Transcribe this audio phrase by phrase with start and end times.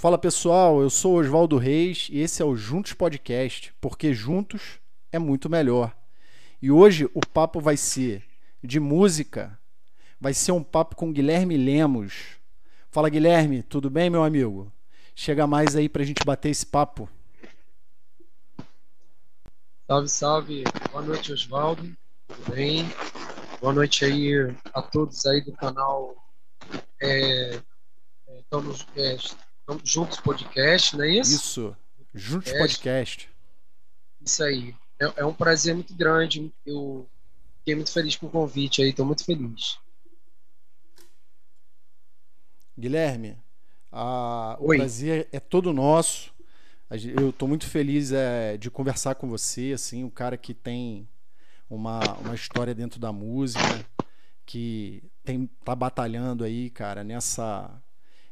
[0.00, 4.78] Fala pessoal, eu sou Oswaldo Reis e esse é o Juntos Podcast, porque juntos
[5.10, 5.92] é muito melhor.
[6.62, 8.24] E hoje o papo vai ser
[8.62, 9.58] de música,
[10.20, 12.36] vai ser um papo com Guilherme Lemos.
[12.92, 14.72] Fala Guilherme, tudo bem, meu amigo?
[15.16, 17.10] Chega mais aí pra gente bater esse papo.
[19.88, 20.64] Salve, salve.
[20.92, 21.92] Boa noite, Oswaldo.
[22.28, 22.84] Tudo bem?
[23.60, 24.32] Boa noite aí
[24.72, 26.14] a todos aí do canal
[27.00, 27.56] é,
[28.28, 29.16] é, estamos, é,
[29.84, 31.34] Juntos Podcast, não é isso?
[31.34, 31.76] Isso,
[32.14, 33.28] Juntos Podcast.
[34.20, 34.74] Isso aí.
[34.98, 36.52] É, é um prazer muito grande.
[36.64, 37.06] Eu
[37.58, 39.78] fiquei muito feliz com o convite aí, estou muito feliz.
[42.78, 43.36] Guilherme,
[43.92, 46.32] a, o prazer é todo nosso.
[46.90, 51.06] Eu estou muito feliz é, de conversar com você, assim, um cara que tem
[51.68, 53.84] uma, uma história dentro da música,
[54.46, 57.70] que tem tá batalhando aí, cara, nessa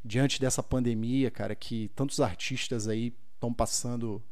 [0.07, 4.23] diante dessa pandemia, cara, que tantos artistas aí estão passando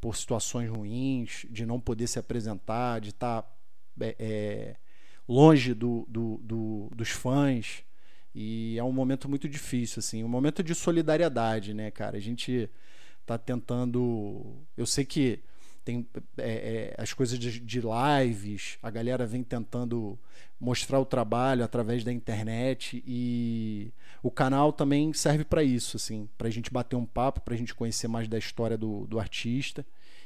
[0.00, 3.48] por situações ruins, de não poder se apresentar, de estar tá,
[4.00, 4.76] é, é,
[5.28, 7.84] longe do, do, do, dos fãs.
[8.34, 12.16] E é um momento muito difícil, assim, um momento de solidariedade, né, cara?
[12.16, 12.70] A gente
[13.26, 14.56] tá tentando.
[14.76, 15.40] Eu sei que
[15.84, 20.18] tem é, é, as coisas de, de, lives, a galera vem tentando
[20.60, 23.92] mostrar o trabalho através da internet e
[24.22, 27.56] o canal também serve para isso, assim, para a gente bater um papo, para a
[27.56, 29.84] gente conhecer mais da história do, do artista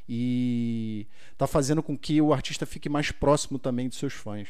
[0.09, 4.49] e tá fazendo com que o artista fique mais próximo também dos seus fãs.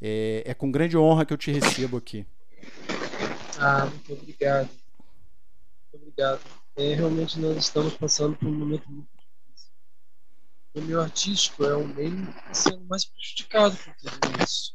[0.00, 2.26] É, é com grande honra que eu te recebo aqui.
[3.58, 4.68] Ah, muito obrigado.
[4.68, 6.40] Muito obrigado.
[6.76, 9.17] É, realmente nós estamos passando por um momento muito
[10.78, 14.74] o meio artístico é o meio que está sendo mais prejudicado por tudo isso,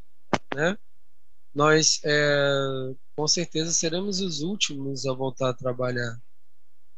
[0.53, 0.77] né?
[1.53, 6.19] Nós, é, com certeza, seremos os últimos a voltar a trabalhar,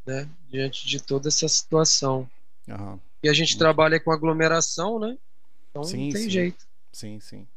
[0.05, 0.29] né?
[0.49, 2.29] Diante de toda essa situação.
[2.67, 2.99] Uhum.
[3.21, 5.17] E a gente trabalha com aglomeração, né?
[5.69, 6.29] Então sim, não tem sim.
[6.29, 6.65] jeito.
[6.91, 7.47] Sim, sim.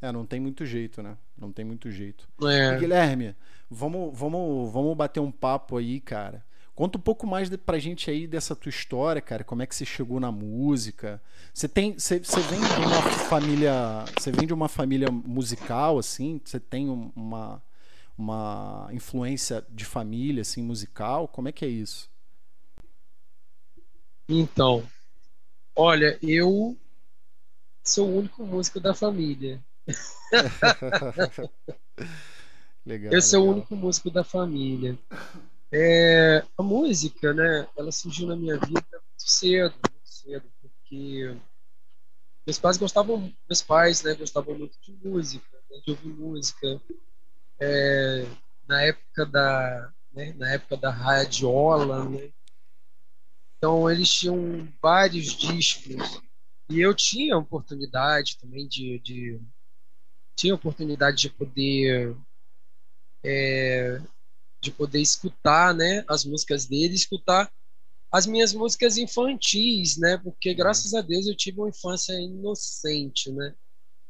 [0.00, 1.16] É, não tem muito jeito, né?
[1.36, 2.28] Não tem muito jeito.
[2.44, 2.78] É.
[2.78, 3.34] Guilherme,
[3.68, 6.44] vamos, vamos, vamos bater um papo aí, cara.
[6.76, 9.42] Conta um pouco mais de, pra gente aí dessa tua história, cara.
[9.42, 11.22] Como é que você chegou na música?
[11.54, 16.38] Você tem, você, você vem de uma família, você vem de uma família musical, assim?
[16.44, 17.62] Você tem uma,
[18.16, 21.26] uma influência de família, assim, musical?
[21.26, 22.10] Como é que é isso?
[24.28, 24.86] Então,
[25.74, 26.76] olha, eu
[27.82, 29.64] sou o único músico da família.
[32.84, 33.14] legal.
[33.14, 33.54] Eu sou legal.
[33.54, 34.98] o único músico da família.
[35.72, 41.36] É, a música, né, ela surgiu na minha vida muito cedo, muito cedo, porque
[42.46, 46.80] meus pais gostavam, meus pais, né, gostavam muito de música, né, de ouvir música.
[47.60, 48.24] É,
[48.68, 52.32] na época da, né, na época da radiola, né,
[53.58, 56.20] então eles tinham vários discos
[56.68, 59.40] e eu tinha oportunidade também de, de
[60.36, 62.16] tinha oportunidade de poder
[63.24, 64.00] é,
[64.66, 67.50] de poder escutar, né, as músicas dele, escutar
[68.12, 70.56] as minhas músicas infantis, né, porque uhum.
[70.56, 73.54] graças a Deus eu tive uma infância inocente, né.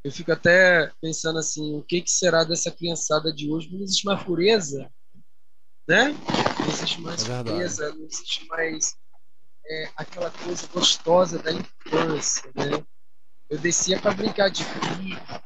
[0.02, 3.72] Eu fico até pensando assim, o que que será dessa criançada de hoje?
[3.72, 4.88] Não existe mais pureza,
[5.88, 6.14] né?
[6.60, 8.96] Não existe mais é pureza, não existe mais
[9.66, 12.84] é, aquela coisa gostosa da infância, né?
[13.50, 15.42] Eu descia para brincar de pica,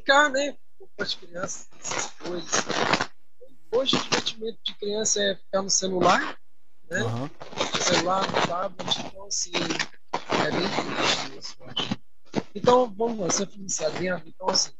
[0.00, 0.56] brincar, né?
[0.78, 2.50] Com as crianças, essas coisas.
[3.72, 6.38] Hoje o divertimento de criança é ficar no celular,
[6.90, 7.02] né?
[7.02, 7.30] Uhum.
[7.74, 12.00] No celular, no tablet, então assim, é bem triste isso, eu acho.
[12.54, 14.72] Então, vamos lá, você foi dentro, então assim.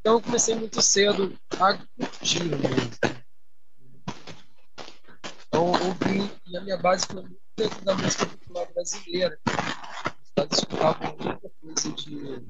[0.00, 2.90] Então eu comecei muito cedo a curtir mesmo.
[5.46, 9.38] Então ouvi, e a minha base foi muito dentro da música popular brasileira.
[9.46, 12.46] Os estados escutavam muita coisa de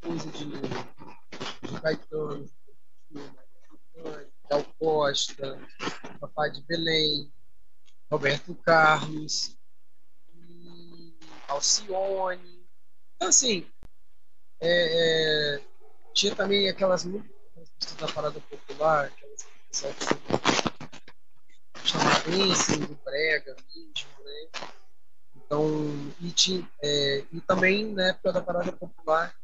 [0.00, 2.50] coisa de, de Caetano,
[3.10, 3.20] de
[4.48, 5.60] Gal Costa,
[6.20, 7.32] Papai de Belém,
[8.10, 9.56] Roberto Carlos,
[11.48, 12.66] Alcione.
[13.16, 13.66] Então, assim,
[14.60, 15.62] é, é,
[16.14, 17.32] tinha também aquelas músicas
[17.98, 19.42] da parada popular, aquelas
[21.80, 24.70] que chamava bem assim, do brega mesmo, né?
[25.36, 29.34] Então, e, tinha, é, e também na época da parada popular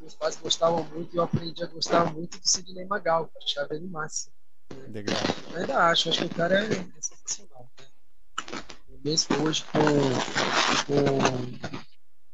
[0.00, 3.86] meus pais gostavam muito e eu aprendi a gostar muito do Sidney Magal, achava ele
[3.86, 4.32] máximo.
[4.70, 4.86] Né?
[4.88, 5.16] Legal.
[5.52, 7.70] Eu ainda acho, acho que o cara é, é sensacional.
[7.78, 8.98] Né?
[9.04, 9.80] Mesmo hoje com,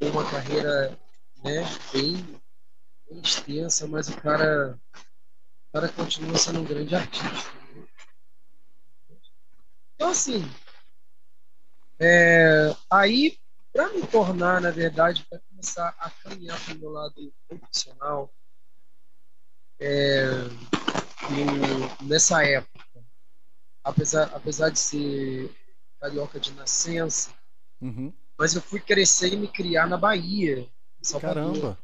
[0.00, 0.98] com, uma carreira
[1.44, 2.40] né, bem,
[3.08, 4.78] bem extensa, mas o cara,
[5.68, 7.52] o cara continua sendo um grande artista.
[7.74, 7.86] Né?
[9.94, 10.48] Então, assim,
[11.98, 13.38] é, aí,
[13.72, 18.30] para me tornar, na verdade, começar a caminhar para o meu lado profissional,
[19.80, 20.26] é,
[22.02, 22.84] nessa época,
[23.82, 25.50] apesar, apesar de ser
[25.98, 27.30] carioca de nascença,
[27.80, 28.12] uhum.
[28.36, 30.68] mas eu fui crescer e me criar na Bahia.
[31.20, 31.78] Caramba!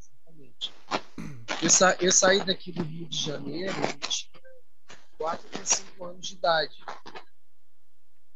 [0.00, 0.72] Exatamente.
[1.62, 4.30] Eu, sa, eu saí daqui do Rio de Janeiro, eu tinha
[5.18, 6.76] 4 para 5 anos de idade.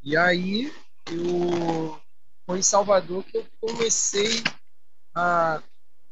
[0.03, 0.71] E aí
[1.07, 1.99] eu
[2.45, 4.43] foi em Salvador que eu comecei
[5.13, 5.61] a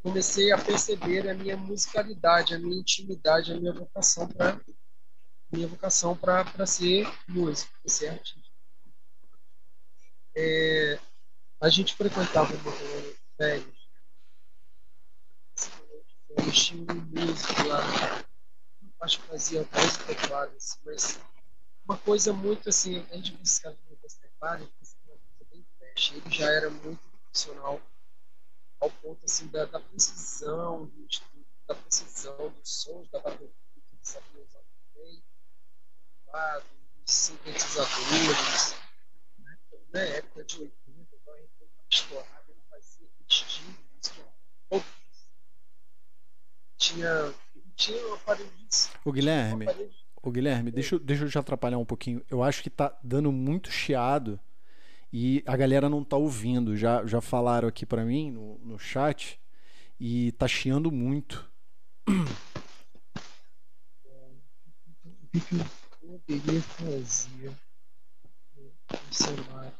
[0.01, 4.59] comecei a perceber a minha musicalidade, a minha intimidade, a minha vocação para
[5.49, 8.49] minha vocação para ser músico, para ser artista.
[10.35, 10.99] É,
[11.61, 13.89] a gente frequentava muito velhos.
[16.37, 17.79] Eles tinham um músico lá,
[19.01, 21.19] acho que fazia voz e mas
[21.85, 23.77] uma coisa muito assim, a gente buscava
[24.41, 24.82] voz e
[25.93, 26.13] flash.
[26.13, 27.81] Ele já era muito profissional
[28.79, 31.07] ao ponto assim da, da precisão, do,
[31.67, 34.59] da precisão dos sons, da bateria que ele sabia usar
[34.95, 35.23] bem,
[37.05, 38.75] dos sintetizadores,
[39.39, 39.57] né?
[39.93, 40.73] na época de 80,
[41.15, 41.51] então a gente
[41.89, 44.19] estourada, ele fazia que
[44.69, 44.83] eram
[46.77, 47.33] tinha,
[47.77, 48.51] tinha um aparelho
[49.05, 49.65] O Guilherme,
[50.21, 52.25] o Guilherme, deixa, deixa eu te atrapalhar um pouquinho.
[52.29, 54.39] Eu acho que tá dando muito chiado
[55.13, 56.75] e a galera não tá ouvindo.
[56.75, 59.39] Já, já falaram aqui para mim no, no chat
[59.99, 61.47] e tá chiando muito.
[66.01, 67.51] O que eu fazer
[68.91, 69.71] no cenário?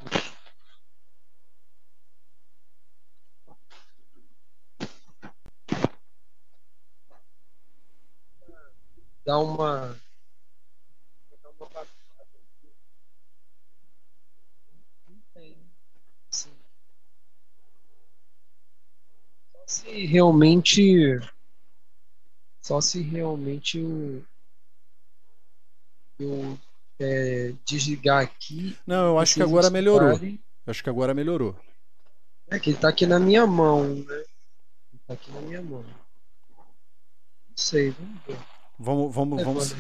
[9.26, 9.96] Dar uma
[19.66, 21.20] se realmente
[22.62, 24.24] só se realmente eu,
[26.18, 26.60] eu
[27.00, 28.78] é, desligar aqui.
[28.88, 30.12] Não, eu acho que agora melhorou.
[30.12, 31.56] Eu acho que agora melhorou.
[32.48, 34.16] É que ele tá aqui na minha mão, né?
[34.16, 35.84] Ele tá aqui na minha mão.
[35.84, 38.38] Não sei, vamos ver.
[38.80, 39.76] Vamos, vamos, é, vamos.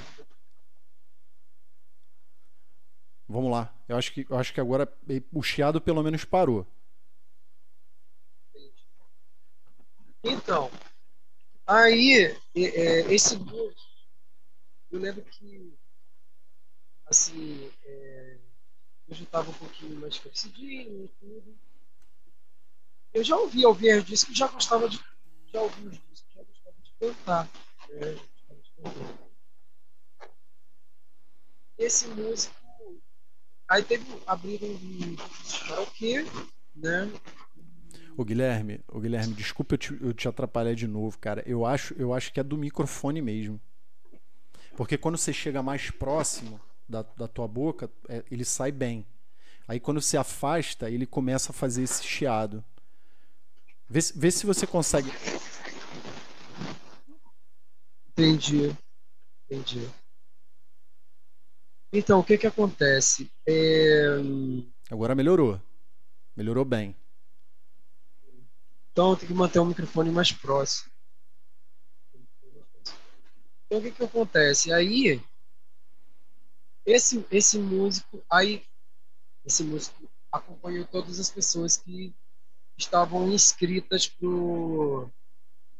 [3.30, 3.74] Vamos lá.
[3.88, 4.92] Eu acho que, eu acho que agora
[5.32, 6.68] o chiado pelo menos parou.
[10.24, 10.72] Então,
[11.68, 13.76] aí, é, esse grupo,
[14.90, 15.78] eu lembro que,
[17.06, 18.38] assim, é,
[19.10, 21.60] eu já estava um pouquinho mais crescidinho e tudo.
[23.14, 24.98] Eu já ouvia ouvir os discos, já gostava de,
[25.52, 27.50] já ouvia os discos, já gostava de cantar.
[27.90, 28.20] Né?
[31.78, 32.56] Esse músico,
[33.68, 35.16] aí teve, abriram um
[35.68, 36.24] karaokê,
[36.74, 37.12] né?
[38.16, 41.44] O Guilherme, o Guilherme, desculpa eu te, eu te atrapalhar de novo, cara.
[41.48, 43.60] Eu acho, eu acho que é do microfone mesmo.
[44.76, 49.06] Porque quando você chega mais próximo da, da tua boca, é, ele sai bem.
[49.68, 52.64] Aí quando se afasta, ele começa a fazer esse chiado.
[53.90, 55.12] Vê, vê se você consegue.
[58.12, 58.76] Entendi.
[59.50, 59.90] Entendi.
[61.92, 63.32] Então, o que que acontece?
[63.48, 64.18] É...
[64.90, 65.60] Agora melhorou.
[66.36, 66.96] Melhorou bem.
[68.94, 70.92] Então tem que manter o microfone mais próximo.
[73.66, 74.72] Então o que que acontece?
[74.72, 75.20] Aí
[76.86, 78.64] esse esse músico aí
[79.44, 82.14] esse músico acompanhou todas as pessoas que
[82.78, 85.10] estavam inscritas pro,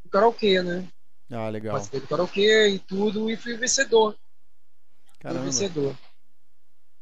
[0.02, 0.88] pro karaokê, né?
[1.32, 1.74] Ah, legal.
[1.74, 4.18] Participei do karaokê e tudo e fui vencedor.
[5.20, 5.42] Caramba.
[5.42, 5.98] Fui vencedor.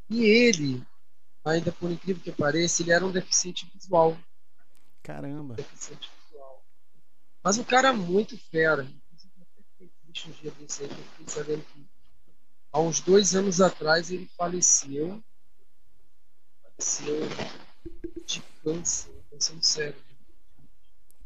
[0.10, 0.86] E ele,
[1.46, 4.18] ainda por incrível que pareça, ele era um deficiente visual.
[5.12, 5.58] Caramba.
[7.44, 8.88] Mas o cara é muito fera.
[10.04, 11.86] Deixa um dia desse aí eu fiquei sabendo que
[12.72, 15.22] há uns dois anos atrás ele faleceu.
[16.64, 17.20] Faleceu
[18.26, 20.02] de câncer, câncer no cérebro.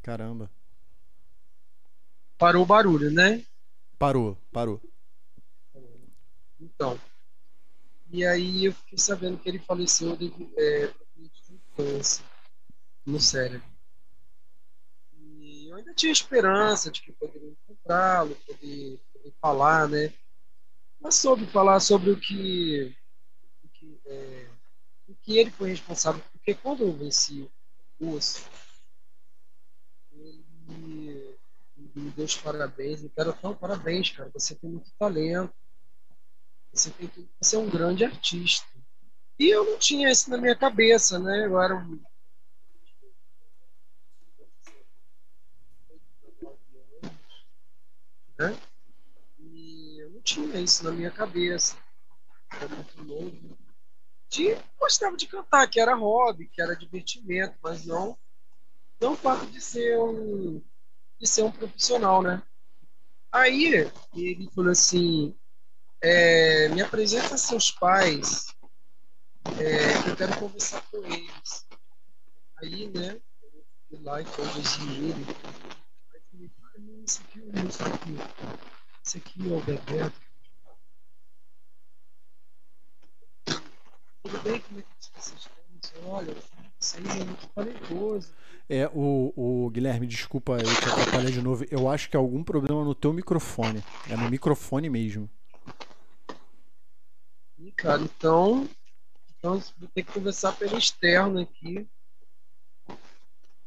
[0.01, 0.49] Caramba.
[2.39, 3.45] Parou o barulho, né?
[3.99, 4.81] Parou, parou.
[6.59, 6.99] Então.
[8.09, 12.25] E aí eu fiquei sabendo que ele faleceu de, é, de câncer
[13.05, 13.74] no cérebro.
[15.75, 20.13] Eu ainda tinha esperança de que poderia encontrá-lo, poder, poder, falar, né?
[21.01, 22.95] Mas soube falar sobre o que,
[23.61, 24.47] o que, é,
[25.09, 27.51] o que ele foi responsável, porque quando eu venci o
[27.99, 28.49] curso,
[30.13, 30.45] ele,
[31.93, 33.03] me deu os parabéns.
[33.03, 34.31] E quero dar parabéns, cara.
[34.33, 35.53] Você tem muito talento.
[36.71, 38.65] Você, tem, você é um grande artista.
[39.37, 41.45] E eu não tinha isso na minha cabeça, né?
[41.45, 42.01] Eu era um.
[48.37, 48.57] Né?
[49.39, 51.77] E eu não tinha isso na minha cabeça.
[52.51, 53.57] Era muito novo.
[54.29, 58.17] De, gostava de cantar, que era hobby, que era divertimento, mas não,
[58.99, 60.61] não o fato de ser um,
[61.19, 62.41] de ser um profissional, né?
[63.31, 65.35] Aí ele falou assim:
[66.01, 68.55] é, me apresenta seus pais
[69.59, 71.67] é, eu quero conversar com eles.
[72.57, 75.25] Aí, né, eu fui lá e conduzi ele.
[77.05, 78.17] Esse aqui é o moço aqui.
[79.05, 80.21] Esse aqui é o Bebeto.
[84.23, 85.55] Tudo bem, como é que vocês estão?
[86.07, 86.35] Olha,
[86.79, 88.33] vocês é muito talentoso.
[88.67, 91.65] É, o, o Guilherme, desculpa eu te atrapalhar de novo.
[91.69, 93.83] Eu acho que é algum problema no teu microfone.
[94.09, 95.29] É no microfone mesmo.
[97.57, 98.67] Ih, cara, então
[99.37, 101.87] então vou ter que conversar pelo externo aqui.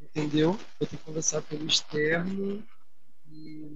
[0.00, 0.52] Entendeu?
[0.52, 2.64] Vou ter que conversar pelo externo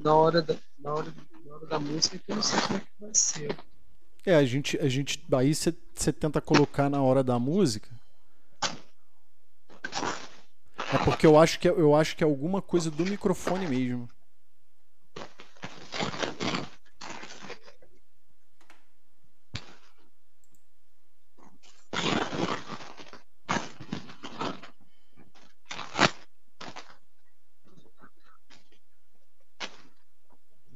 [0.03, 2.81] na hora da, na hora, na hora da música que eu não sei como é
[2.81, 3.57] que vai ser.
[4.25, 5.73] É, a gente, a gente aí você
[6.13, 7.89] tenta colocar na hora da música.
[10.93, 14.09] É porque eu acho que é, eu acho que é alguma coisa do microfone mesmo.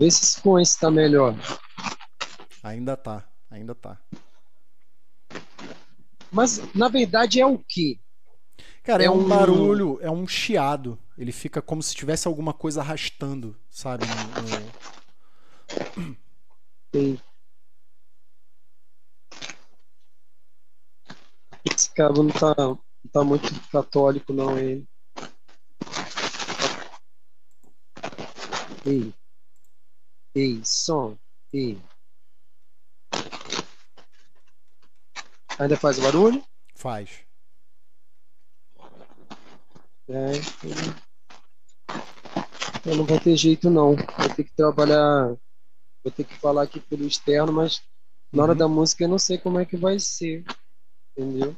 [0.06, 1.34] Vê se esse tá melhor.
[2.62, 3.98] Ainda tá, ainda tá.
[6.30, 7.98] Mas na verdade é o quê?
[8.84, 10.96] Cara, é, é um, um barulho, é um chiado.
[11.18, 14.04] Ele fica como se tivesse alguma coisa arrastando, sabe?
[15.96, 16.14] No.
[16.94, 17.18] Sim.
[21.64, 22.78] Esse cabo não tá, não
[23.10, 24.86] tá muito católico, não, ele.
[28.84, 29.12] Ei.
[30.36, 31.16] E, som,
[31.50, 31.78] e.
[35.58, 36.44] Ainda faz barulho?
[36.74, 37.24] Faz.
[40.10, 40.32] É,
[42.76, 43.96] então não vai ter jeito não.
[43.96, 45.28] Vou ter que trabalhar.
[46.04, 47.82] Vou ter que falar aqui pelo externo, mas
[48.30, 48.58] na hora uhum.
[48.58, 50.44] da música eu não sei como é que vai ser.
[51.16, 51.56] Entendeu?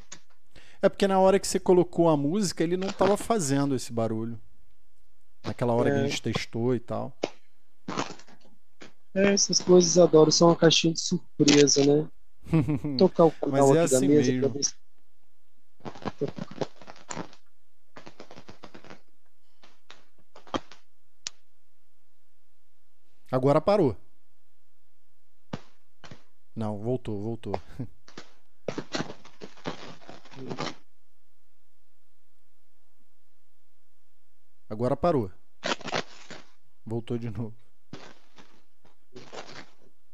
[0.80, 4.40] É porque na hora que você colocou a música, ele não estava fazendo esse barulho.
[5.44, 5.92] Naquela hora é.
[5.94, 7.12] que a gente testou e tal.
[9.18, 12.08] É, essas coisas adoro, são uma caixinha de surpresa, né?
[12.96, 14.40] Tocar o canal é aqui assim da mesa mesmo.
[14.40, 14.74] pra ver se...
[23.32, 23.96] Agora parou.
[26.54, 27.54] Não, voltou, voltou.
[34.70, 35.28] Agora parou.
[36.86, 37.52] Voltou de novo.
[39.12, 39.66] E não tá bom.
[39.66, 40.08] E, e, e, e.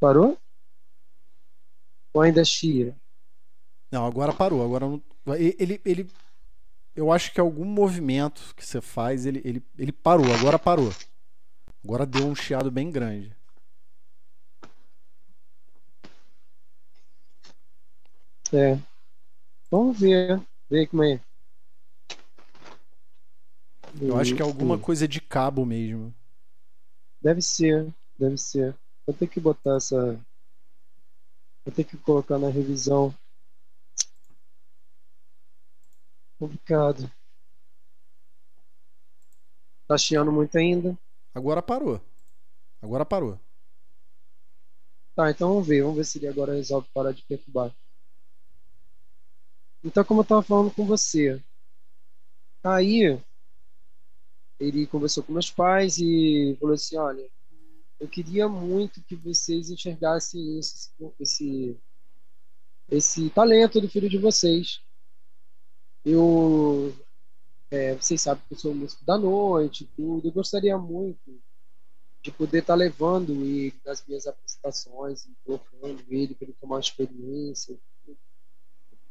[0.00, 0.38] Parou?
[2.12, 2.96] Ou ainda chia?
[3.90, 4.64] Não, agora parou.
[4.64, 5.02] Agora não...
[5.36, 6.10] ele, ele,
[6.96, 10.32] eu acho que algum movimento que você faz, ele, ele, ele parou.
[10.34, 10.92] Agora parou.
[11.84, 13.39] Agora deu um chiado bem grande.
[18.52, 18.78] É.
[19.70, 20.40] Vamos ver.
[20.68, 21.20] Ver como é.
[24.00, 26.14] Eu acho que é alguma coisa de cabo mesmo.
[27.20, 28.74] Deve ser, deve ser.
[29.06, 30.18] Vou ter que botar essa.
[31.64, 33.14] Vou ter que colocar na revisão.
[36.38, 37.10] Complicado.
[39.86, 40.96] Tá chiando muito ainda?
[41.34, 42.00] Agora parou.
[42.80, 43.38] Agora parou.
[45.14, 45.82] Tá, então vamos ver.
[45.82, 47.74] Vamos ver se ele agora resolve parar de perturbar.
[49.82, 51.42] Então, como eu estava falando com você,
[52.62, 53.18] aí
[54.58, 57.26] ele conversou com meus pais e falou assim: olha,
[57.98, 61.76] eu queria muito que vocês enxergassem esse,
[62.90, 64.82] esse, talento do filho de vocês.
[66.04, 66.94] Eu,
[67.70, 70.28] é, vocês sabem que eu sou músico da noite, tudo.
[70.28, 71.40] Eu gostaria muito
[72.22, 76.80] de poder estar tá levando ele nas minhas apresentações colocando ele para ele tomar uma
[76.80, 77.78] experiência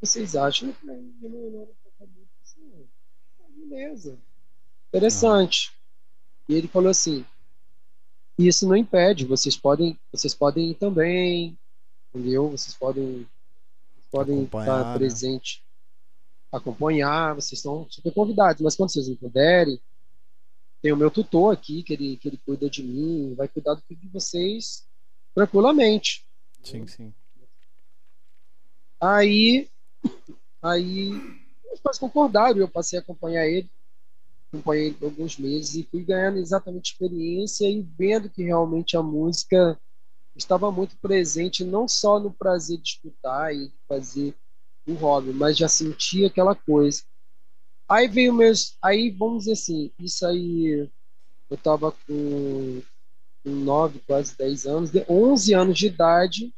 [0.01, 0.73] vocês acham?
[0.83, 1.69] Não, não,
[3.69, 4.17] beleza.
[4.89, 5.71] interessante.
[6.47, 7.25] E ele falou assim:
[8.37, 11.57] isso não impede, vocês podem, vocês podem ir também,
[12.09, 12.49] entendeu?
[12.49, 13.27] Vocês podem,
[14.09, 14.97] podem estar né?
[14.97, 15.63] presente,
[16.51, 19.79] acompanhar, vocês estão super convidados, mas quando vocês não puderem,
[20.81, 23.81] tem o meu tutor aqui, que ele, que ele cuida de mim, vai cuidar do
[23.81, 24.87] filho de vocês
[25.35, 26.25] tranquilamente.
[26.63, 27.13] Sim, sim.
[28.99, 29.69] Aí,
[30.61, 31.11] aí
[31.71, 33.69] os pais concordaram, eu passei a acompanhar ele,
[34.51, 39.79] acompanhei ele alguns meses e fui ganhando exatamente experiência e vendo que realmente a música
[40.35, 44.35] estava muito presente, não só no prazer de escutar e fazer
[44.87, 47.03] o hobby, mas já sentia aquela coisa.
[47.87, 48.77] Aí veio meus.
[48.81, 50.87] Aí, vamos dizer assim, isso aí.
[51.49, 52.81] Eu tava com,
[53.43, 56.53] com 9, quase 10 anos, de 11 anos de idade.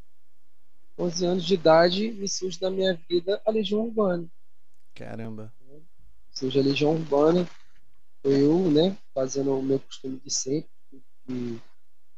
[0.98, 4.28] 11 anos de idade e surge na minha vida a Legião Urbana.
[4.94, 5.54] Caramba.
[6.32, 7.48] Surge a Legião Urbana.
[8.24, 10.70] Eu, né, fazendo o meu costume de sempre,
[11.28, 11.60] de,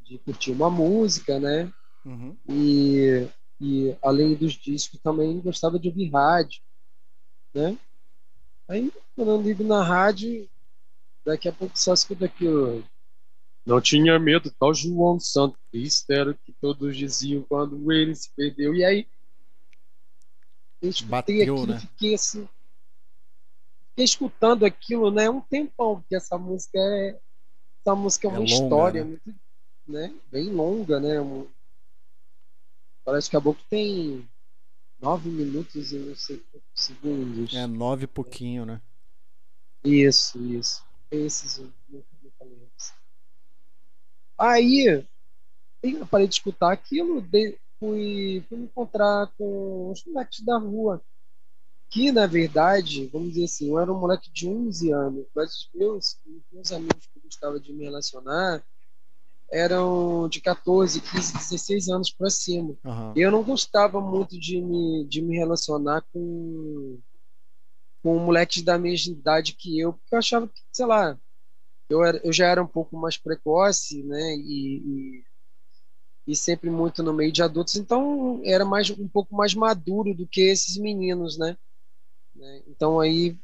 [0.02, 1.72] de curtir uma música, né?
[2.06, 2.36] Uhum.
[2.50, 3.28] E,
[3.60, 6.62] e além dos discos, também gostava de ouvir rádio,
[7.54, 7.78] né?
[8.68, 10.50] Aí, quando eu ligo na rádio,
[11.26, 12.84] daqui a pouco só escuta aqui o.
[13.66, 18.76] Não tinha medo, tal João Santo Cristo era que todos diziam quando ele se perdeu.
[18.76, 19.08] E aí,
[20.82, 21.80] eu escutei Bateu, aquilo, né?
[21.80, 22.50] fiquei assim.
[23.90, 25.30] Fiquei escutando aquilo, né?
[25.30, 27.20] Um tempão, porque essa música é.
[27.80, 29.10] Essa música é uma é longa, história né?
[29.10, 29.40] muito,
[29.88, 30.14] né?
[30.30, 31.46] Bem longa, né?
[33.06, 34.28] Parece que a boca tem
[35.02, 37.54] nove minutos e não sei quantos segundos.
[37.54, 38.82] É, nove e pouquinho, né?
[39.84, 40.84] Isso, isso.
[41.12, 41.62] Esses
[44.44, 45.06] Aí
[45.82, 51.02] eu parei de escutar aquilo, de, fui, fui me encontrar com os moleques da rua.
[51.90, 55.70] Que, na verdade, vamos dizer assim, eu era um moleque de 11 anos, mas os
[55.74, 56.18] meus,
[56.52, 58.64] meus amigos que eu gostava de me relacionar
[59.52, 62.76] eram de 14, 15, 16 anos para cima.
[62.84, 63.14] Uhum.
[63.16, 67.00] Eu não gostava muito de me, de me relacionar com,
[68.02, 71.18] com moleques da mesma idade que eu, porque eu achava que, sei lá,
[71.94, 74.36] eu, era, eu já era um pouco mais precoce, né?
[74.36, 75.24] E, e,
[76.28, 80.28] e, sempre muito no meio de adultos, então era mais um pouco mais maduro do
[80.28, 81.58] que esses meninos, né?
[82.36, 82.64] né?
[82.68, 83.38] Então aí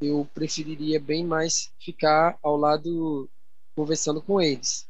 [0.00, 3.30] eu preferiria bem mais ficar ao lado
[3.76, 4.88] conversando com eles.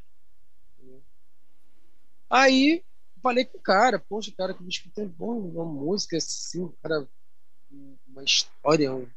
[2.29, 2.83] Aí
[3.21, 7.07] falei com o cara, poxa, cara, que me escutei bom, uma música assim, cara,
[8.07, 9.07] uma história, um,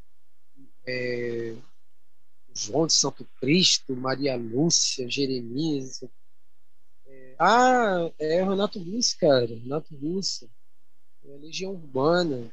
[0.87, 1.55] é,
[2.59, 6.03] João de Santo Cristo, Maria Lúcia, Jeremias.
[7.07, 10.51] É, ah, é o Renato Russo, cara, Renato Russo,
[11.25, 12.53] é Legião Urbana.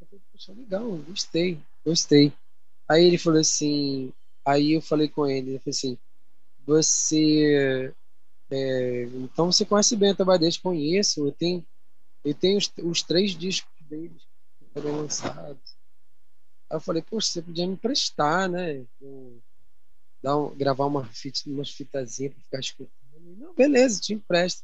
[0.00, 2.32] Eu falei, poxa, legal, gostei, gostei.
[2.88, 4.12] Aí ele falou assim,
[4.44, 5.98] aí eu falei com ele, ele falou assim,
[6.66, 7.94] você
[8.50, 11.26] é, então você conhece bem a Tabadete, conheço.
[11.26, 11.64] Eu tenho,
[12.24, 14.22] eu tenho os, os três discos deles
[14.58, 15.69] que foram lançados.
[16.70, 18.84] Aí eu falei, poxa, você podia me emprestar, né?
[19.00, 19.42] Eu,
[20.22, 22.90] dar um, gravar uma fita, umas fitazinhas para ficar escutando.
[23.38, 24.62] Não, beleza, te empresto.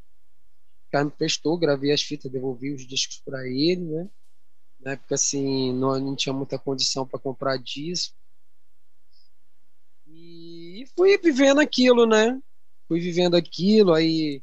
[0.89, 4.09] O cara me prestou, gravei as fitas, devolvi os discos para ele, né?
[4.79, 8.15] Na época, assim, não, não tinha muita condição para comprar disco.
[10.07, 12.41] E fui vivendo aquilo, né?
[12.89, 14.43] fui vivendo aquilo, aí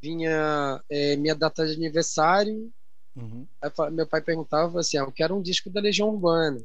[0.00, 2.72] vinha é, minha data de aniversário,
[3.14, 3.46] uhum.
[3.60, 6.62] aí meu pai perguntava assim, ah, eu quero um disco da Legião Urbana,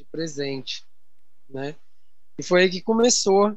[0.00, 0.86] de presente,
[1.48, 1.76] né?
[2.38, 3.56] E foi aí que começou,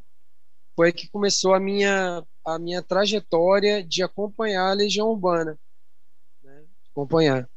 [0.75, 5.57] foi aí que começou a minha, a minha trajetória de acompanhar a Legião Urbana,
[6.43, 6.65] né?
[6.91, 7.49] acompanhar.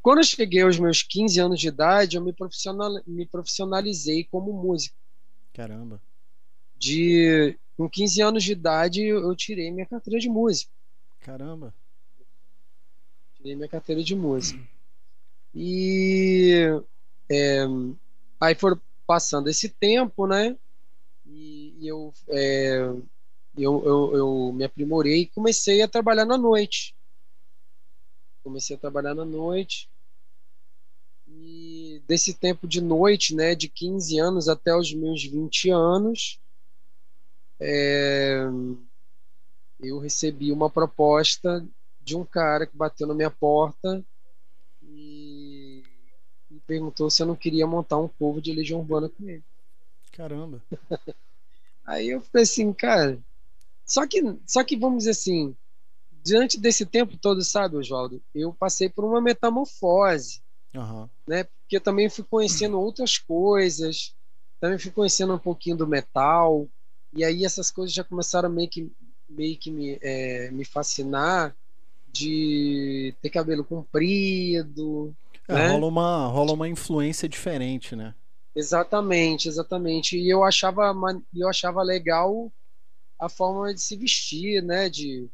[0.00, 4.52] Quando eu cheguei aos meus 15 anos de idade, eu me, profissional, me profissionalizei como
[4.52, 4.96] músico.
[5.52, 6.00] Caramba.
[6.76, 10.70] De com 15 anos de idade, eu tirei minha carteira de música.
[11.20, 11.74] Caramba.
[13.34, 14.62] Tirei minha carteira de música.
[15.52, 16.70] E
[17.30, 17.64] é,
[18.40, 20.56] aí foram passando esse tempo, né?
[21.24, 22.78] E, e eu, é,
[23.56, 26.94] eu, eu, eu me aprimorei e comecei a trabalhar na noite.
[28.42, 29.90] Comecei a trabalhar na noite.
[31.26, 36.40] E desse tempo de noite, né, de 15 anos até os meus 20 anos,
[37.60, 38.44] é,
[39.80, 41.66] eu recebi uma proposta
[42.00, 44.04] de um cara que bateu na minha porta
[44.82, 45.35] e
[46.66, 49.42] perguntou se eu não queria montar um povo de Legião Urbana com ele.
[50.12, 50.60] Caramba.
[51.86, 53.18] Aí eu falei assim, cara,
[53.84, 55.54] só que, só que vamos dizer assim,
[56.24, 60.40] diante desse tempo todo, sabe, Oswaldo, eu passei por uma metamorfose,
[60.74, 61.08] uhum.
[61.26, 61.44] né?
[61.44, 64.12] Porque eu também fui conhecendo outras coisas,
[64.60, 66.68] também fui conhecendo um pouquinho do metal,
[67.12, 68.90] e aí essas coisas já começaram meio que,
[69.28, 71.54] meio que me, é, me fascinar
[72.12, 75.14] de ter cabelo comprido.
[75.48, 75.68] É, né?
[75.68, 78.14] rola, uma, rola uma influência diferente, né?
[78.54, 80.18] Exatamente, exatamente.
[80.18, 80.94] E eu achava,
[81.34, 82.50] eu achava legal
[83.18, 84.88] a forma de se vestir, né?
[84.88, 85.28] De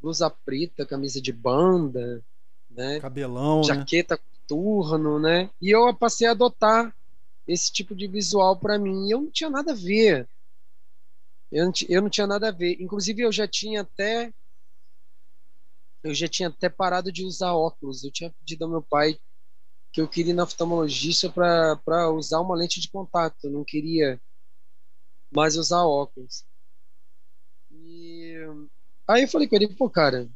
[0.00, 2.24] blusa preta, camisa de banda,
[2.70, 3.00] né?
[3.00, 3.64] Cabelão, né?
[3.64, 4.20] jaqueta né?
[4.46, 5.50] turno, né?
[5.60, 6.94] E eu passei a adotar
[7.46, 9.08] esse tipo de visual para mim.
[9.08, 10.28] E eu não tinha nada a ver.
[11.50, 12.76] Eu não, eu não tinha nada a ver.
[12.80, 14.32] Inclusive, eu já tinha até.
[16.02, 18.04] Eu já tinha até parado de usar óculos.
[18.04, 19.18] Eu tinha pedido ao meu pai
[19.98, 23.36] que eu queria ir na oftalmologista para usar uma lente de contato.
[23.44, 24.20] Eu não queria
[25.28, 26.44] mais usar óculos.
[27.68, 28.36] E
[29.08, 30.30] aí eu falei com ele, pô, cara,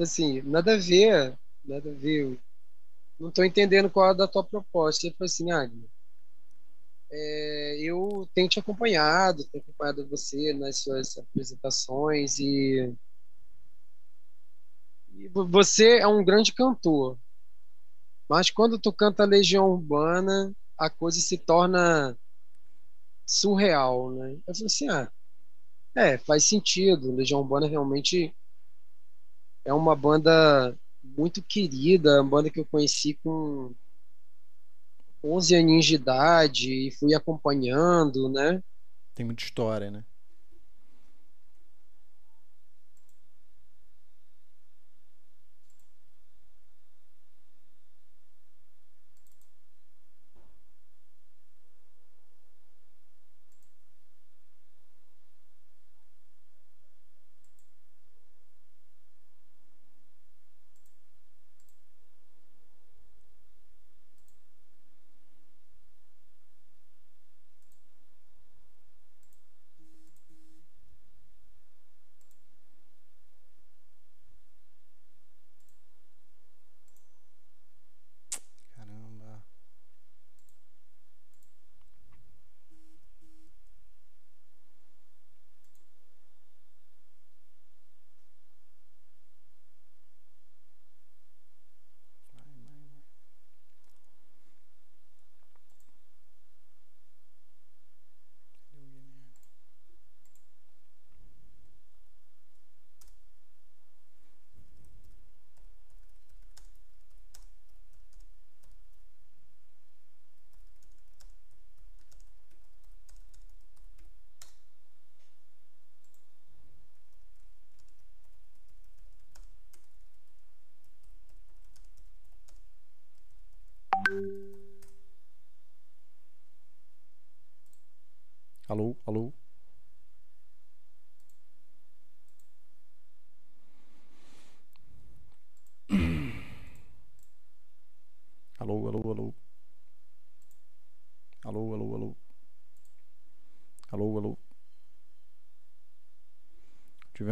[0.00, 2.38] assim, nada a ver, nada a ver.
[3.18, 5.06] não tô entendendo qual é da tua proposta.
[5.06, 5.68] Ele falou assim, ah,
[7.10, 12.94] é, eu tenho te acompanhado, tenho acompanhado você nas suas apresentações e,
[15.12, 17.18] e você é um grande cantor.
[18.30, 22.16] Mas quando tu canta Legião Urbana, a coisa se torna
[23.26, 24.34] surreal, né?
[24.46, 25.12] Eu falei assim, ah,
[25.96, 27.10] é, faz sentido.
[27.10, 28.32] Legião Urbana realmente
[29.64, 33.74] é uma banda muito querida, uma banda que eu conheci com
[35.24, 38.62] 11 aninhos de idade e fui acompanhando, né?
[39.12, 40.04] Tem muita história, né?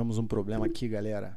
[0.09, 1.37] Tivemos um problema aqui, galera.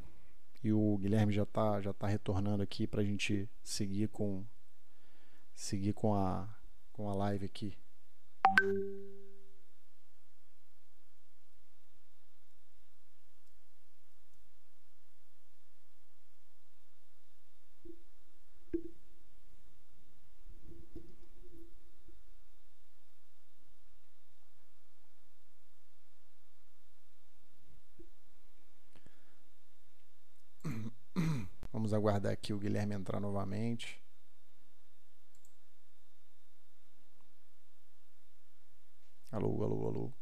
[0.63, 4.45] E o Guilherme já tá, já tá retornando aqui pra gente seguir com
[5.53, 6.47] seguir com a
[6.93, 7.77] com a live aqui.
[31.81, 34.01] Vamos aguardar aqui o Guilherme entrar novamente.
[39.31, 40.13] Alô, alô, alô.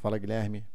[0.00, 0.66] Fala, Guilherme.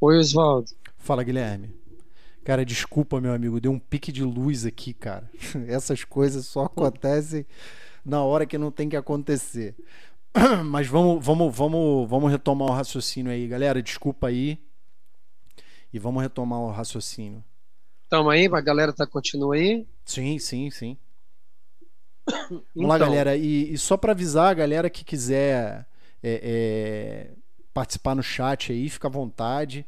[0.00, 0.70] Oi, Oswaldo.
[0.96, 1.74] Fala, Guilherme.
[2.44, 5.28] Cara, desculpa, meu amigo, deu um pique de luz aqui, cara.
[5.66, 7.44] Essas coisas só acontecem
[8.04, 9.74] na hora que não tem que acontecer.
[10.66, 13.82] Mas vamos, vamos, vamos, vamos retomar o raciocínio aí, galera.
[13.82, 14.58] Desculpa aí.
[15.92, 17.42] E vamos retomar o raciocínio.
[18.08, 19.84] Tamo aí, a galera tá continua aí?
[20.04, 20.96] Sim, sim, sim.
[22.48, 22.86] Vamos então.
[22.86, 23.36] lá, galera.
[23.36, 25.86] E, e só para avisar a galera que quiser
[26.22, 27.30] é, é,
[27.72, 29.86] participar no chat aí, fica à vontade.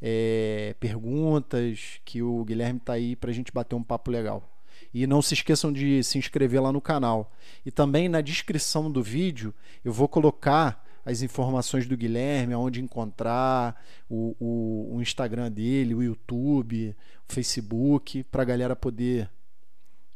[0.00, 4.48] É, perguntas, que o Guilherme tá aí pra gente bater um papo legal.
[4.92, 7.32] E não se esqueçam de se inscrever lá no canal.
[7.64, 13.80] E também na descrição do vídeo eu vou colocar as informações do Guilherme, aonde encontrar,
[14.08, 16.94] o, o, o Instagram dele, o YouTube,
[17.28, 19.28] o Facebook, para a galera poder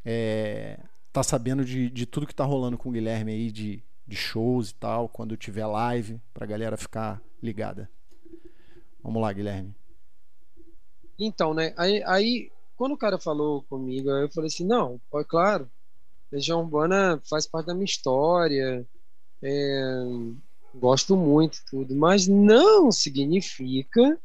[0.04, 0.78] é,
[1.12, 4.70] tá sabendo de, de tudo que tá rolando com o Guilherme aí, de, de shows
[4.70, 7.90] e tal, quando tiver live, para a galera ficar ligada.
[9.02, 9.74] Vamos lá, Guilherme.
[11.18, 11.74] Então, né?
[11.76, 15.70] Aí, aí, quando o cara falou comigo, eu falei assim: não, é claro,
[16.30, 18.86] Legião Urbana faz parte da minha história,
[19.42, 20.02] é,
[20.74, 24.18] gosto muito tudo, mas não significa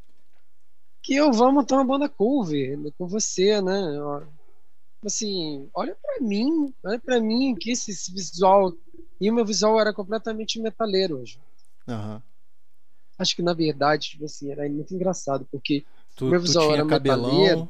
[1.02, 3.82] que eu vou montar uma banda cover com você, né?
[5.04, 8.72] Assim, olha para mim, olha para mim que esse, esse, visual
[9.22, 11.40] e o meu visual era completamente metaleiro hoje.
[11.88, 12.20] Uhum.
[13.20, 17.30] Acho que na verdade, tipo assim, era muito engraçado porque tu, meu visual era cabelão.
[17.30, 17.70] metaleiro,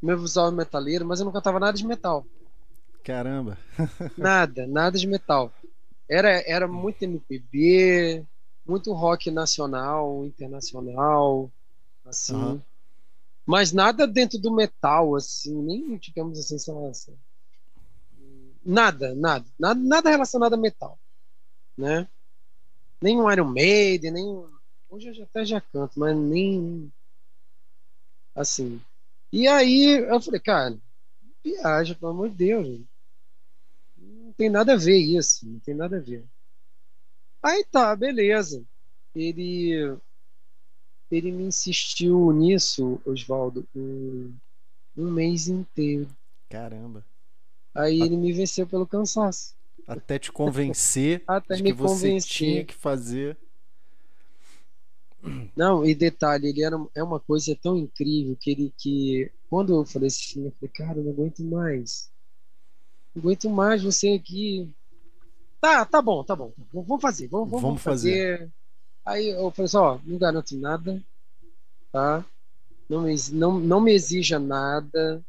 [0.00, 2.24] meu visual era metaleiro, mas eu não cantava nada de metal.
[3.04, 3.58] Caramba.
[4.16, 5.52] nada, nada de metal.
[6.08, 8.24] Era, era muito MPB,
[8.66, 11.52] muito rock nacional, internacional,
[12.02, 12.34] assim.
[12.34, 12.62] Uhum.
[13.44, 17.14] Mas nada dentro do metal, assim, nem digamos assim, sei lá, assim.
[18.64, 20.98] Nada, nada, nada, nada relacionado a metal,
[21.76, 22.08] né?
[23.02, 24.26] Nem um Iron Maiden, nem
[24.88, 26.92] hoje eu até já canto, mas nem
[28.34, 28.80] assim.
[29.32, 30.78] E aí eu falei, cara,
[31.44, 32.80] viaja, pelo amor de Deus,
[33.96, 36.24] não tem nada a ver isso, não tem nada a ver.
[37.42, 38.64] Aí tá, beleza.
[39.14, 39.98] Ele
[41.10, 44.34] ele me insistiu nisso, Oswaldo, um,
[44.96, 46.08] um mês inteiro.
[46.48, 47.04] Caramba.
[47.74, 49.54] Aí ele me venceu pelo cansaço.
[49.86, 52.20] Até te convencer Até de me que convencer.
[52.20, 53.36] você tinha que fazer.
[55.56, 59.84] Não, e detalhe, ele era é uma coisa tão incrível que ele que quando eu
[59.84, 62.10] falei assim, eu falei, cara, eu não aguento mais.
[63.14, 64.68] Não aguento mais você aqui.
[65.60, 66.52] Tá, tá bom, tá bom.
[66.72, 68.38] Vamos fazer, vamos, vamos, vamos fazer.
[68.38, 68.52] fazer.
[69.04, 71.02] Aí eu falei assim, ó, não garanto nada,
[71.92, 72.24] tá?
[72.88, 75.24] Não me, não, não me exija nada,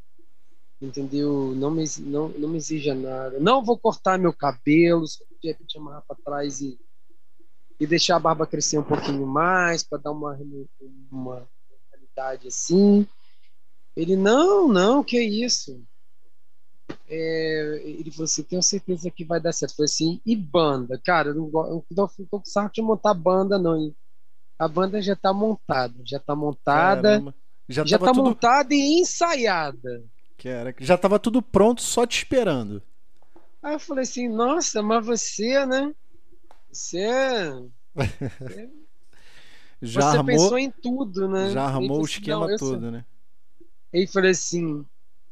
[0.86, 1.54] entendeu?
[1.56, 3.40] Não me, não, não me exija nada.
[3.40, 6.78] Não vou cortar meu cabelo, só de repente amarrar para trás e,
[7.80, 10.38] e deixar a barba crescer um pouquinho mais, para dar uma,
[11.12, 11.48] uma
[11.92, 13.08] realidade assim.
[13.96, 15.82] Ele, não, não, que isso?
[17.08, 19.72] É, ele falou assim: tenho certeza que vai dar certo.
[19.72, 21.00] Eu falei assim: e banda?
[21.04, 23.94] Cara, eu não, eu não tô com saco de montar banda, não.
[24.58, 27.36] A banda já tá montada, já tá montada, Caramba.
[27.68, 28.24] já, já tá tudo...
[28.24, 30.04] montada e ensaiada.
[30.38, 32.82] Cara, já tava tudo pronto, só te esperando.
[33.62, 35.94] Aí eu falei assim: nossa, mas você, né?
[36.72, 37.00] Você.
[37.00, 37.52] É,
[39.82, 41.52] já você armou, pensou em tudo, né?
[41.52, 43.06] Já armou o assim, esquema todo, né?
[43.92, 44.86] Ele falou assim: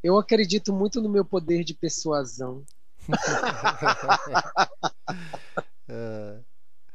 [0.04, 2.66] eu acredito muito no meu poder de persuasão.
[5.88, 6.40] é.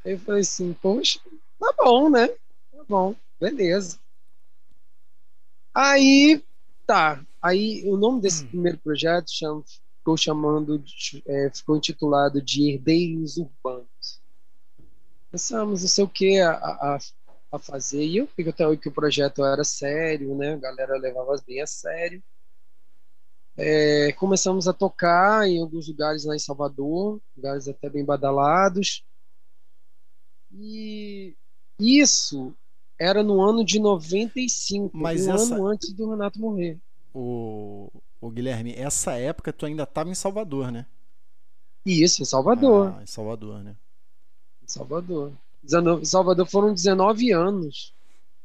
[0.04, 1.20] Eu falei assim, poxa,
[1.58, 2.28] tá bom, né?
[2.28, 3.98] Tá bom, beleza.
[5.74, 6.42] Aí,
[6.86, 7.24] tá.
[7.46, 8.48] Aí o nome desse hum.
[8.48, 9.62] primeiro projeto chama,
[9.98, 14.20] ficou chamando, de, é, ficou intitulado de Herdeiros Urbanos.
[15.30, 16.98] Pensamos não sei o que a, a,
[17.52, 18.04] a fazer.
[18.04, 20.54] E eu fico até que o projeto era sério, né?
[20.54, 22.20] A galera levava bem a sério.
[23.56, 29.04] É, começamos a tocar em alguns lugares lá em Salvador, lugares até bem badalados.
[30.52, 31.36] E
[31.78, 32.52] isso
[32.98, 35.54] era no ano de 95, Mas um essa...
[35.54, 36.78] ano antes do Renato morrer.
[37.18, 40.86] O, o Guilherme, essa época tu ainda estava em Salvador, né?
[41.84, 42.94] Isso, em Salvador.
[42.98, 43.76] Ah, em Salvador, né?
[44.62, 45.32] Em Salvador.
[45.64, 47.94] Em Salvador foram 19 anos.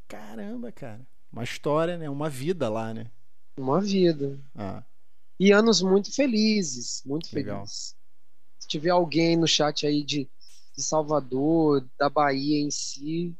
[0.07, 1.01] Caramba, cara.
[1.31, 2.09] Uma história, né?
[2.09, 3.09] Uma vida lá, né?
[3.57, 4.39] Uma vida.
[4.55, 4.83] Ah
[5.41, 7.65] e anos muito felizes, muito Legal.
[7.65, 7.95] felizes.
[8.59, 10.29] Se tiver alguém no chat aí de,
[10.77, 13.33] de Salvador, da Bahia em si.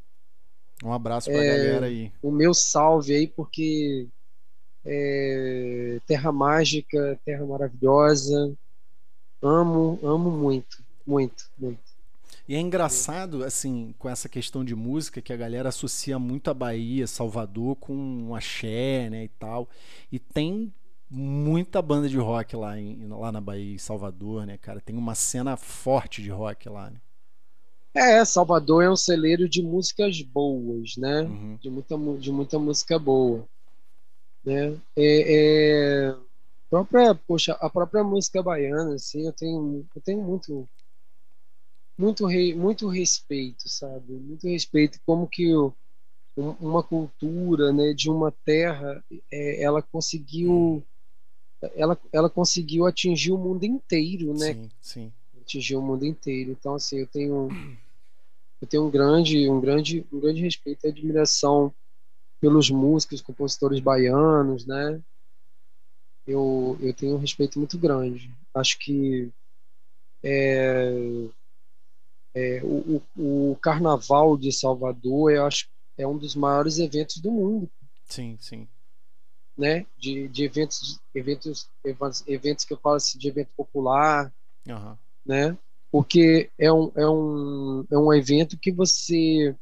[0.84, 2.12] Um abraço pra é, galera aí.
[2.20, 4.08] O meu salve aí, porque
[4.86, 8.54] é, terra mágica, terra maravilhosa.
[9.42, 11.92] Amo, amo muito, muito, muito.
[12.48, 16.54] E é engraçado, assim, com essa questão de música, que a galera associa muito a
[16.54, 19.70] Bahia, Salvador, com um axé, né, e tal.
[20.12, 20.74] E tem
[21.10, 24.82] muita banda de rock lá, em, lá na Bahia, em Salvador, né, cara?
[24.82, 26.98] Tem uma cena forte de rock lá, né?
[27.94, 31.22] É, Salvador é um celeiro de músicas boas, né?
[31.24, 31.58] Uhum.
[31.62, 33.46] De, muita, de muita música boa.
[34.44, 34.78] Né?
[34.96, 36.16] É, é,
[36.70, 40.68] própria, poxa, a própria música baiana, assim, eu tenho, eu tenho muito,
[41.98, 44.14] muito, re, muito respeito, sabe?
[44.14, 45.74] Muito respeito como que o,
[46.36, 50.84] uma cultura, né, de uma terra, é, ela conseguiu
[51.76, 54.54] ela, ela conseguiu atingir o mundo inteiro, né?
[54.54, 55.12] Sim, sim.
[55.40, 56.52] Atingiu o mundo inteiro.
[56.52, 57.50] Então, assim, eu tenho
[58.60, 61.74] eu tenho um grande, um grande, um grande respeito e admiração
[62.42, 65.00] pelos músicos, compositores baianos, né?
[66.28, 68.32] Eu, eu tenho um respeito muito grande.
[68.54, 69.32] Acho que
[70.24, 70.92] é,
[72.34, 77.32] é, o, o, o, Carnaval de Salvador, eu acho, é um dos maiores eventos do
[77.32, 77.70] mundo.
[78.06, 78.68] Sim, sim.
[79.58, 79.86] Né?
[79.98, 81.70] De, de eventos, eventos,
[82.28, 84.34] eventos que eu falo assim, de evento popular,
[84.68, 84.96] uhum.
[85.26, 85.58] né?
[85.92, 89.56] Porque é um, é, um, é um evento que você,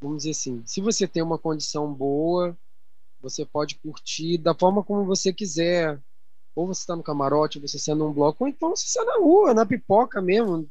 [0.00, 2.56] vamos dizer assim, se você tem uma condição boa,
[3.20, 6.00] você pode curtir da forma como você quiser.
[6.54, 9.54] Ou você está no camarote, você está num bloco, ou então você está na rua,
[9.54, 10.68] na pipoca mesmo.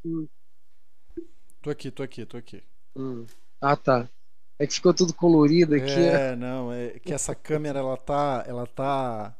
[1.62, 2.62] Tô aqui, tô aqui, tô aqui.
[2.96, 3.26] Hum.
[3.62, 4.10] Ah, tá.
[4.58, 5.89] É que ficou tudo colorido aqui.
[5.89, 9.34] É, não, é que essa câmera ela tá, ela tá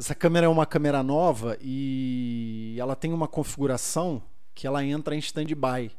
[0.00, 4.22] essa câmera é uma câmera nova e ela tem uma configuração
[4.54, 5.90] que ela entra em stand-by.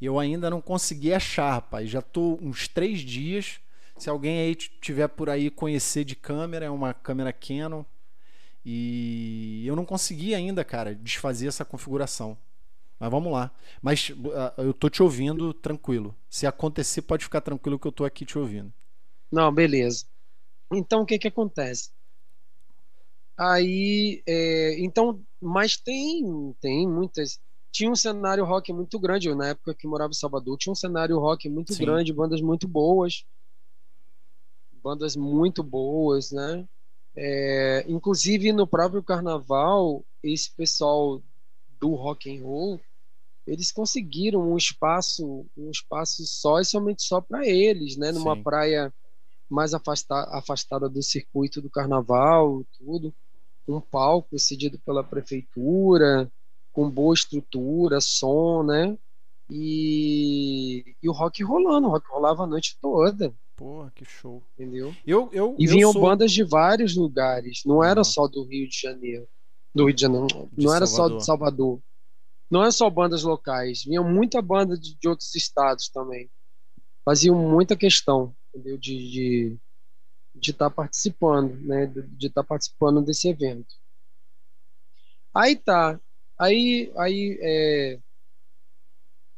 [0.00, 1.90] E eu ainda não consegui achar, rapaz.
[1.90, 3.60] Já tô uns três dias.
[3.96, 7.84] Se alguém aí tiver por aí conhecer de câmera, é uma câmera Canon.
[8.64, 12.36] E eu não consegui ainda, cara, desfazer essa configuração.
[12.98, 13.50] Mas vamos lá.
[13.80, 16.14] Mas uh, eu tô te ouvindo tranquilo.
[16.28, 18.72] Se acontecer, pode ficar tranquilo que eu tô aqui te ouvindo.
[19.30, 20.04] Não, beleza.
[20.72, 21.90] Então o que que acontece?
[23.36, 27.40] Aí, é, então, mas tem, tem muitas.
[27.70, 29.28] Tinha um cenário rock muito grande.
[29.28, 31.84] Eu, na época que morava em Salvador, tinha um cenário rock muito Sim.
[31.84, 33.24] grande, bandas muito boas.
[34.82, 36.66] Bandas muito boas, né?
[37.16, 41.22] É, inclusive no próprio carnaval, esse pessoal
[41.80, 42.80] do rock and roll,
[43.46, 48.12] eles conseguiram um espaço, um espaço só e somente só para eles, né?
[48.12, 48.42] Numa Sim.
[48.42, 48.94] praia
[49.48, 53.14] mais afastada, afastada do circuito do carnaval, tudo
[53.66, 56.30] um palco cedido pela prefeitura,
[56.78, 58.96] com boa estrutura, som, né?
[59.50, 63.34] E, e o rock rolando, o rock rolava a noite toda.
[63.56, 64.40] Porra, que show.
[64.54, 64.94] Entendeu?
[65.04, 66.00] Eu, eu, e vinham sou...
[66.00, 69.26] bandas de vários lugares, não era só do Rio de Janeiro.
[69.74, 71.80] Do Rio de Janeiro, não, de não era só de Salvador.
[72.48, 76.30] Não é só bandas locais, vinha muita banda de, de outros estados também.
[77.04, 78.78] Faziam muita questão, entendeu?
[78.78, 79.56] De, de,
[80.32, 81.86] de estar tá participando, né?
[81.86, 83.74] De estar tá participando desse evento.
[85.34, 85.98] Aí tá.
[86.38, 87.98] Aí, aí é,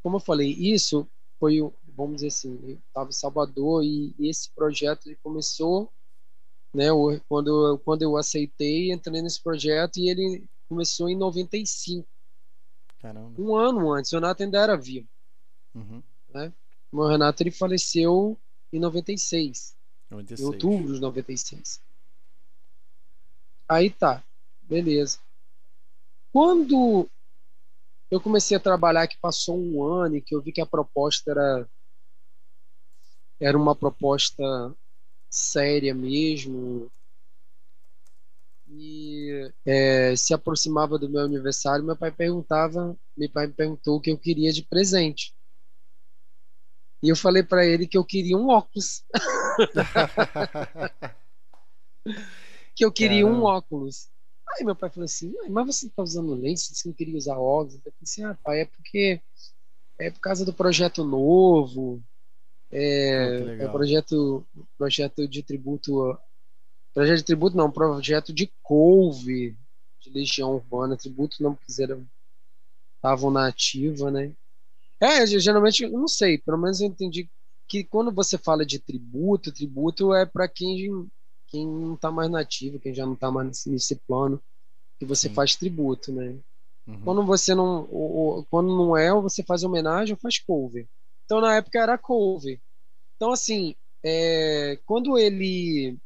[0.02, 1.08] como eu falei, isso
[1.38, 1.58] foi,
[1.96, 5.90] vamos dizer assim, eu estava em Salvador e, e esse projeto ele começou,
[6.72, 6.86] né?
[7.28, 12.06] Quando, quando eu aceitei, entrei nesse projeto e ele começou em 95.
[13.00, 13.40] Caramba.
[13.40, 15.08] Um ano antes, o Renato ainda era vivo.
[15.74, 16.02] Uhum.
[16.32, 16.52] Né?
[16.92, 18.38] O Renato ele faleceu
[18.72, 19.74] em 96.
[20.10, 20.40] 96.
[20.40, 21.80] Em outubro de 96.
[23.68, 24.22] Aí tá,
[24.62, 25.18] beleza.
[26.32, 27.08] Quando
[28.10, 31.30] eu comecei a trabalhar, que passou um ano e que eu vi que a proposta
[31.30, 31.68] era
[33.40, 34.44] era uma proposta
[35.30, 36.92] séria mesmo
[38.72, 44.00] e é, se aproximava do meu aniversário, meu pai perguntava, meu pai me perguntou o
[44.00, 45.34] que eu queria de presente.
[47.02, 49.02] E eu falei para ele que eu queria um óculos.
[52.76, 53.40] que eu queria Caramba.
[53.40, 54.10] um óculos.
[54.56, 57.74] Aí meu pai falou assim, mas você tá usando lente, você não queria usar óculos?
[57.74, 59.20] Eu falei assim, ah, pai, é porque
[59.98, 62.02] é por causa do projeto novo,
[62.70, 64.46] é, oh, é projeto,
[64.78, 66.18] projeto de tributo,
[66.94, 69.56] projeto de tributo não, projeto de couve,
[70.00, 72.06] de Legião Urbana, tributo não quiseram,
[72.96, 74.32] estavam na ativa, né?
[75.00, 77.28] É, geralmente, eu não sei, pelo menos eu entendi
[77.66, 81.08] que quando você fala de tributo, tributo é para quem,
[81.50, 84.40] quem não está mais nativo, quem já não está mais nesse, nesse, plano,
[84.98, 85.34] que você Sim.
[85.34, 86.36] faz tributo, né?
[86.86, 87.00] Uhum.
[87.02, 90.86] Quando você não, ou, quando não é, ou você faz homenagem ou faz cover.
[91.24, 92.60] Então na época era cover.
[93.16, 95.96] Então assim, é, quando ele,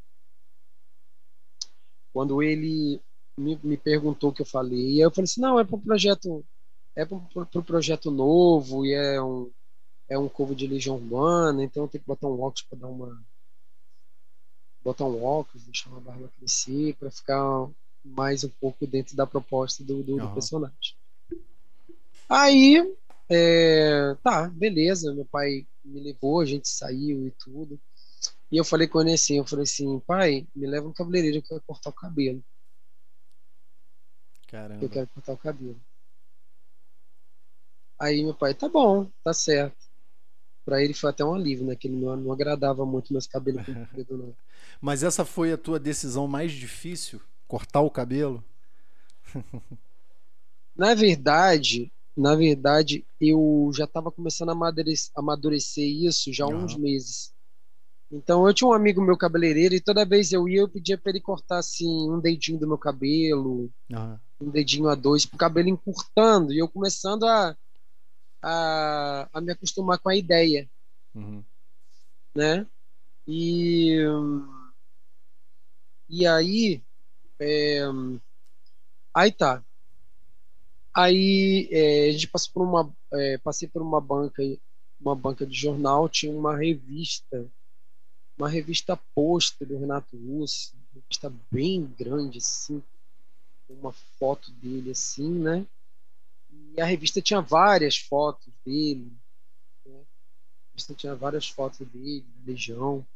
[2.13, 3.01] quando ele
[3.37, 6.45] me, me perguntou o que eu falei, eu falei assim, não, é para o projeto
[6.97, 9.51] é para o projeto novo e é um,
[10.09, 13.21] é um covo de legião urbana, então tem que botar um óculos para dar uma.
[14.85, 17.69] Botar um óculos, deixar uma barba crescer, para ficar
[18.05, 20.27] mais um pouco dentro da proposta do, do, uhum.
[20.27, 20.95] do personagem.
[22.29, 22.95] Aí,
[23.29, 27.81] é, tá, beleza, meu pai me levou, a gente saiu e tudo.
[28.53, 31.47] E eu falei com ele assim, eu falei assim, pai, me leva um cabeleireiro que
[31.47, 32.45] eu quero cortar o cabelo.
[34.47, 34.85] Caramba.
[34.85, 35.81] Eu quero cortar o cabelo.
[37.99, 39.84] Aí meu pai, tá bom, tá certo.
[40.65, 41.77] Pra ele foi até um alívio, né?
[41.77, 44.35] Que ele não, agradava muito meus cabelos compridos, não.
[44.81, 48.43] Mas essa foi a tua decisão mais difícil Cortar o cabelo?
[50.75, 56.65] na verdade, na verdade, eu já estava começando a amadurecer, amadurecer, isso já há uhum.
[56.65, 57.33] uns meses.
[58.11, 61.11] Então, eu tinha um amigo meu cabeleireiro e toda vez eu ia, eu pedia para
[61.11, 64.19] ele cortar assim um dedinho do meu cabelo, uhum.
[64.41, 67.57] um dedinho a dois, para o cabelo encurtando e eu começando a,
[68.45, 70.69] a, a me acostumar com a ideia,
[71.15, 71.43] uhum.
[72.35, 72.67] né?
[73.27, 73.97] E
[76.09, 76.83] e aí
[77.41, 77.81] é,
[79.15, 79.65] aí tá.
[80.95, 84.43] Aí é, a gente passou por uma é, passei por uma banca
[85.01, 87.51] uma banca de jornal tinha uma revista
[88.37, 92.83] uma revista pôster do Renato Russo, uma revista bem grande, assim,
[93.69, 95.67] uma foto dele, assim, né?
[96.77, 99.13] E a revista tinha várias fotos dele,
[99.87, 99.97] né?
[99.97, 103.07] a revista tinha várias fotos dele, da Legião.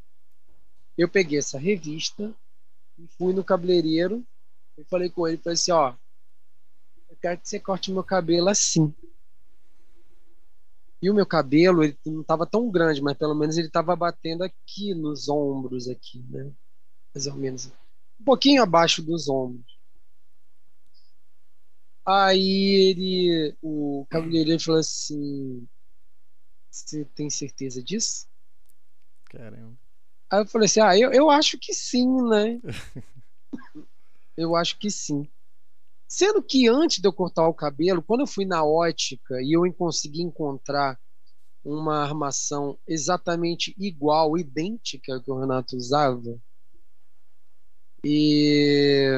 [0.96, 2.32] Eu peguei essa revista
[2.96, 4.24] e fui no cabeleireiro
[4.76, 5.94] e falei com ele, falei assim, ó,
[7.10, 8.94] eu quero que você corte meu cabelo assim.
[11.02, 14.42] E o meu cabelo, ele não estava tão grande, mas pelo menos ele estava batendo
[14.42, 16.52] aqui nos ombros, aqui, né?
[17.14, 17.66] Mais ou menos.
[18.20, 19.77] Um pouquinho abaixo dos ombros.
[22.10, 25.68] Aí ele, o cabeleireiro falou assim:
[26.70, 28.26] Você tem certeza disso?
[29.26, 29.76] Caramba.
[30.30, 32.58] Aí eu falei assim: Ah, eu, eu acho que sim, né?
[34.38, 35.28] eu acho que sim.
[36.08, 39.70] Sendo que antes de eu cortar o cabelo, quando eu fui na ótica e eu
[39.74, 40.98] consegui encontrar
[41.62, 46.40] uma armação exatamente igual, idêntica que o Renato usava,
[48.02, 49.10] e,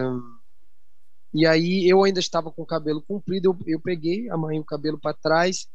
[1.32, 4.98] e aí eu ainda estava com o cabelo comprido, eu, eu peguei, amarrei o cabelo
[4.98, 5.68] para trás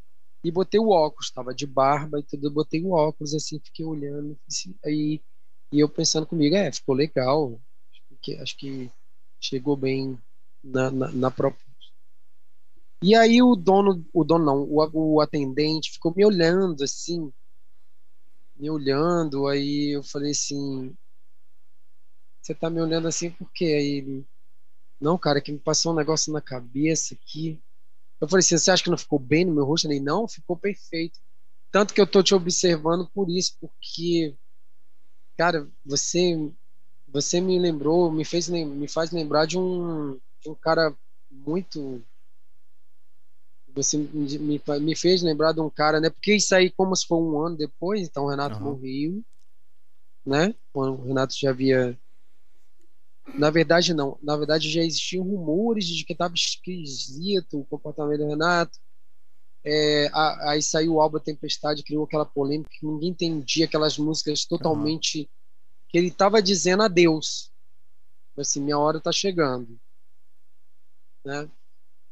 [0.43, 3.85] e botei o óculos, estava de barba e tudo, eu botei o óculos assim, fiquei
[3.85, 5.21] olhando, assim, aí,
[5.71, 7.59] e eu pensando comigo, é, ficou legal,
[7.91, 8.91] acho que, acho que
[9.39, 10.17] chegou bem
[10.63, 11.65] na, na, na proposta.
[13.01, 17.31] E aí o dono, o dono não, o, o atendente ficou me olhando assim,
[18.55, 20.95] me olhando, aí eu falei assim,
[22.41, 23.65] você tá me olhando assim por quê?
[23.65, 24.27] Aí ele,
[25.05, 27.61] não, cara, que me passou um negócio na cabeça aqui.
[28.19, 29.87] Eu falei assim, você acha que não ficou bem no meu rosto?
[29.87, 31.19] Ele, não, ficou perfeito.
[31.71, 34.33] Tanto que eu tô te observando por isso, porque,
[35.37, 36.51] cara, você,
[37.07, 40.91] você me lembrou, me fez, me faz lembrar de um, um cara
[41.29, 42.01] muito.
[43.75, 46.09] Você me, me, me, fez lembrar de um cara, né?
[46.09, 48.71] Porque isso aí, como se foi um ano depois, então o Renato uhum.
[48.71, 49.23] morreu,
[50.25, 50.55] né?
[50.73, 51.95] Quando o Renato já havia.
[53.33, 54.17] Na verdade, não.
[54.21, 58.77] Na verdade, já existiam rumores de que estava esquisito o comportamento do Renato.
[59.63, 60.09] É,
[60.47, 65.21] aí saiu o álbum Tempestade, criou aquela polêmica que ninguém entendia aquelas músicas totalmente.
[65.21, 65.27] Uhum.
[65.89, 67.51] que ele estava dizendo adeus.
[68.37, 69.79] Assim, minha hora está chegando
[71.25, 71.49] né?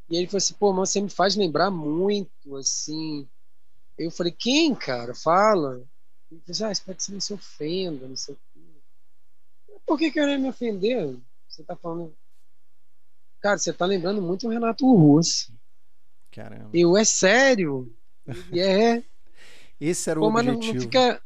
[0.09, 3.28] E ele falou assim, pô, mas você me faz lembrar muito, assim.
[3.97, 5.14] Eu falei, quem, cara?
[5.16, 5.84] Fala.
[6.32, 8.53] Ele falou assim, ah, espero que você não se ofenda, não sei o.
[9.86, 11.17] Por que querer me ofender?
[11.47, 12.15] Você tá falando.
[13.39, 15.53] Cara, você tá lembrando muito o Renato Russo.
[16.31, 16.69] Caramba.
[16.73, 17.93] Eu, é sério?
[18.53, 19.03] É.
[19.79, 20.59] Esse era o pô, objetivo.
[20.59, 21.23] Não, não, fica,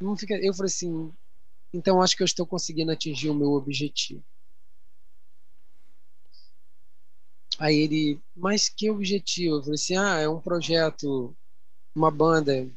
[0.00, 0.34] não fica.
[0.36, 1.12] Eu falei assim,
[1.72, 4.22] então acho que eu estou conseguindo atingir o meu objetivo.
[7.58, 9.56] Aí ele, mas que objetivo?
[9.56, 11.36] Eu falei assim, ah, é um projeto,
[11.94, 12.70] uma banda.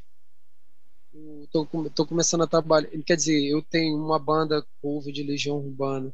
[1.51, 2.89] Tô, tô começando a trabalhar.
[3.05, 6.13] Quer dizer, eu tenho uma banda cover de Legião Urbana,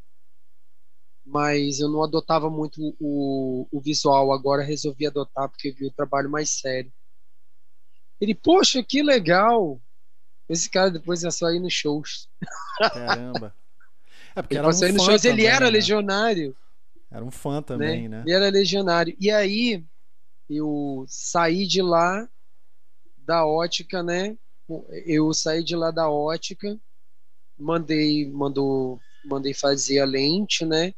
[1.23, 4.31] mas eu não adotava muito o, o visual.
[4.31, 6.91] Agora resolvi adotar porque vi o trabalho mais sério.
[8.19, 9.79] Ele, poxa, que legal!
[10.49, 12.27] Esse cara depois ia sair nos shows.
[12.79, 13.53] Caramba.
[14.35, 15.71] É porque ele era um nos shows, ele era né?
[15.71, 16.55] legionário.
[17.11, 18.17] Era um fã também, né?
[18.17, 18.23] né?
[18.25, 19.15] Ele era legionário.
[19.19, 19.83] E aí
[20.49, 22.27] eu saí de lá
[23.17, 24.37] da ótica, né?
[25.05, 26.79] Eu saí de lá da ótica,
[27.57, 30.93] mandei, mandou, mandei fazer a lente, né?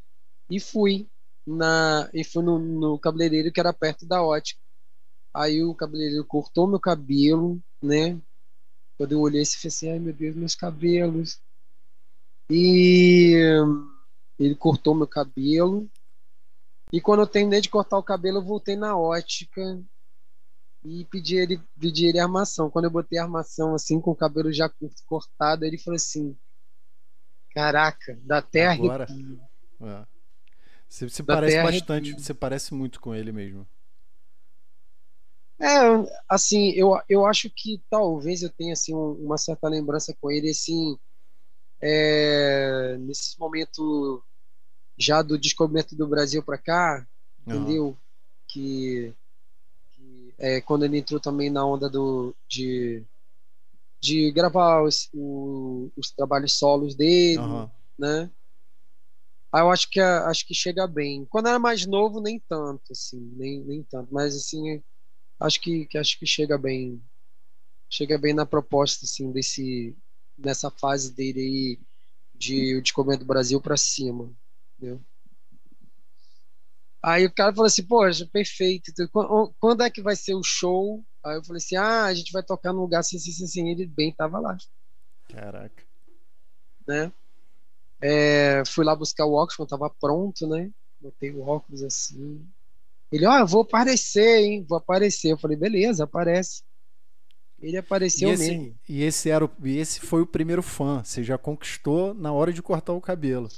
[0.49, 1.07] E fui
[1.45, 4.59] na e fui no, no cabeleireiro que era perto da ótica.
[5.33, 8.19] Aí o cabeleireiro cortou meu cabelo, né?
[8.97, 11.41] Quando eu olhei, você assim, ai meu Deus, meus cabelos.
[12.51, 13.35] E
[14.39, 15.89] ele cortou meu cabelo,
[16.91, 19.61] e quando eu terminei de cortar o cabelo, eu voltei na ótica
[20.83, 22.69] e pedi ele, pedi ele armação.
[22.69, 24.71] Quando eu botei a armação assim, com o cabelo já
[25.05, 26.35] cortado, ele falou assim:
[27.53, 28.73] Caraca, da terra.
[28.73, 29.07] Agora.
[29.81, 30.05] É.
[30.87, 33.67] Você, você parece bastante, você parece muito com ele mesmo.
[35.59, 35.67] É,
[36.27, 40.97] assim, eu, eu acho que talvez eu tenha assim, uma certa lembrança com ele, assim,
[41.81, 44.23] é, nesse momento
[44.97, 47.05] já do descobrimento do Brasil para cá,
[47.45, 47.55] uhum.
[47.55, 47.97] entendeu?
[48.47, 49.13] Que
[50.39, 53.03] é, quando ele entrou também na onda do, de,
[53.99, 57.69] de gravar os, o, os trabalhos solos dele, uhum.
[57.97, 58.31] né?
[59.51, 61.25] Aí eu acho que acho que chega bem.
[61.25, 64.13] Quando era mais novo, nem tanto, assim, nem, nem tanto.
[64.13, 64.81] Mas assim,
[65.39, 67.01] acho que, que acho que chega bem,
[67.89, 69.95] chega bem na proposta, assim, desse
[70.37, 71.79] nessa fase dele aí
[72.33, 74.31] de o descobrimento do Brasil para cima,
[74.77, 75.01] entendeu?
[77.01, 78.91] Aí o cara falou assim, poxa, perfeito.
[79.59, 81.03] Quando é que vai ser o show?
[81.23, 83.69] Aí eu falei assim, ah, a gente vai tocar num lugar assim, assim, assim.
[83.69, 84.57] Ele bem tava lá.
[85.29, 85.83] Caraca.
[86.87, 87.11] Né?
[88.01, 90.69] É, fui lá buscar o óculos quando tava pronto, né?
[90.99, 92.45] Botei o óculos assim.
[93.11, 94.65] Ele, ó, oh, eu vou aparecer, hein?
[94.67, 95.31] Vou aparecer.
[95.31, 96.63] Eu falei, beleza, aparece.
[97.61, 98.75] Ele apareceu e esse, mesmo.
[98.87, 101.03] E esse, era o, e esse foi o primeiro fã.
[101.03, 103.49] Você já conquistou na hora de cortar o cabelo.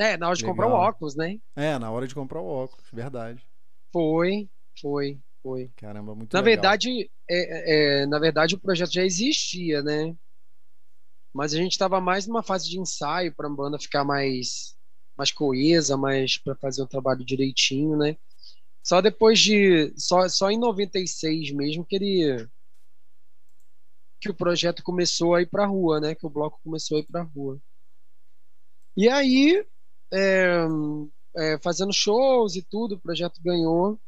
[0.00, 0.56] É, na hora de Legal.
[0.56, 1.38] comprar o óculos, né?
[1.54, 3.44] É, na hora de comprar o óculos, verdade.
[3.92, 4.48] Foi,
[4.80, 5.70] foi, foi.
[5.76, 6.62] Caramba, muito na legal.
[6.62, 10.16] Verdade, é, é, na verdade, o projeto já existia, né?
[11.34, 14.74] Mas a gente estava mais numa fase de ensaio para a banda ficar mais,
[15.18, 18.16] mais coesa, mais para fazer o trabalho direitinho, né?
[18.82, 19.92] Só depois de.
[19.98, 22.48] Só, só em 96 mesmo que ele.
[24.18, 26.14] Que o projeto começou a ir para a rua, né?
[26.14, 27.60] Que o bloco começou a ir para a rua.
[28.96, 29.64] E aí,
[30.12, 30.66] é,
[31.36, 33.98] é, fazendo shows e tudo, o projeto ganhou.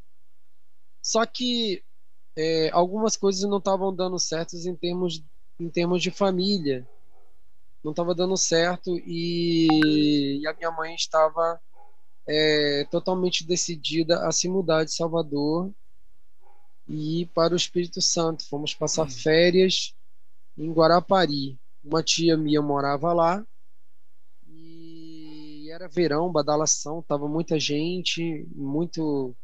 [1.02, 1.82] Só que
[2.36, 5.22] é, algumas coisas não estavam dando certo em termos,
[5.58, 6.86] em termos de família
[7.82, 11.60] não estava dando certo e, e, a minha mãe estava
[12.26, 15.70] é, totalmente decidida a se mudar de Salvador
[16.88, 18.46] e ir para o Espírito Santo.
[18.48, 19.10] Fomos passar uhum.
[19.10, 19.94] férias
[20.56, 21.58] em Guarapari.
[21.84, 23.44] Uma tia minha morava lá
[25.72, 29.34] era verão, badalação, tava muita gente, muito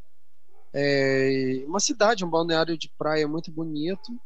[0.73, 4.19] é, uma cidade, um balneário de praia muito bonito.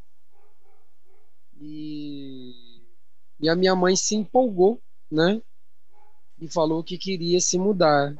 [1.60, 2.72] E
[3.42, 4.80] e a minha mãe se empolgou,
[5.10, 5.42] né?
[6.40, 8.14] E falou que queria se mudar.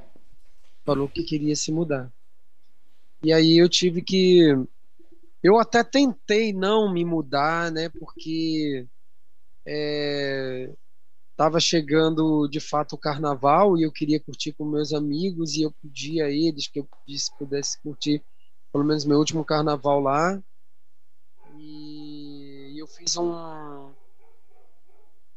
[0.84, 2.12] Falou que queria se mudar.
[3.22, 4.48] E aí eu tive que.
[5.40, 7.88] Eu até tentei não me mudar, né?
[7.88, 8.84] Porque
[11.42, 15.72] estava chegando de fato o carnaval e eu queria curtir com meus amigos e eu
[15.72, 18.22] pedi a eles que eu pedisse, pudesse curtir
[18.72, 20.40] pelo menos meu último carnaval lá.
[21.58, 23.90] E eu fiz um,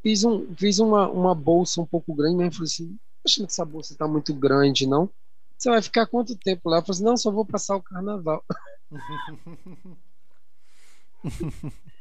[0.03, 3.65] Fiz, um, fiz uma, uma bolsa um pouco grande, mas falei assim, achando que essa
[3.65, 5.09] bolsa está muito grande, não?
[5.57, 6.77] Você vai ficar quanto tempo lá?
[6.77, 8.45] Eu falei assim, não, só vou passar o carnaval.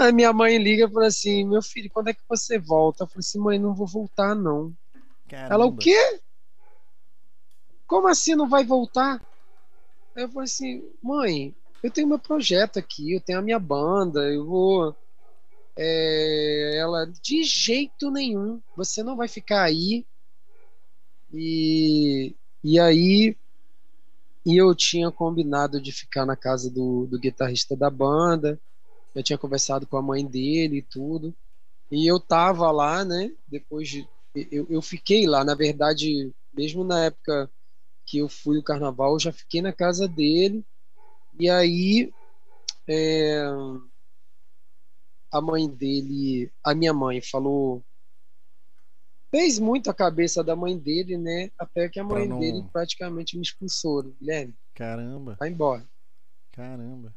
[0.00, 3.04] a minha mãe liga e fala assim, meu filho, quando é que você volta?
[3.04, 4.74] Eu falei assim, mãe, não vou voltar, não.
[5.28, 5.54] Caramba.
[5.54, 6.20] Ela, o quê?
[7.86, 9.22] Como assim não vai voltar?
[10.16, 14.46] Eu falei assim, mãe, eu tenho meu projeto aqui, eu tenho a minha banda, eu
[14.46, 14.96] vou
[15.76, 20.06] é, ela, de jeito nenhum, você não vai ficar aí.
[21.32, 23.36] E, e aí,
[24.46, 28.60] e eu tinha combinado de ficar na casa do, do guitarrista da banda.
[29.14, 31.34] Eu tinha conversado com a mãe dele e tudo.
[31.90, 33.32] E eu tava lá, né?
[33.46, 34.08] Depois de.
[34.34, 37.50] Eu, eu fiquei lá, na verdade, mesmo na época
[38.04, 40.64] que eu fui o carnaval, eu já fiquei na casa dele.
[41.38, 42.12] E aí.
[42.86, 43.44] É,
[45.32, 47.82] a mãe dele, a minha mãe falou
[49.34, 51.50] fez muito a cabeça da mãe dele, né?
[51.58, 52.38] Até que a mãe não...
[52.38, 54.54] dele praticamente me expulsou, Guilherme.
[54.72, 55.36] Caramba.
[55.40, 55.84] Vai embora.
[56.52, 57.12] Caramba.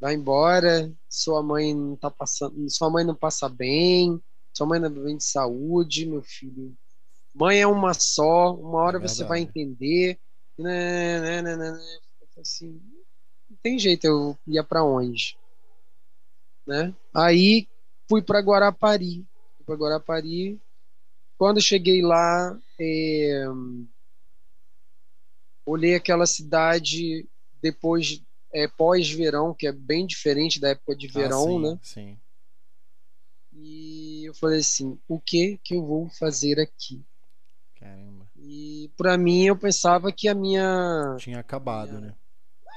[0.00, 4.20] Vai embora, sua mãe não tá passando, sua mãe não passa bem,
[4.52, 6.74] sua mãe não é bem de saúde, meu filho.
[7.34, 10.18] Mãe é uma só, uma hora é você vai entender.
[10.58, 11.98] Né, né, né, né, né.
[12.38, 12.80] Assim,
[13.48, 15.38] não tem jeito, eu ia para onde?
[16.70, 16.94] né?
[17.12, 17.68] Aí
[18.08, 19.26] fui para Guarapari,
[19.66, 20.60] para Guarapari.
[21.36, 23.44] Quando cheguei lá, é,
[25.66, 27.26] olhei aquela cidade
[27.60, 28.22] depois
[28.52, 31.78] é, pós-verão, que é bem diferente da época de ah, verão, ah, sim, né?
[31.82, 32.18] Sim.
[33.52, 37.04] E eu falei assim, o que que eu vou fazer aqui?
[37.78, 38.26] Caramba.
[38.36, 42.14] E para mim eu pensava que a minha tinha acabado, minha, né?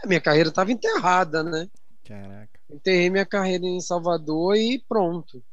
[0.04, 1.70] A minha carreira estava enterrada, né?
[2.04, 2.60] Caraca.
[2.70, 5.44] Enterrei minha carreira em Salvador e pronto.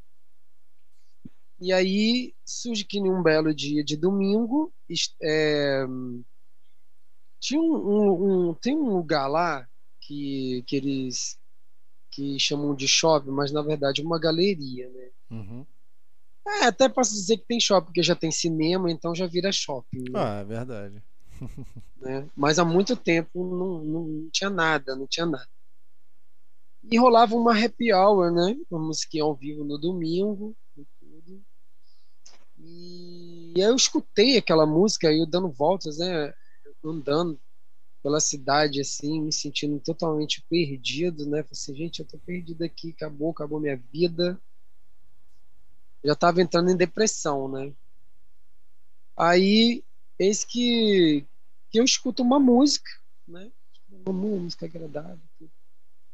[1.60, 4.72] E aí surge que num belo dia de domingo
[5.22, 5.84] é,
[7.38, 9.68] tinha um, um, um, tem um lugar lá
[10.10, 11.38] que, que eles
[12.10, 15.10] que chamam de shopping, mas na verdade é uma galeria, né?
[15.30, 15.66] Uhum.
[16.44, 20.10] É, até posso dizer que tem shopping, porque já tem cinema, então já vira shopping.
[20.10, 20.10] Né?
[20.16, 21.02] Ah, é verdade.
[21.98, 22.28] né?
[22.34, 25.46] Mas há muito tempo não, não tinha nada, não tinha nada.
[26.90, 28.56] E rolava uma happy hour, né?
[28.68, 30.56] Uma musiquinha ao vivo no domingo.
[30.76, 31.42] E, tudo.
[32.58, 36.34] e aí eu escutei aquela música, eu dando voltas, né?
[36.82, 37.38] Andando
[38.02, 41.42] pela cidade, assim, me sentindo totalmente perdido, né?
[41.42, 44.40] Falei assim, gente, eu tô perdido aqui, acabou, acabou minha vida.
[46.02, 47.72] Já tava entrando em depressão, né?
[49.16, 49.84] Aí,
[50.18, 51.26] eis que,
[51.70, 52.90] que eu escuto uma música,
[53.28, 53.50] né?
[54.06, 55.18] Uma música agradável.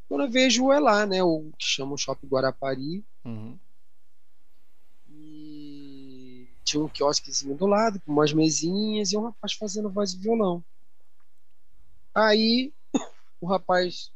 [0.09, 1.23] Quando eu vejo é lá, né?
[1.23, 3.05] O que chama o Shopping Guarapari.
[3.25, 3.57] Uhum.
[5.09, 10.19] E tinha um quiosquezinho do lado, com umas mesinhas e um rapaz fazendo voz e
[10.19, 10.65] violão.
[12.17, 12.73] Aí
[13.41, 14.11] o rapaz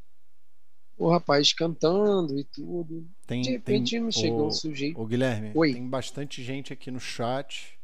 [0.97, 3.07] o rapaz cantando e tudo.
[3.27, 5.01] Tem, de repente tem, me chegou o, um sujeito.
[5.01, 5.73] Ô Guilherme, Oi.
[5.73, 7.79] tem bastante gente aqui no chat,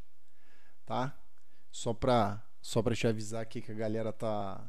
[0.85, 1.17] tá?
[1.71, 4.63] Só pra, só pra te avisar aqui que a galera tá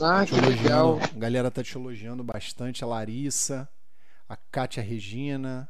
[0.00, 0.98] ah, que legal.
[0.98, 2.82] A galera tá te elogiando bastante.
[2.82, 3.68] A Larissa,
[4.28, 5.68] a Kátia Regina.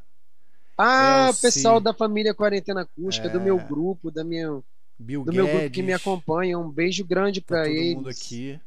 [0.78, 4.62] Ah, Elsie, pessoal da família Quarentena Acústica, é, do meu grupo, da minha,
[4.98, 6.58] Bill do Guedes, meu grupo que me acompanha.
[6.58, 7.94] Um beijo grande para tá eles.
[7.94, 8.60] Todo mundo aqui.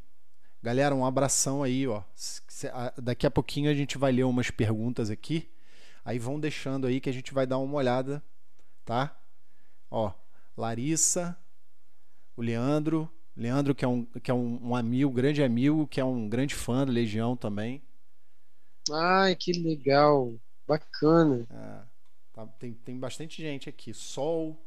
[0.63, 2.01] Galera, um abração aí, ó.
[2.97, 5.51] Daqui a pouquinho a gente vai ler umas perguntas aqui.
[6.05, 8.23] Aí vão deixando aí que a gente vai dar uma olhada,
[8.85, 9.13] tá?
[9.91, 10.13] Ó,
[10.55, 11.37] Larissa,
[12.37, 16.05] o Leandro, Leandro, que é um, que é um, um amigo, grande amigo, que é
[16.05, 17.83] um grande fã da Legião também.
[18.89, 20.33] Ai, que legal.
[20.65, 21.45] Bacana.
[21.51, 21.81] É,
[22.31, 23.93] tá, tem, tem bastante gente aqui.
[23.93, 24.57] Sol,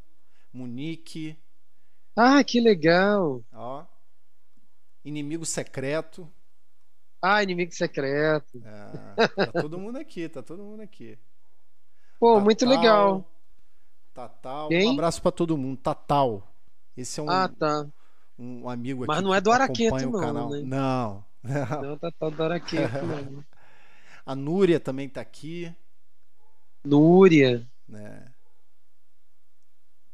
[0.53, 1.39] Munique.
[2.15, 3.43] Ah, que legal.
[3.51, 3.96] Ó.
[5.07, 6.29] Inimigo secreto.
[7.23, 8.61] Ah, inimigo secreto.
[8.65, 11.17] É, tá todo mundo aqui, tá todo mundo aqui.
[12.19, 13.25] Pô, Tatal, muito legal.
[14.13, 14.89] Tatal, Quem?
[14.89, 15.77] um abraço para todo mundo.
[15.77, 16.53] Tatal.
[16.97, 17.87] Esse é um, ah, tá
[18.37, 19.09] um amigo aqui.
[19.09, 20.21] Mas não é do Araqueto, não.
[20.21, 20.51] Canal.
[20.51, 20.63] Né?
[20.65, 21.25] Não.
[21.81, 23.45] Não, tá, tá do Araqueto, não.
[24.25, 25.73] A Núria também tá aqui.
[26.85, 27.65] Núria.
[27.89, 28.27] Né?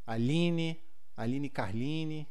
[0.06, 0.78] Aline.
[1.16, 2.28] Aline Carline.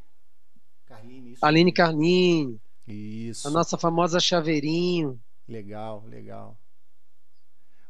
[0.91, 1.45] Carline isso.
[1.45, 2.61] Aline Carline.
[2.87, 3.47] Isso.
[3.47, 5.19] A nossa famosa Chaveirinho.
[5.47, 6.57] Legal, legal.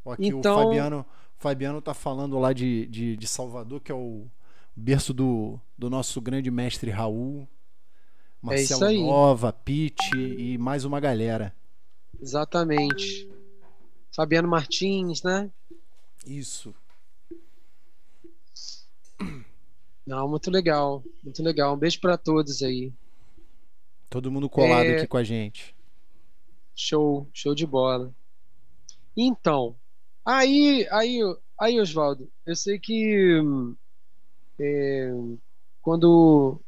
[0.06, 0.56] Ó, aqui então...
[0.56, 1.06] o Fabiano,
[1.38, 4.28] Fabiano tá falando lá de, de, de Salvador, que é o
[4.76, 7.48] berço do, do nosso grande mestre Raul.
[8.42, 11.54] Marcelo é Nova, Pete e mais uma galera.
[12.20, 13.30] Exatamente.
[14.16, 15.50] Fabiano Martins, né?
[16.26, 16.74] Isso.
[20.06, 21.76] Não, muito legal, muito legal.
[21.76, 22.92] Um beijo para todos aí.
[24.10, 24.98] Todo mundo colado é...
[24.98, 25.76] aqui com a gente.
[26.76, 28.14] Show, show de bola.
[29.16, 29.76] Então,
[30.26, 31.20] aí, aí,
[31.60, 33.42] aí, Oswaldo, eu sei que
[34.60, 35.12] é,
[35.82, 36.60] quando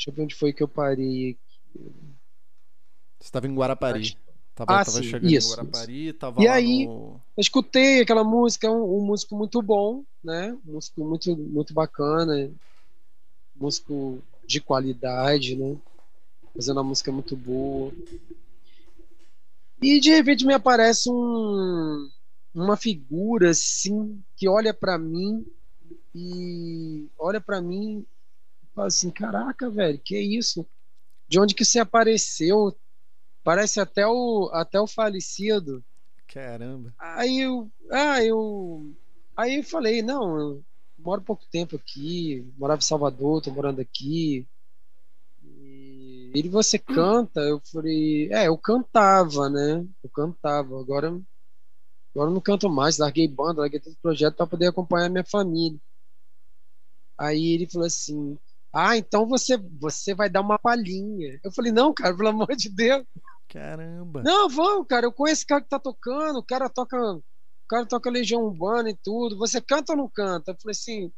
[0.00, 1.36] Deixa eu ver onde foi que eu parei.
[1.74, 4.16] Você estava em Guarapari.
[4.54, 7.20] Tava, ah, tava sim, chegando isso, em Guarapari, tava e aí, no...
[7.36, 10.56] eu escutei aquela música, é um, um, músico muito bom, né?
[10.66, 12.50] Um músico muito, muito bacana,
[13.60, 15.76] músico de qualidade, né?
[16.54, 17.92] Fazendo uma música muito boa.
[19.82, 22.10] E de repente me aparece um,
[22.54, 25.46] uma figura assim que olha para mim
[26.14, 28.04] e olha para mim
[28.74, 30.66] Fala assim, caraca, velho, que isso?
[31.28, 32.76] De onde que você apareceu?
[33.42, 35.84] Parece até o, até o falecido.
[36.26, 36.94] Caramba.
[36.98, 38.90] Aí eu, ah, eu,
[39.36, 40.64] aí eu falei, não, eu
[41.04, 44.46] moro pouco tempo aqui, morava em Salvador, tô morando aqui.
[45.42, 47.40] E ele, você canta?
[47.40, 49.86] Eu falei, é, eu cantava, né?
[50.02, 50.80] Eu cantava.
[50.80, 51.08] Agora,
[52.14, 55.24] agora eu não canto mais, larguei banda, larguei todo o projeto para poder acompanhar minha
[55.24, 55.78] família.
[57.18, 58.38] Aí ele falou assim:
[58.72, 61.40] ah, então você, você vai dar uma palhinha.
[61.42, 63.04] Eu falei, não, cara, pelo amor de Deus.
[63.48, 64.22] Caramba.
[64.22, 65.06] Não, vamos, cara.
[65.06, 66.38] Eu conheço esse cara que tá tocando.
[66.38, 66.96] O cara toca,
[67.70, 69.38] cara toca Legião Urbana e tudo.
[69.38, 70.50] Você canta ou não canta?
[70.50, 71.12] Eu falei assim,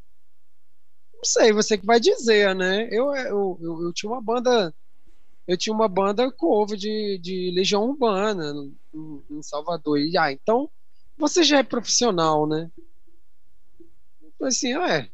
[1.14, 2.88] não sei, você que vai dizer, né?
[2.90, 4.74] Eu, eu, eu, eu tinha uma banda,
[5.46, 8.52] eu tinha uma banda cover de, de Legião Urbana
[8.94, 9.98] em, em Salvador.
[9.98, 10.70] E ah, então
[11.16, 12.70] você já é profissional, né?
[14.20, 15.10] Eu falei assim, ah, é,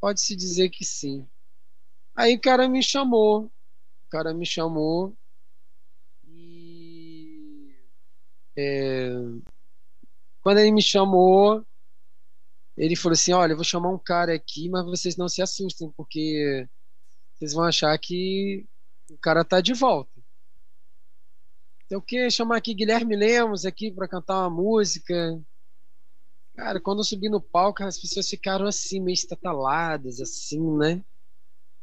[0.00, 1.28] pode se dizer que sim.
[2.16, 3.44] Aí o cara me chamou.
[3.46, 5.16] O cara me chamou.
[8.56, 9.10] É,
[10.44, 11.64] quando ele me chamou,
[12.76, 15.90] ele falou assim: Olha, eu vou chamar um cara aqui, mas vocês não se assustem,
[15.96, 16.68] porque
[17.32, 18.66] vocês vão achar que
[19.10, 20.12] o cara tá de volta.
[21.86, 25.40] Então, o que chamar aqui Guilherme Lemos aqui para cantar uma música?
[26.54, 31.02] Cara, quando eu subi no palco, as pessoas ficaram assim, meio estataladas, assim, né?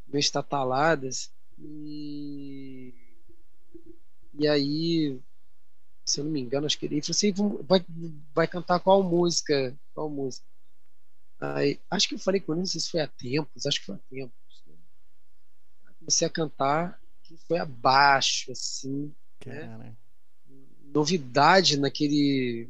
[0.08, 1.32] Meio estataladas.
[1.60, 2.94] E,
[4.34, 5.20] e aí,
[6.12, 7.34] se eu não me engano, acho que ele falou assim:
[7.64, 7.86] vai,
[8.34, 9.76] vai cantar qual música?
[9.94, 10.46] Qual música?
[11.40, 13.86] Aí, acho que eu falei com ele, não sei se foi a tempos, acho que
[13.86, 14.64] foi a tempos.
[14.68, 14.76] Né?
[16.00, 19.14] Comecei a cantar, que foi abaixo, assim.
[19.46, 19.96] Né?
[20.94, 22.70] Novidade naquele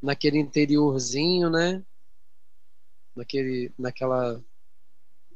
[0.00, 1.82] naquele interiorzinho, né?
[3.14, 4.40] Naquele, naquela,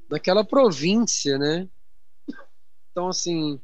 [0.09, 1.69] naquela província, né?
[2.91, 3.61] Então, assim,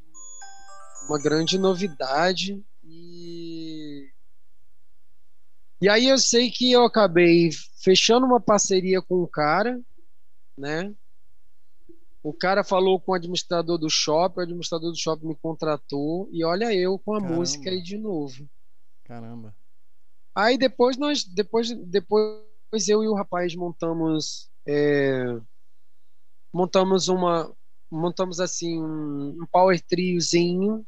[1.09, 2.63] uma grande novidade.
[2.83, 3.18] E,
[5.81, 7.51] e aí eu sei que eu acabei
[7.83, 9.81] fechando uma parceria com o um cara,
[10.57, 10.95] né?
[12.23, 16.45] O cara falou com o administrador do shopping, o administrador do shopping me contratou e
[16.45, 17.37] olha eu com a Caramba.
[17.37, 18.49] música aí de novo.
[19.05, 19.55] Caramba.
[20.35, 25.39] Aí depois nós, depois, depois eu e o rapaz montamos, é,
[26.53, 27.51] montamos uma,
[27.91, 30.85] montamos assim um, um power triozinho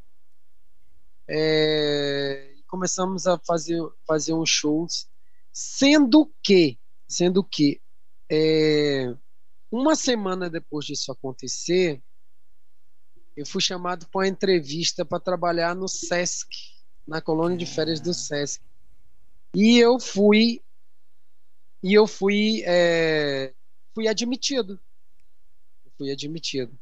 [1.32, 5.08] é, começamos a fazer fazer uns shows,
[5.52, 7.80] sendo que, sendo que
[8.30, 9.12] é,
[9.70, 12.00] uma semana depois disso acontecer,
[13.36, 16.48] eu fui chamado para uma entrevista para trabalhar no Sesc,
[17.06, 18.62] na colônia de férias do Sesc.
[19.54, 20.62] E eu fui
[21.82, 23.52] e eu fui é,
[23.92, 24.78] fui admitido.
[25.98, 26.78] fui admitido.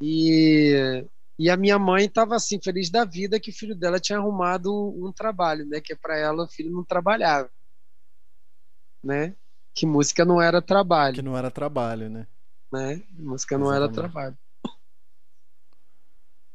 [0.00, 1.06] E,
[1.38, 4.72] e a minha mãe estava assim feliz da vida que o filho dela tinha arrumado
[4.72, 5.80] um trabalho, né?
[5.80, 7.50] Que para ela o filho não trabalhava,
[9.02, 9.36] né?
[9.74, 11.14] Que música não era trabalho.
[11.14, 12.26] Que não era trabalho, né?
[12.72, 13.02] né?
[13.10, 13.98] Música não Exatamente.
[13.98, 14.38] era trabalho.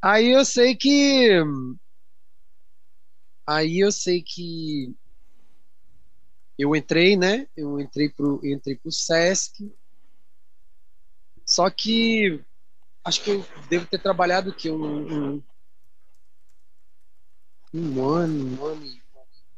[0.01, 1.43] Aí eu sei que
[3.49, 4.95] Aí eu sei que
[6.55, 7.47] eu entrei, né?
[7.57, 9.73] Eu entrei pro, eu entrei pro Sesc.
[11.43, 12.45] Só que
[13.03, 15.43] acho que eu devo ter trabalhado que um, um,
[17.73, 18.99] um ano, um ano,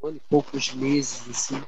[0.02, 1.62] um ano e poucos meses, assim.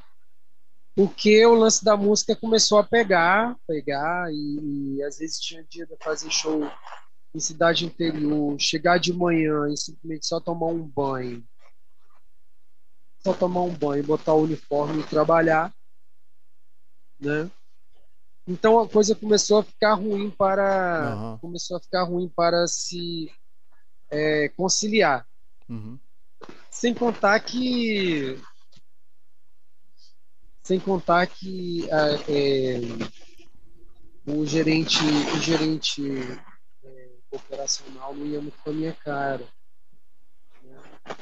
[0.95, 5.87] Porque o lance da música começou a pegar, pegar, e, e às vezes tinha dia
[5.87, 6.71] de fazer show
[7.35, 11.45] em cidade interior, chegar de manhã e simplesmente só tomar um banho
[13.25, 15.75] só tomar um banho, botar o uniforme e trabalhar,
[17.19, 17.51] né?
[18.47, 21.39] Então a coisa começou a ficar ruim para uhum.
[21.39, 23.31] começou a ficar ruim para se
[24.11, 25.27] é, conciliar.
[25.69, 25.99] Uhum.
[26.71, 28.39] Sem contar que
[30.63, 32.81] sem contar que é,
[34.27, 36.03] o gerente o gerente
[36.85, 39.47] é, operacional não ia muito com a minha cara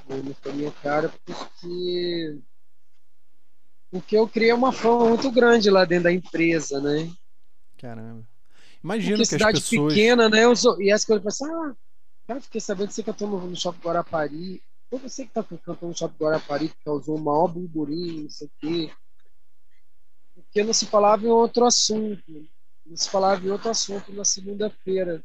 [0.08, 2.38] muito a minha cara, porque
[3.93, 7.12] porque eu criei uma fama muito grande lá dentro da empresa, né?
[7.76, 8.26] Caramba.
[8.82, 9.93] Imagina porque que cidade as pessoas...
[9.93, 10.45] pequena, né?
[10.45, 11.76] Eu, e as coisas pensam, ah,
[12.26, 14.62] cara, fiquei sabendo que você cantou no, no Shopping Guarapari.
[14.88, 18.47] Foi você que tá cantando no Shopping Guarapari que causou o maior burburinho, não sei
[18.47, 18.90] o quê.
[20.34, 22.49] Porque não se falava em outro assunto.
[22.86, 25.22] Não se falava em outro assunto na segunda-feira,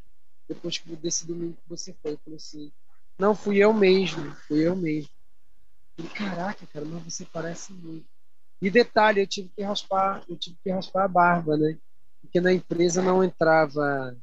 [0.48, 2.12] depois que desse domingo que você foi.
[2.14, 2.70] Eu falei assim,
[3.18, 4.36] não, fui eu mesmo.
[4.46, 5.10] Fui eu mesmo.
[5.96, 8.17] Falei, caraca, cara, mas você parece muito.
[8.62, 11.78] E detalhe, eu tive que raspar, eu tive que raspar a barba, né?
[12.22, 14.18] Porque na empresa não entrava.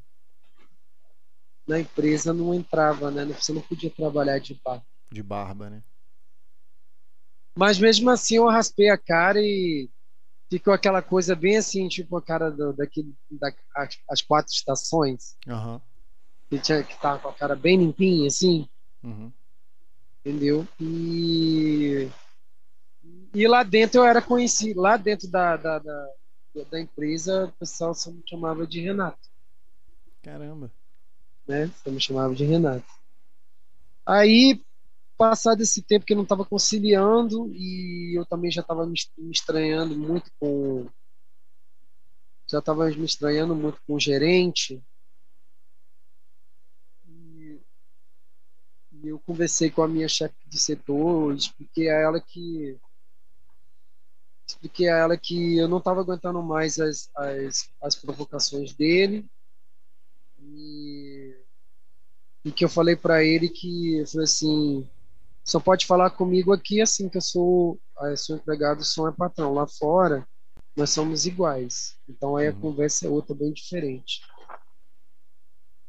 [1.66, 3.24] Na empresa não entrava, né?
[3.26, 4.84] Você não podia trabalhar de barba.
[5.10, 5.82] De barba, né?
[7.54, 9.88] Mas mesmo assim eu raspei a cara e
[10.50, 15.36] ficou aquela coisa bem assim, tipo a cara do, daqui, da, as, as quatro estações.
[15.46, 15.80] Uhum.
[16.50, 18.68] Que, tinha, que tava com a cara bem limpinha, assim.
[19.02, 19.32] Uhum.
[20.20, 20.66] Entendeu?
[20.80, 22.08] E,
[23.34, 26.08] e lá dentro eu era conhecido, lá dentro da, da, da,
[26.70, 29.28] da empresa, o pessoal só me chamava de Renato.
[30.22, 30.70] Caramba.
[31.46, 31.70] Né?
[31.82, 32.86] Só me chamava de Renato.
[34.06, 34.62] Aí,
[35.18, 38.94] passado esse tempo que eu não estava conciliando e eu também já estava me
[39.30, 40.86] estranhando muito com
[42.46, 44.82] já estava me estranhando muito com o gerente
[49.08, 52.78] eu conversei com a minha chefe de setor, expliquei a ela que
[54.46, 59.26] expliquei a ela que eu não estava aguentando mais as, as, as provocações dele
[60.38, 61.34] e,
[62.44, 64.88] e que eu falei para ele que eu falei assim
[65.42, 69.54] só pode falar comigo aqui assim que eu sou eu sou empregado sou é patrão
[69.54, 70.26] lá fora
[70.76, 72.60] nós somos iguais então aí a uhum.
[72.60, 74.20] conversa é outra bem diferente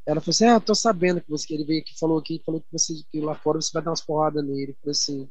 [0.06, 2.68] ela falou assim: Ah, tô sabendo que você ele veio aqui falou aqui, falou que
[2.72, 4.72] você que lá fora você vai dar umas porradas nele.
[4.72, 5.30] Eu falei assim.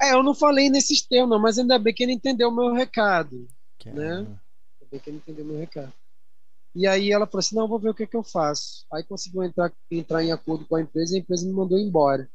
[0.00, 3.48] É, eu não falei nesses termos, mas ainda bem que ele entendeu o meu recado.
[3.78, 4.18] Que né?
[4.18, 4.40] Ainda
[4.90, 5.92] bem que ele entendeu o meu recado.
[6.74, 8.86] E aí ela falou assim: não, vou ver o que, é que eu faço.
[8.92, 12.28] Aí conseguiu entrar, entrar em acordo com a empresa e a empresa me mandou embora.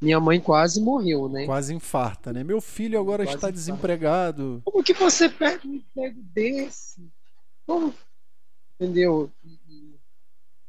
[0.00, 1.46] Minha mãe quase morreu, né?
[1.46, 2.42] Quase infarta, né?
[2.42, 3.52] Meu filho agora quase está infarta.
[3.52, 4.60] desempregado.
[4.64, 7.08] Como que você perde um emprego desse?
[7.66, 7.94] Como?
[8.74, 9.30] Entendeu?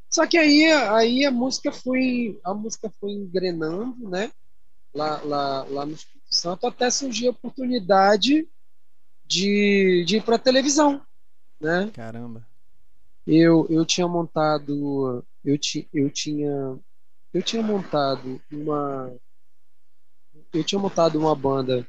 [0.10, 4.32] Só que aí, aí a música foi a música foi engrenando, né?
[4.96, 8.48] Lá, lá, lá no Espírito Santo até surgir a oportunidade
[9.28, 11.02] de, de ir para televisão,
[11.60, 11.92] né?
[11.94, 12.48] Caramba.
[13.28, 16.80] Eu, eu tinha montado eu, ti, eu tinha
[17.34, 19.14] eu tinha montado uma
[20.54, 21.86] eu tinha montado uma banda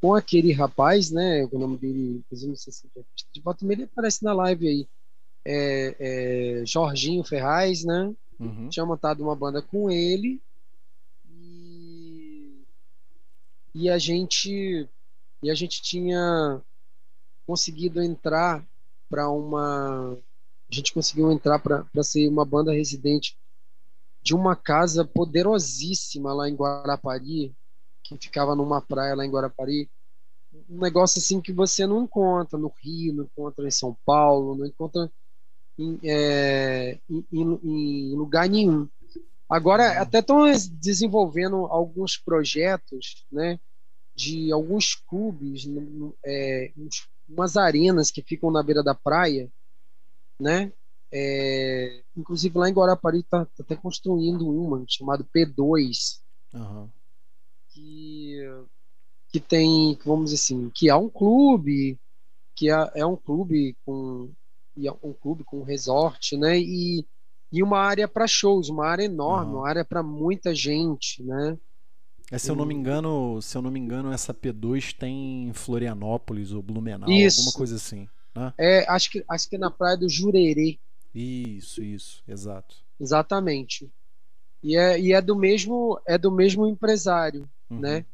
[0.00, 1.48] com aquele rapaz, né?
[1.50, 3.00] O nome dele, inclusive, não sei se é
[3.32, 4.88] de volta ele aparece na live aí
[5.44, 5.96] é,
[6.60, 8.12] é, Jorginho Ferraz, né?
[8.38, 8.68] Uhum.
[8.68, 10.40] Tinha montado uma banda com ele
[13.74, 14.88] e a gente
[15.42, 16.60] e a gente tinha
[17.46, 18.64] conseguido entrar
[19.08, 20.16] para uma
[20.70, 23.36] a gente conseguiu entrar para ser uma banda residente
[24.22, 27.54] de uma casa poderosíssima lá em Guarapari,
[28.02, 29.90] que ficava numa praia lá em Guarapari.
[30.70, 34.64] Um negócio assim que você não encontra no Rio, não encontra em São Paulo, não
[34.64, 35.10] encontra
[35.78, 38.88] em, é, em, em, lugar nenhum.
[39.52, 40.44] Agora, até estão
[40.80, 43.60] desenvolvendo alguns projetos, né,
[44.14, 45.68] de alguns clubes,
[46.24, 46.72] é,
[47.28, 49.52] umas arenas que ficam na beira da praia,
[50.40, 50.72] né?
[51.12, 56.22] É, inclusive lá em Guarapari está tá até construindo uma chamada P2,
[56.54, 56.88] uhum.
[57.68, 58.38] que,
[59.30, 62.00] que tem, vamos dizer assim, que é um clube,
[62.56, 64.30] que é, é um clube com
[64.82, 66.58] é um clube com um resort, né?
[66.58, 67.04] E,
[67.52, 69.58] e uma área para shows, uma área enorme, uhum.
[69.58, 71.58] uma área para muita gente, né?
[72.30, 75.52] É, se eu não me engano, se eu não me engano, essa P2 tem em
[75.52, 77.40] Florianópolis ou Blumenau, Isso.
[77.40, 78.08] alguma coisa assim.
[78.34, 78.54] Né?
[78.56, 80.78] É, acho que acho que é na praia do Jurerê.
[81.14, 82.74] Isso, isso, exato.
[82.98, 83.92] Exatamente.
[84.62, 87.80] E é, e é do mesmo é do mesmo empresário, uhum.
[87.80, 88.06] né?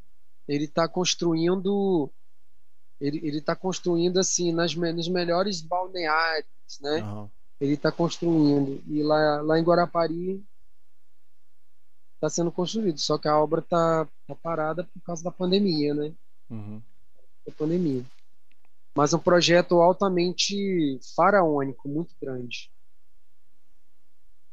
[0.48, 2.10] Ele está construindo
[3.00, 7.04] ele ele está construindo assim nas nos melhores balneários, né?
[7.04, 7.28] Uhum.
[7.60, 10.44] Ele está construindo e lá lá em Guarapari
[12.14, 16.12] está sendo construído, só que a obra está tá parada por causa da pandemia, né?
[16.50, 16.82] Uhum.
[17.46, 18.04] Da pandemia.
[18.94, 22.70] Mas um projeto altamente faraônico, muito grande.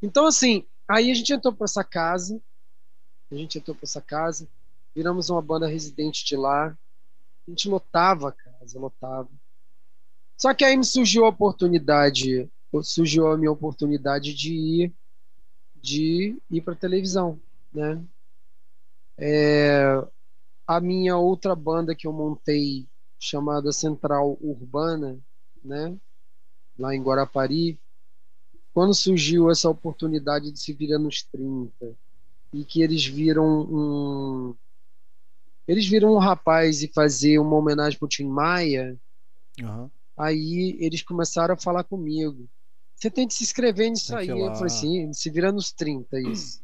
[0.02, 2.40] Então, assim, aí a gente entrou para essa casa,
[3.32, 4.48] a gente entrou para essa casa,
[4.96, 9.30] viramos uma banda residente de lá, a gente lotava a casa, lotava.
[10.38, 12.48] Só que aí me surgiu a oportunidade,
[12.84, 14.94] surgiu a minha oportunidade de ir,
[15.76, 17.40] de ir para televisão,
[17.74, 18.04] né?
[19.18, 20.04] É,
[20.68, 22.88] a minha outra banda que eu montei
[23.20, 25.18] chamada Central Urbana,
[25.64, 25.96] né?
[26.78, 27.80] Lá em Guarapari,
[28.74, 31.96] quando surgiu essa oportunidade de se virar nos 30
[32.54, 34.56] e que eles viram um
[35.66, 39.00] eles viram um rapaz e fazer uma homenagem pro Tim Maia
[39.62, 39.90] uhum.
[40.18, 42.50] aí eles começaram a falar comigo
[42.96, 44.30] você tem que se inscrever nisso aí.
[44.30, 46.64] Eu falei assim se vira nos 30 isso.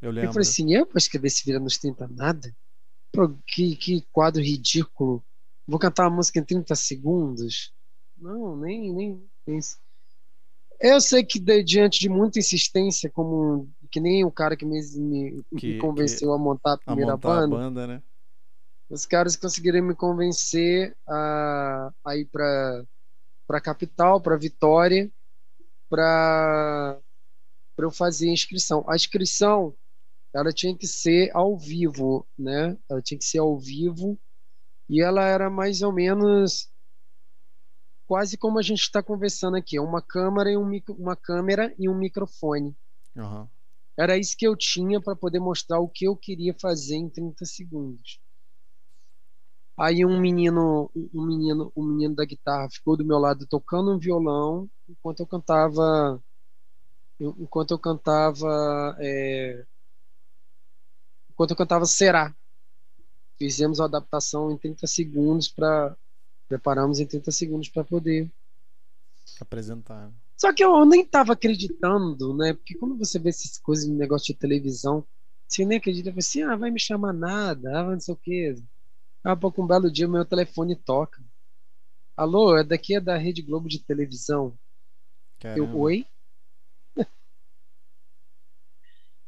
[0.00, 2.54] Eu lembro eu falei assim eu vou escrever se vira nos 30 nada?
[3.12, 5.24] Pô, que, que quadro ridículo.
[5.66, 7.72] Vou cantar uma música em 30 segundos?
[8.16, 9.60] Não nem nem, nem
[10.80, 14.80] eu sei que de, diante de muita insistência, como que nem o cara que me,
[14.98, 18.02] me, que, convenceu que, a montar a primeira a montar banda, a banda né?
[18.90, 22.84] os caras conseguiram me convencer a, a ir para
[23.46, 25.08] para capital, para Vitória,
[25.88, 26.98] para
[27.78, 28.84] eu fazer a inscrição.
[28.88, 29.74] A inscrição
[30.34, 32.76] ela tinha que ser ao vivo, né?
[32.88, 34.18] Ela tinha que ser ao vivo
[34.88, 36.70] e ela era mais ou menos
[38.06, 41.88] quase como a gente está conversando aqui, uma câmera e um micro, uma câmera e
[41.88, 42.76] um microfone.
[43.16, 43.48] Uhum.
[43.96, 47.44] Era isso que eu tinha para poder mostrar o que eu queria fazer em 30
[47.44, 48.20] segundos.
[49.78, 53.98] Aí um menino, um menino, um menino da guitarra ficou do meu lado tocando um
[53.98, 56.22] violão enquanto eu cantava,
[57.20, 59.66] enquanto eu cantava, é,
[61.30, 62.34] enquanto eu cantava Será.
[63.38, 65.94] Fizemos a adaptação em 30 segundos para
[66.48, 68.30] Preparamos em 30 segundos para poder
[69.40, 70.12] apresentar.
[70.36, 72.54] Só que eu nem estava acreditando, né?
[72.54, 75.04] Porque quando você vê essas coisas no negócio de televisão,
[75.48, 78.54] você nem acredita, você assim, ah, vai me chamar nada, ah, não sei o quê.
[79.26, 81.20] Daqui a pouco um belo dia meu telefone toca.
[82.16, 84.56] Alô, é daqui é da Rede Globo de televisão.
[85.40, 85.68] Caramba.
[85.68, 86.06] Eu, oi?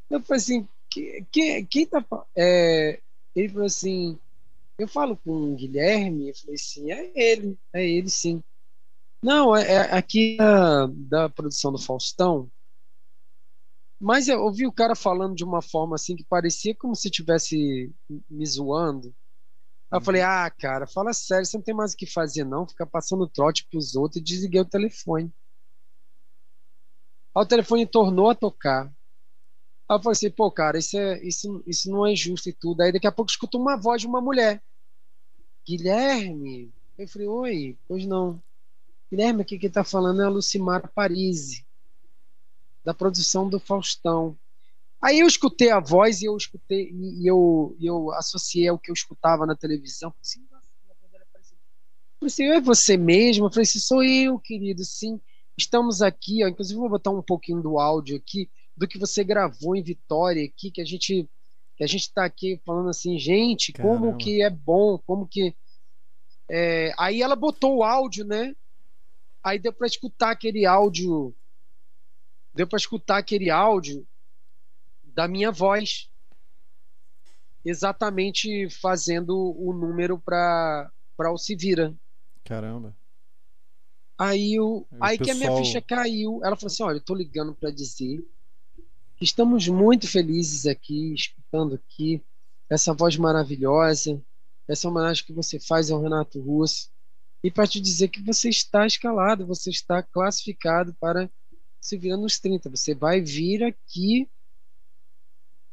[0.09, 2.05] eu falei assim, que, que, quem tá.
[2.37, 3.01] É,
[3.35, 4.17] ele falou assim,
[4.79, 8.41] Eu falo com o Guilherme, eu falei assim, é ele, é ele sim.
[9.21, 12.49] Não, é, é aqui da, da produção do Faustão,
[13.99, 17.93] mas eu ouvi o cara falando de uma forma assim que parecia como se estivesse
[18.31, 19.13] me zoando.
[19.91, 22.69] Aí eu falei, ah, cara, fala sério, você não tem mais o que fazer, não.
[22.69, 25.33] Ficar passando trote pros outros e desliguei o telefone.
[27.35, 28.87] Aí o telefone tornou a tocar.
[29.89, 32.83] Aí eu falei assim, pô, cara, isso, é, isso, isso não é justo e tudo.
[32.83, 34.63] Aí daqui a pouco escuto uma voz de uma mulher.
[35.67, 36.73] Guilherme.
[36.99, 38.43] Eu falei, oi, pois não.
[39.11, 41.67] Guilherme, aqui quem tá falando é a Lucimara Parisi
[42.85, 44.39] da produção do Faustão.
[45.01, 48.95] Aí eu escutei a voz e eu escutei e eu, eu associei ao que eu
[48.95, 50.13] escutava na televisão.
[50.21, 50.41] Assim,
[52.19, 53.47] falei assim, é você mesmo?
[53.47, 55.21] Eu falei assim, sou eu, querido, sim.
[55.57, 59.77] Estamos aqui, ó, inclusive vou botar um pouquinho do áudio aqui, do que você gravou
[59.77, 61.29] em Vitória aqui, que a gente
[61.77, 63.95] que a gente está aqui falando assim, gente, Caramba.
[63.95, 65.55] como que é bom, como que
[66.51, 66.93] é...
[66.99, 68.53] aí ela botou o áudio, né?
[69.45, 71.33] Aí deu para escutar aquele áudio
[72.53, 74.05] deu para escutar aquele áudio
[75.19, 76.09] da minha voz,
[77.65, 81.93] exatamente fazendo o número para para o Se Vira.
[82.45, 82.97] Caramba.
[84.17, 85.25] Aí, o, aí, aí pessoal...
[85.25, 86.41] que a minha ficha caiu.
[86.45, 88.25] Ela falou assim: Olha, eu tô ligando para dizer
[89.17, 92.23] que estamos muito felizes aqui, escutando aqui
[92.71, 94.23] essa voz maravilhosa,
[94.69, 96.93] essa homenagem que você faz ao Renato Russo,
[97.43, 101.29] e para te dizer que você está escalado, você está classificado para
[101.81, 102.71] se vira nos 30.
[102.71, 104.29] Você vai vir aqui,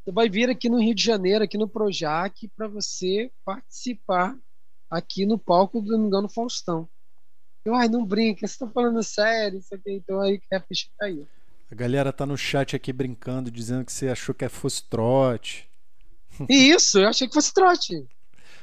[0.05, 4.37] você vai vir aqui no Rio de Janeiro, aqui no Projac, para você participar
[4.87, 6.87] aqui no palco do Engano Faustão.
[7.65, 10.87] Eu, ai, não brinca, você está falando sério, isso aqui, então aí que a ficha
[10.99, 11.27] caiu.
[11.71, 15.67] A galera tá no chat aqui brincando, dizendo que você achou que fosse trote.
[16.47, 17.95] Isso, eu achei que fosse trote.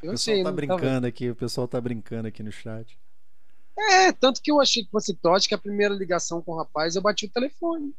[0.01, 1.07] Eu o pessoal achei, tá brincando tava...
[1.09, 2.97] aqui, o pessoal tá brincando aqui no chat.
[3.76, 6.95] É, tanto que eu achei que fosse trote, que a primeira ligação com o rapaz
[6.95, 7.93] eu bati o telefone.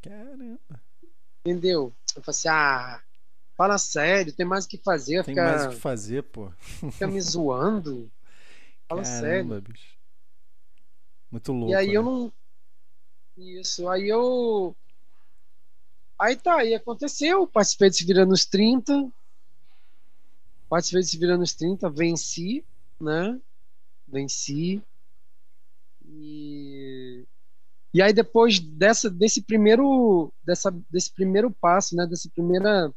[0.00, 0.80] Caramba.
[1.44, 1.92] Entendeu?
[2.16, 3.02] Eu falei assim, ah,
[3.56, 5.24] fala sério, tem mais o que fazer.
[5.24, 6.50] Tem fica, mais o que fazer, pô.
[6.92, 8.10] Fica me zoando.
[8.88, 9.60] Fala Caramba, sério.
[9.62, 9.96] Bicho.
[11.30, 11.72] Muito louco.
[11.72, 11.94] E aí né?
[11.94, 12.32] eu não.
[13.36, 14.74] Isso, aí eu.
[16.18, 17.46] Aí tá, aí aconteceu.
[17.46, 19.12] Participei de Se Vira nos 30.
[20.68, 22.64] Participei de Se Vira nos 30, venci,
[22.98, 23.38] né?
[24.08, 24.82] Venci.
[26.08, 26.75] E,
[27.96, 32.92] e aí depois dessa, desse primeiro dessa, desse primeiro passo, né, dessa primeira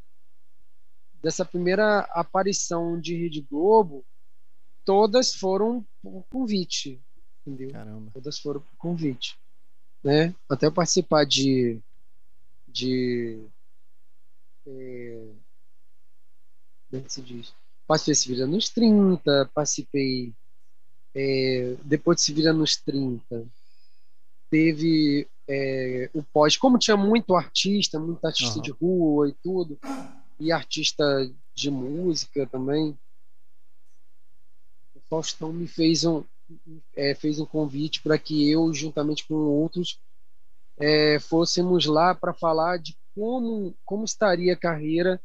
[1.24, 4.06] dessa primeira aparição de Rede Globo,
[4.84, 7.02] todas foram por convite,
[7.48, 7.72] entendeu?
[7.72, 8.12] Caramba.
[8.14, 9.40] Todas foram por convite,
[10.04, 10.36] né?
[10.50, 11.80] Até eu participar de
[12.68, 13.40] de
[14.68, 15.30] é,
[16.90, 17.54] como é que se diz?
[17.88, 20.34] Participei de Vida nos 30, participei
[21.16, 23.48] é, depois de se vira nos 30,
[24.50, 28.62] teve é, o pós, como tinha muito artista, muito artista uhum.
[28.62, 29.78] de rua e tudo,
[30.40, 32.98] e artista de música também,
[34.96, 36.24] o Faustão me fez um,
[36.96, 40.00] é, fez um convite para que eu, juntamente com outros,
[40.78, 45.22] é, fôssemos lá para falar de como, como estaria a carreira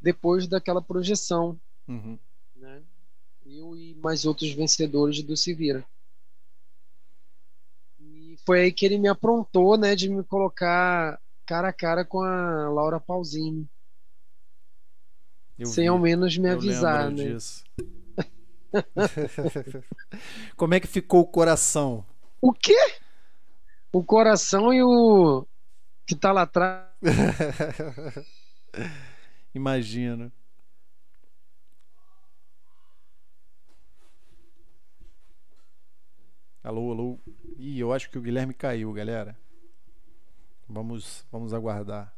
[0.00, 1.58] depois daquela projeção.
[1.88, 2.18] Uhum
[3.54, 5.80] eu e mais outros vencedores do Se Vira.
[5.80, 5.84] E
[8.44, 12.68] foi aí que ele me aprontou, né, de me colocar cara a cara com a
[12.68, 13.68] Laura Pausini.
[15.58, 15.88] Eu sem vi.
[15.88, 17.24] ao menos me eu avisar, né?
[17.24, 17.64] Disso.
[20.56, 22.04] Como é que ficou o coração?
[22.40, 22.76] O quê?
[23.92, 25.46] O coração e o
[26.06, 26.88] que tá lá atrás.
[29.54, 30.32] Imagina.
[36.64, 37.20] Alô, alô.
[37.58, 39.36] Ih, eu acho que o Guilherme caiu, galera.
[40.68, 42.14] Vamos, vamos aguardar.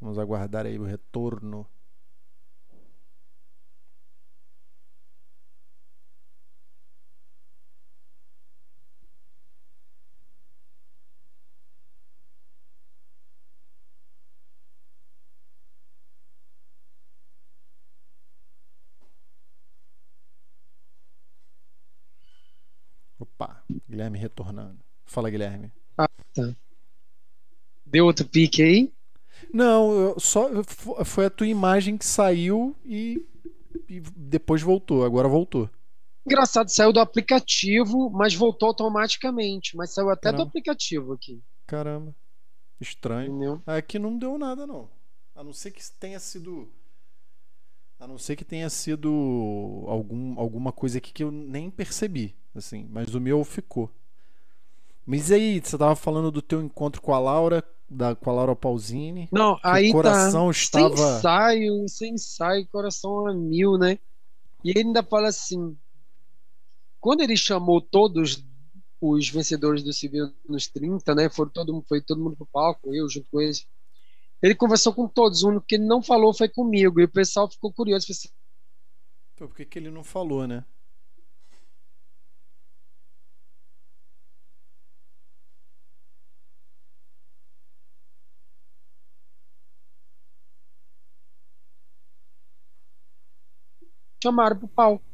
[0.00, 1.66] Vamos aguardar aí o retorno.
[23.92, 24.78] Guilherme retornando.
[25.04, 25.70] Fala, Guilherme.
[25.98, 26.56] Ah, tá.
[27.84, 28.90] Deu outro pique aí?
[29.52, 30.48] Não, só
[31.04, 33.22] foi a tua imagem que saiu e,
[33.86, 35.04] e depois voltou.
[35.04, 35.68] Agora voltou.
[36.24, 39.76] Engraçado, saiu do aplicativo, mas voltou automaticamente.
[39.76, 40.44] Mas saiu até Caramba.
[40.44, 41.42] do aplicativo aqui.
[41.66, 42.14] Caramba.
[42.80, 43.28] Estranho.
[43.28, 43.62] Entendeu?
[43.66, 44.88] Aqui não deu nada, não.
[45.34, 46.68] A não ser que tenha sido
[47.98, 52.86] A não ser que tenha sido algum, alguma coisa aqui que eu nem percebi, assim,
[52.90, 53.90] mas o meu ficou.
[55.04, 58.54] Mas aí, você tava falando do teu encontro com a Laura, da, com a Laura
[58.54, 59.28] Pausini.
[59.32, 60.50] Não, aí o coração tá.
[60.52, 60.96] estava.
[60.96, 63.98] Sem ensaio, sem ensaio, coração a mil, né?
[64.64, 65.76] E ele ainda fala assim:
[67.00, 68.44] quando ele chamou todos
[69.00, 71.28] os vencedores do Civil nos 30, né?
[71.28, 73.66] Foram todo, foi todo mundo pro palco, eu junto com eles.
[74.40, 77.00] Ele conversou com todos, o único que ele não falou foi comigo.
[77.00, 78.06] E o pessoal ficou curioso.
[78.10, 78.28] Assim,
[79.36, 80.64] Por que, que ele não falou, né?
[94.22, 95.04] Chamaram pro palco.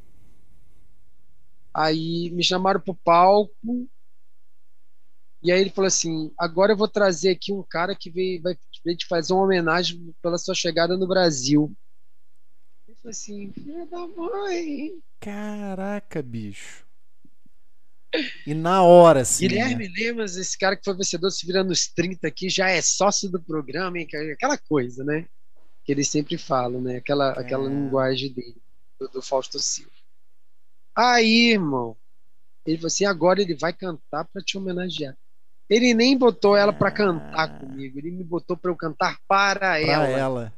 [1.73, 3.89] Aí me chamaram pro palco.
[5.43, 8.55] E aí ele falou assim: agora eu vou trazer aqui um cara que veio, vai,
[8.97, 11.73] te fazer uma homenagem pela sua chegada no Brasil.
[12.87, 14.99] Eu falei assim, filha da mãe.
[15.21, 16.87] Caraca, bicho.
[18.47, 19.47] E na hora, assim.
[19.47, 19.95] Guilherme né?
[19.97, 23.41] Lemas, esse cara que foi vencedor se virando nos 30 aqui, já é sócio do
[23.41, 24.09] programa, hein?
[24.33, 25.27] aquela coisa, né?
[25.85, 26.97] Que eles sempre falam, né?
[26.97, 27.41] Aquela, é.
[27.41, 28.57] aquela linguagem dele
[28.99, 29.91] do, do Fausto Silva.
[30.95, 31.97] Aí, irmão,
[32.67, 35.17] ele falou assim: agora ele vai cantar para te homenagear.
[35.69, 39.81] Ele nem botou ela para cantar comigo, ele me botou para eu cantar para pra
[39.81, 40.09] ela.
[40.09, 40.55] ela.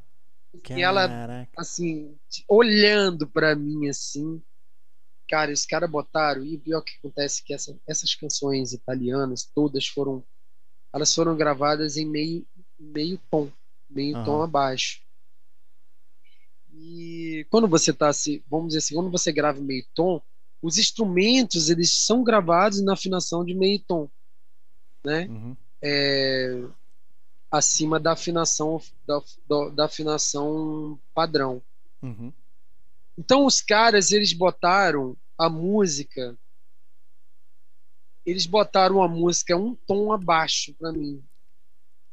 [0.70, 2.16] E ela, assim,
[2.48, 4.40] olhando para mim assim.
[5.28, 9.48] Cara, os caras botaram, e o pior que acontece é que essa, essas canções italianas,
[9.54, 10.24] todas foram.
[10.92, 12.44] Elas foram gravadas em meio,
[12.78, 13.48] meio tom,
[13.88, 14.24] meio uhum.
[14.24, 15.00] tom abaixo.
[16.82, 18.10] E quando você está
[18.48, 20.20] vamos dizer assim, quando você grava meio tom,
[20.62, 24.08] os instrumentos eles são gravados na afinação de meio tom,
[25.04, 25.26] né?
[25.26, 25.56] Uhum.
[25.82, 26.64] É,
[27.50, 31.62] acima da afinação da, da afinação padrão.
[32.02, 32.32] Uhum.
[33.18, 36.34] Então os caras eles botaram a música,
[38.24, 41.22] eles botaram a música um tom abaixo para mim.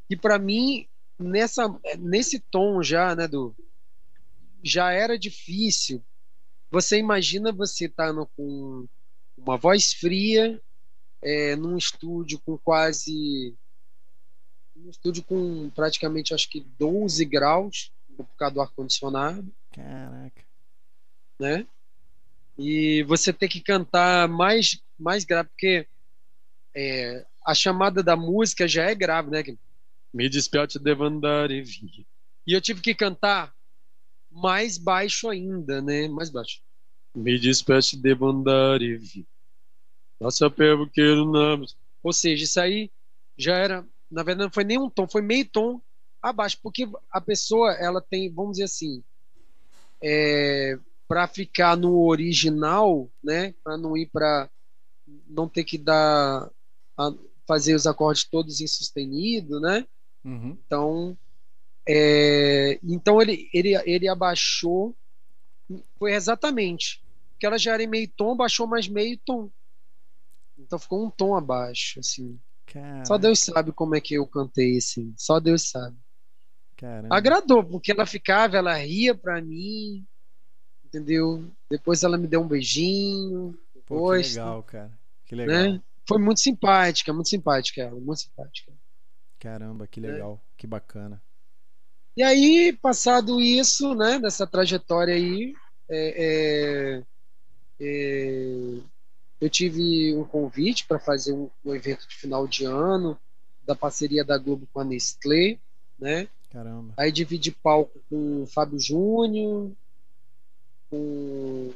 [0.09, 0.85] E para mim
[1.17, 3.55] nessa nesse tom já, né, do
[4.63, 6.03] já era difícil.
[6.69, 8.87] Você imagina você estar tá com
[9.37, 10.61] uma voz fria,
[11.21, 13.55] é, num estúdio com quase.
[14.75, 19.51] Um estúdio com praticamente acho que 12 graus por causa do ar-condicionado.
[19.71, 20.43] Caraca.
[21.39, 21.65] Né?
[22.57, 25.87] E você tem que cantar mais, mais grave, porque
[26.75, 29.43] é, a chamada da música já é grave, né?
[30.13, 32.07] Me desperte e vi.
[32.45, 33.53] E eu tive que cantar
[34.37, 36.07] mais baixo ainda, né?
[36.07, 36.61] Mais baixo.
[37.15, 39.25] Me despeste de bondade,
[40.19, 41.01] nossa pego que
[42.03, 42.91] Ou seja, isso aí
[43.35, 45.81] já era, na verdade não foi nem um tom, foi meio tom
[46.21, 49.03] abaixo, porque a pessoa ela tem, vamos dizer assim,
[50.03, 50.77] é,
[51.07, 53.53] para ficar no original, né?
[53.63, 54.49] Para não ir para
[55.27, 56.49] não ter que dar
[56.97, 57.13] a,
[57.47, 59.87] fazer os acordes todos em sustenido, né?
[60.23, 60.57] Uhum.
[60.65, 61.17] Então
[61.87, 64.95] é, então ele, ele, ele abaixou,
[65.97, 69.49] foi exatamente, porque ela já era em meio tom, baixou mais meio tom.
[70.57, 72.39] Então ficou um tom abaixo, assim.
[72.65, 73.05] Caraca.
[73.05, 75.13] Só Deus sabe como é que eu cantei, assim.
[75.15, 75.95] Só Deus sabe.
[76.75, 77.15] Caramba.
[77.15, 80.05] Agradou, porque ela ficava, ela ria pra mim,
[80.85, 81.49] entendeu?
[81.69, 83.57] Depois ela me deu um beijinho.
[83.73, 84.99] Depois, Pô, que legal, cara.
[85.25, 85.45] Que né?
[85.45, 85.73] legal.
[85.73, 85.81] Né?
[86.07, 88.71] Foi muito simpática, muito simpática ela, muito simpática.
[89.39, 90.57] Caramba, que legal, é.
[90.57, 91.21] que bacana.
[92.17, 95.53] E aí, passado isso, né, nessa trajetória aí,
[95.87, 97.03] é, é,
[97.79, 98.81] é,
[99.39, 103.19] eu tive um convite para fazer um, um, evento de final de ano
[103.63, 105.59] da parceria da Globo com a Nestlé,
[105.99, 106.27] né?
[106.49, 106.91] Caramba.
[106.97, 109.71] Aí dividi palco com o Fábio Júnior,
[110.89, 111.71] com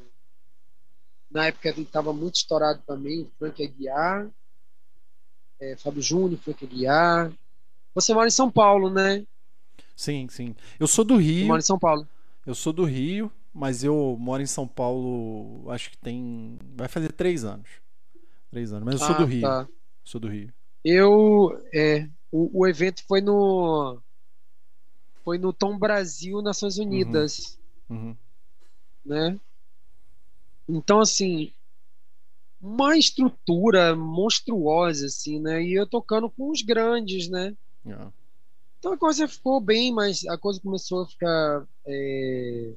[1.30, 4.28] na época ele estava muito estourado também, o Frank Aguiar,
[5.60, 7.32] é, Fábio Júnior, Frank Aguiar.
[7.94, 9.24] Você mora em São Paulo, né?
[10.02, 10.56] Sim, sim.
[10.80, 11.44] Eu sou do Rio.
[11.44, 12.10] Eu moro em São Paulo.
[12.44, 16.58] Eu sou do Rio, mas eu moro em São Paulo, acho que tem.
[16.76, 17.70] Vai fazer três anos.
[18.50, 18.84] Três anos.
[18.84, 19.42] Mas eu sou ah, do Rio.
[19.42, 19.68] Tá.
[20.04, 20.52] Sou do Rio.
[20.84, 21.64] Eu.
[21.72, 24.02] É, o, o evento foi no.
[25.24, 27.60] Foi no Tom Brasil, Nações Unidas.
[27.88, 28.08] Uhum.
[28.08, 28.16] Uhum.
[29.06, 29.40] Né?
[30.68, 31.54] Então, assim.
[32.60, 35.64] Uma estrutura monstruosa, assim, né?
[35.64, 37.56] E eu tocando com os grandes, né?
[37.86, 38.12] Yeah.
[38.82, 42.74] Então a coisa ficou bem, mas a coisa começou a ficar é,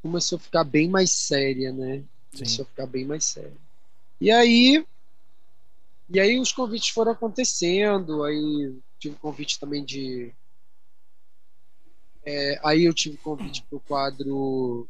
[0.00, 2.04] começou a ficar bem mais séria, né?
[2.32, 2.62] Começou Sim.
[2.62, 3.56] a ficar bem mais séria.
[4.20, 4.86] E aí
[6.08, 10.32] e aí os convites foram acontecendo, aí tive convite também de
[12.24, 14.88] É, aí eu tive convite para o quadro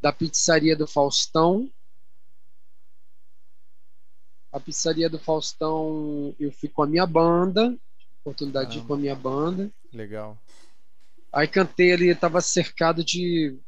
[0.00, 1.70] da pizzaria do Faustão.
[4.50, 7.78] A pizzaria do Faustão, eu fui com a minha banda,
[8.22, 9.70] oportunidade de ir com a minha banda.
[9.92, 10.38] Legal.
[11.32, 13.58] Aí cantei ali, estava cercado de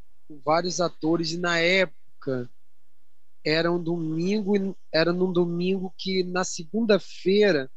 [0.45, 2.51] vários atores e na época
[3.45, 7.71] era um domingo, era num domingo que na segunda-feira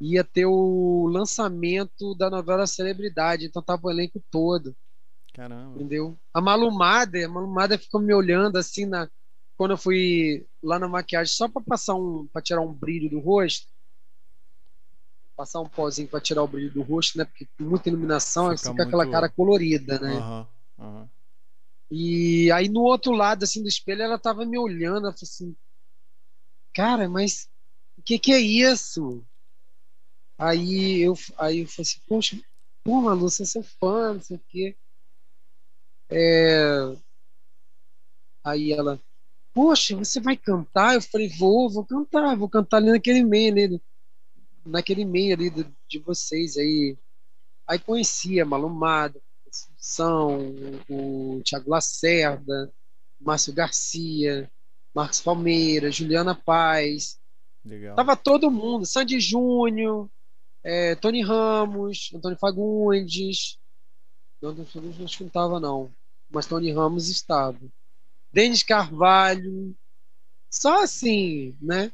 [0.00, 4.76] ia ter o lançamento da novela Celebridade, então tava o elenco todo.
[5.32, 5.76] Caramba.
[5.76, 6.18] Entendeu?
[6.34, 9.08] A Malumada, a Malumada ficou me olhando assim na
[9.56, 13.20] quando eu fui lá na maquiagem só para passar um para tirar um brilho do
[13.20, 13.71] rosto.
[15.42, 17.24] Passar um pozinho para tirar o brilho do rosto, né?
[17.24, 18.82] Porque com muita iluminação, fica, fica muito...
[18.86, 20.20] aquela cara colorida, né?
[20.20, 20.46] Uhum,
[20.78, 21.08] uhum.
[21.90, 25.56] E aí no outro lado assim do espelho ela tava me olhando, ela falou assim:
[26.72, 27.48] "Cara, mas
[27.98, 29.26] o que que é isso?"
[30.38, 32.40] Aí eu, aí eu falei assim, poxa,
[32.84, 34.76] pô, Malu, você é fã, não sei o quê.
[36.08, 36.96] É...
[38.44, 39.00] Aí ela,
[39.52, 40.94] poxa, você vai cantar?
[40.94, 43.82] Eu falei, vou, vou cantar, vou cantar ali naquele meio, ali,
[44.64, 46.96] naquele meio ali de, de vocês aí.
[47.66, 49.20] Aí conhecia Malumado,
[49.76, 50.54] São,
[50.88, 52.72] o, o Tiago Lacerda,
[53.20, 54.50] Márcio Garcia,
[54.94, 57.18] Marcos Palmeira, Juliana Paz.
[57.64, 57.94] Legal.
[57.94, 60.08] Tava todo mundo, Sandy Júnior,
[60.64, 63.58] é, Tony Ramos, Antônio Fagundes.
[64.40, 65.90] Não, Antônio Fagundes não estava, não.
[66.30, 67.58] Mas Tony Ramos estava.
[68.32, 69.74] Denis Carvalho.
[70.50, 71.92] Só assim, né?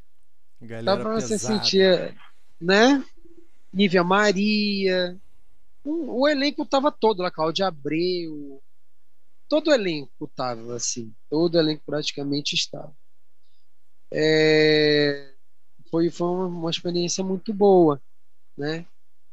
[0.60, 2.14] Galera Dá pra você sentir,
[2.60, 3.04] né?
[3.72, 5.18] Nívia Maria.
[5.84, 8.62] O, o elenco tava todo lá, Cláudia Abreu.
[9.48, 11.14] Todo o elenco tava assim.
[11.30, 12.94] Todo o elenco praticamente estava.
[14.12, 15.32] É,
[15.90, 18.00] foi, foi uma, uma experiência muito boa
[18.58, 18.84] né?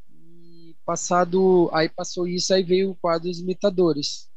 [0.10, 4.30] E passado, aí passou isso, aí veio o quadro dos imitadores,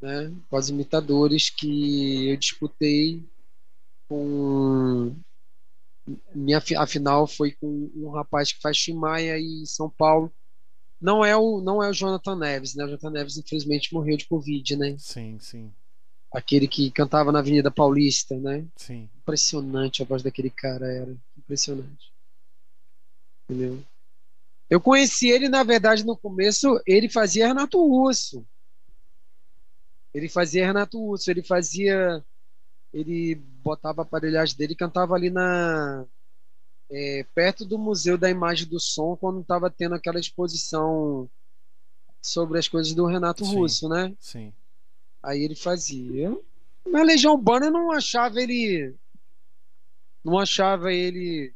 [0.00, 0.34] né?
[0.50, 3.22] Com os imitadores que eu disputei
[4.08, 5.14] com
[6.34, 10.32] minha afinal foi com um rapaz que faz Chimaia em São Paulo.
[11.00, 12.84] Não é o não é o Jonathan Neves, né?
[12.84, 14.96] O Jonathan Neves infelizmente morreu de covid, né?
[14.98, 15.72] Sim, sim.
[16.32, 18.66] Aquele que cantava na Avenida Paulista, né?
[18.76, 19.08] Sim.
[19.22, 22.12] Impressionante a voz daquele cara era, impressionante.
[23.48, 23.82] Entendeu?
[24.68, 28.46] Eu conheci ele, na verdade, no começo, ele fazia Renato Russo.
[30.12, 32.22] Ele fazia Renato Russo, ele fazia.
[32.98, 36.04] Ele botava a aparelhagem dele e cantava ali na.
[36.90, 41.28] É, perto do Museu da Imagem do Som, quando estava tendo aquela exposição
[42.22, 44.14] sobre as coisas do Renato sim, Russo, né?
[44.18, 44.52] Sim.
[45.22, 46.34] Aí ele fazia.
[46.86, 48.94] Na Legião Urbana não achava ele.
[50.24, 51.54] Não achava ele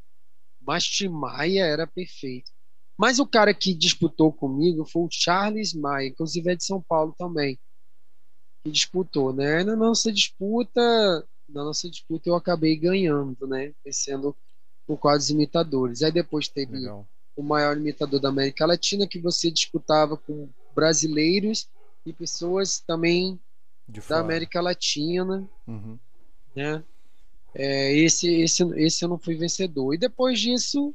[0.67, 2.51] mas Tim Maia era perfeito.
[2.97, 7.15] Mas o cara que disputou comigo foi o Charles Maia, inclusive é de São Paulo
[7.19, 7.59] também,
[8.63, 9.65] que disputou, né?
[9.65, 13.73] Na nossa disputa, na nossa disputa eu acabei ganhando, né?
[13.85, 14.35] Vencendo
[14.87, 16.03] por quadros imitadores.
[16.03, 17.07] Aí depois teve Legal.
[17.37, 21.69] o maior imitador da América Latina, que você disputava com brasileiros
[22.05, 23.39] e pessoas também
[24.09, 25.99] da América Latina, uhum.
[26.55, 26.83] né?
[27.55, 29.93] É, esse, esse, esse eu não fui vencedor.
[29.93, 30.95] E depois disso,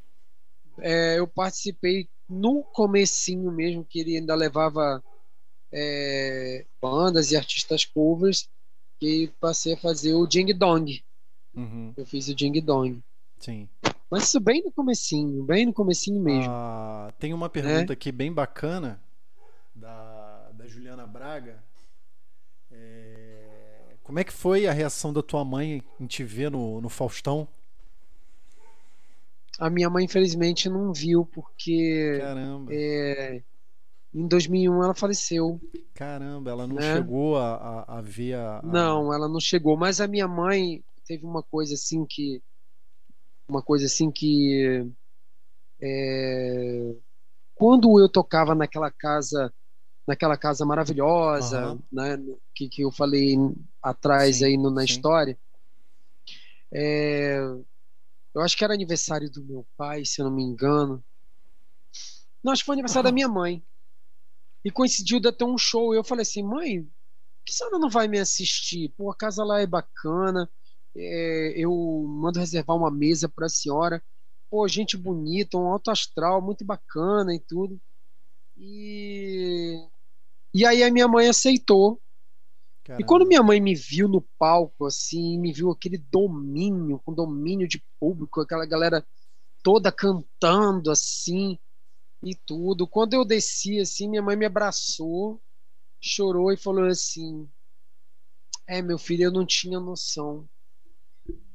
[0.78, 5.02] é, eu participei no comecinho mesmo, que ele ainda levava
[5.72, 8.48] é, bandas e artistas covers,
[8.98, 11.02] que passei a fazer o Ding Dong.
[11.54, 11.92] Uhum.
[11.96, 13.02] Eu fiz o Ding Dong.
[13.38, 13.68] Sim.
[14.10, 16.50] Mas isso bem no comecinho, bem no comecinho mesmo.
[16.50, 17.94] Ah, tem uma pergunta é?
[17.94, 19.00] aqui bem bacana
[19.74, 21.62] da, da Juliana Braga.
[24.08, 27.46] Como é que foi a reação da tua mãe em te ver no, no Faustão?
[29.58, 32.16] A minha mãe, infelizmente, não viu, porque.
[32.18, 32.72] Caramba.
[32.72, 33.42] É,
[34.14, 35.60] em 2001 ela faleceu.
[35.94, 36.96] Caramba, ela não né?
[36.96, 39.76] chegou a, a, a ver a, a, Não, ela não chegou.
[39.76, 42.42] Mas a minha mãe teve uma coisa assim que.
[43.48, 44.86] Uma coisa assim que.
[45.80, 46.94] É,
[47.54, 49.52] quando eu tocava naquela casa
[50.08, 51.82] naquela casa maravilhosa, uhum.
[51.92, 52.18] né,
[52.54, 53.36] que, que eu falei
[53.82, 54.86] atrás sim, aí no, na sim.
[54.86, 55.38] história.
[56.72, 57.38] É,
[58.34, 61.04] eu acho que era aniversário do meu pai, se eu não me engano.
[62.42, 63.10] Não, acho que foi aniversário uhum.
[63.10, 63.62] da minha mãe.
[64.68, 65.94] E coincidiu de ter um show.
[65.94, 66.86] E eu falei assim, mãe,
[67.42, 68.92] que senhora não vai me assistir?
[68.98, 70.46] Pô, a casa lá é bacana.
[70.94, 71.72] É, eu
[72.06, 74.04] mando reservar uma mesa para a senhora.
[74.50, 77.80] Pô, gente bonita, um alto astral, muito bacana e tudo.
[78.58, 79.88] E
[80.52, 81.98] e aí a minha mãe aceitou.
[82.84, 83.02] Caramba.
[83.02, 87.66] E quando minha mãe me viu no palco, assim, me viu aquele domínio, com domínio
[87.66, 89.02] de público, aquela galera
[89.62, 91.58] toda cantando, assim,
[92.22, 92.86] e tudo.
[92.86, 95.40] Quando eu desci, assim, minha mãe me abraçou,
[96.00, 97.48] chorou e falou assim:
[98.66, 100.48] É, meu filho, eu não tinha noção.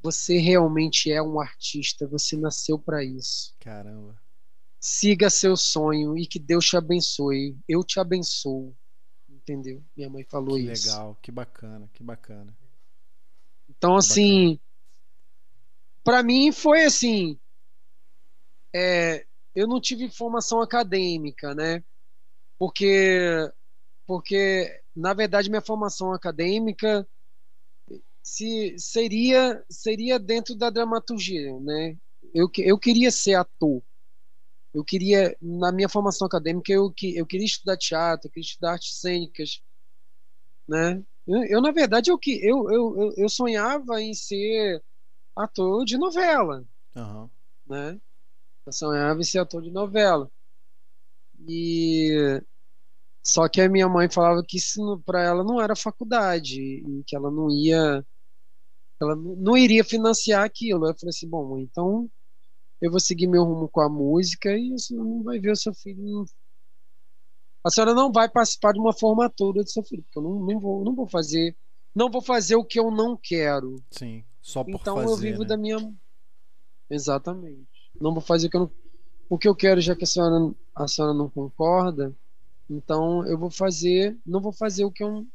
[0.01, 3.55] Você realmente é um artista, você nasceu para isso.
[3.59, 4.21] Caramba.
[4.79, 7.57] Siga seu sonho e que Deus te abençoe.
[7.67, 8.75] Eu te abençoo.
[9.29, 9.81] Entendeu?
[9.95, 10.87] Minha mãe falou que isso.
[10.87, 12.53] Legal, que bacana, que bacana.
[13.69, 14.59] Então, assim,
[16.03, 17.39] para mim foi assim.
[18.73, 21.83] É, eu não tive formação acadêmica, né?
[22.57, 23.51] Porque,
[24.05, 27.07] porque na verdade, minha formação acadêmica
[28.21, 31.97] se seria seria dentro da dramaturgia, né?
[32.33, 33.81] Eu, eu queria ser ator.
[34.73, 38.99] Eu queria na minha formação acadêmica eu, eu queria estudar teatro, eu queria estudar artes
[38.99, 39.61] cênicas,
[40.67, 41.03] né?
[41.27, 44.81] Eu, eu na verdade eu que eu, eu, eu sonhava em ser
[45.35, 46.65] ator de novela,
[46.95, 47.29] uhum.
[47.67, 47.99] né?
[48.65, 50.29] Eu sonhava em ser ator de novela.
[51.47, 52.41] E
[53.21, 57.15] só que a minha mãe falava que isso para ela não era faculdade e que
[57.15, 58.05] ela não ia
[59.01, 60.87] ela não iria financiar aquilo.
[60.87, 62.09] Eu falei assim, bom, então
[62.81, 65.73] eu vou seguir meu rumo com a música e você não vai ver o seu
[65.73, 66.25] filho.
[67.63, 70.59] A senhora não vai participar de uma formatura do seu filho, porque eu não, não,
[70.59, 71.55] vou, não vou fazer,
[71.95, 73.81] não vou fazer o que eu não quero.
[73.89, 75.09] Sim, só por então fazer.
[75.09, 75.47] eu vivo né?
[75.47, 75.93] da minha.
[76.89, 77.72] Exatamente.
[77.99, 78.71] Não vou fazer o que eu não,
[79.29, 82.13] o que eu quero, já que a senhora, a senhora não concorda.
[82.69, 85.25] Então eu vou fazer, não vou fazer o que eu,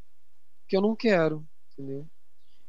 [0.66, 2.06] que eu não quero, entendeu?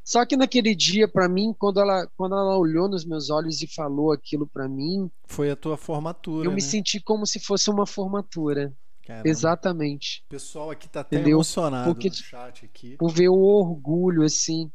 [0.03, 3.68] Só que naquele dia, para mim, quando ela, quando ela olhou nos meus olhos e
[3.68, 6.48] falou aquilo para mim, foi a tua formatura.
[6.48, 6.56] Eu né?
[6.56, 8.74] me senti como se fosse uma formatura.
[9.06, 9.30] Caramba.
[9.30, 10.24] Exatamente.
[10.26, 11.38] O pessoal aqui tá até Entendeu?
[11.38, 12.95] emocionado Porque, no chat aqui.
[12.98, 14.72] Por ver o orgulho, assim,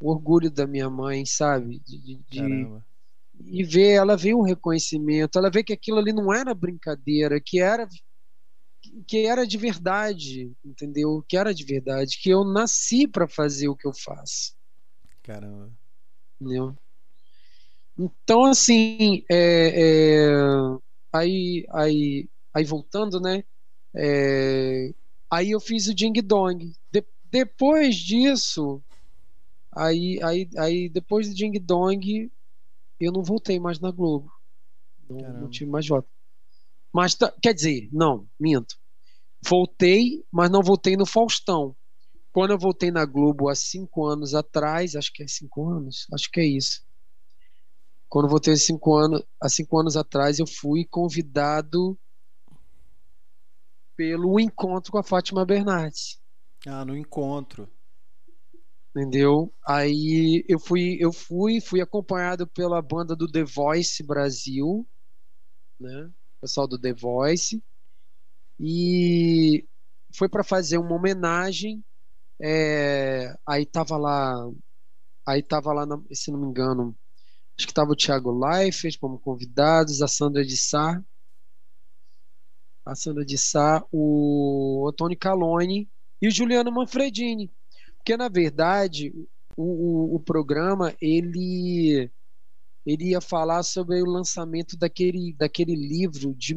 [0.00, 1.80] o orgulho da minha mãe, sabe?
[1.86, 2.66] De, de
[3.44, 7.60] e ver, ela ver o reconhecimento, ela vê que aquilo ali não era brincadeira, que
[7.60, 7.88] era
[9.06, 11.24] que era de verdade, entendeu?
[11.28, 14.54] Que era de verdade, que eu nasci para fazer o que eu faço.
[15.22, 15.72] Caramba.
[16.40, 16.76] Entendeu?
[17.98, 20.30] Então, assim, é, é,
[21.12, 23.42] aí, aí, aí voltando, né?
[23.94, 24.92] É,
[25.30, 26.72] aí eu fiz o Ding Dong.
[26.92, 28.82] De, depois disso,
[29.72, 32.30] aí, aí, aí depois do Ding Dong,
[32.98, 34.30] eu não voltei mais na Globo.
[35.08, 36.08] Não, não tive mais voto.
[36.92, 38.76] Mas, tá, quer dizer, não, minto.
[39.46, 41.76] Voltei, mas não voltei no Faustão.
[42.32, 46.30] Quando eu voltei na Globo há cinco anos atrás, acho que é cinco anos, acho
[46.30, 46.84] que é isso.
[48.08, 51.98] Quando eu voltei há cinco anos, há cinco anos atrás, eu fui convidado
[53.96, 56.20] pelo encontro com a Fátima Bernardes.
[56.66, 57.70] Ah, no encontro.
[58.96, 59.52] Entendeu?
[59.68, 64.88] Aí eu fui, eu fui, fui acompanhado pela banda do The Voice Brasil,
[65.78, 66.06] né?
[66.38, 67.62] O pessoal do The Voice.
[68.58, 69.66] E
[70.16, 71.84] foi para fazer uma homenagem
[72.42, 74.34] é, aí tava lá,
[75.26, 76.96] aí tava lá, se não me engano,
[77.58, 81.02] acho que tava o Thiago Leifert como convidados, a Sandra de Sá,
[82.84, 85.90] a Sandra de Sá, o Antônio Caloni
[86.22, 87.52] e o Juliano Manfredini.
[88.06, 89.12] Porque, na verdade,
[89.56, 92.08] o, o, o programa, ele
[92.86, 96.54] ele ia falar sobre o lançamento daquele, daquele livro de,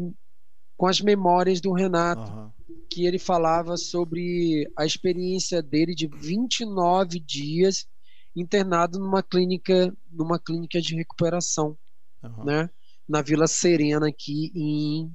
[0.78, 2.32] com as memórias do Renato.
[2.32, 2.52] Uhum
[2.90, 7.88] que ele falava sobre a experiência dele de 29 dias
[8.36, 11.78] internado numa clínica, numa clínica de recuperação,
[12.24, 12.44] uhum.
[12.44, 12.70] né?
[13.08, 15.12] Na Vila Serena aqui em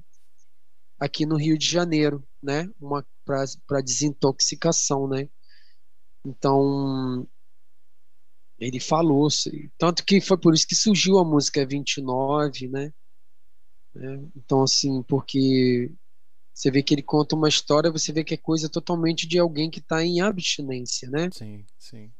[0.99, 2.69] aqui no Rio de Janeiro, né?
[2.79, 5.27] Uma para desintoxicação, né?
[6.25, 7.27] Então
[8.59, 9.27] ele falou,
[9.77, 12.93] tanto que foi por isso que surgiu a música 29, né?
[13.95, 15.91] É, então assim, porque
[16.53, 19.69] você vê que ele conta uma história, você vê que é coisa totalmente de alguém
[19.69, 21.29] que está em abstinência, né?
[21.31, 22.11] Sim, sim.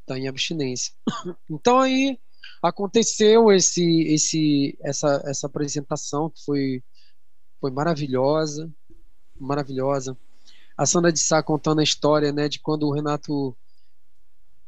[0.00, 0.92] Está em abstinência.
[1.48, 2.18] Então aí
[2.62, 6.82] aconteceu esse, esse, essa, essa apresentação que foi,
[7.60, 8.72] foi maravilhosa,
[9.38, 10.16] maravilhosa.
[10.76, 13.56] A Sandra de Sá contando a história, né, de quando o Renato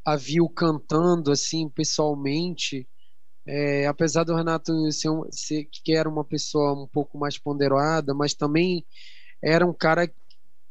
[0.04, 2.88] a viu cantando assim pessoalmente
[3.50, 8.12] é, apesar do Renato ser, um, ser, que era uma pessoa um pouco mais ponderada,
[8.12, 8.84] mas também
[9.42, 10.12] era um cara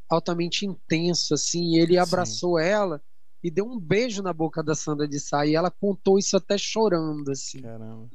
[0.08, 1.76] altamente intenso, assim.
[1.78, 2.66] ele abraçou Sim.
[2.66, 3.02] ela
[3.44, 6.56] e deu um beijo na boca da Sandra de Sá e ela contou isso até
[6.56, 7.64] chorando, assim.
[7.64, 8.08] Caramba.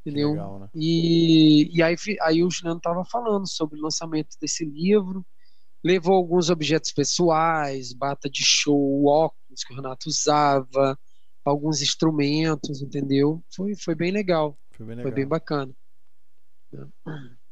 [0.00, 0.30] Entendeu?
[0.30, 0.68] Legal, né?
[0.74, 5.24] E, e aí, aí o Juliano tava falando sobre o lançamento desse livro,
[5.82, 10.98] levou alguns objetos pessoais, bata de show, óculos que o Renato usava,
[11.44, 13.42] alguns instrumentos, entendeu?
[13.54, 14.58] Foi, foi bem legal.
[14.72, 15.10] Foi bem, legal.
[15.10, 15.72] Foi bem bacana.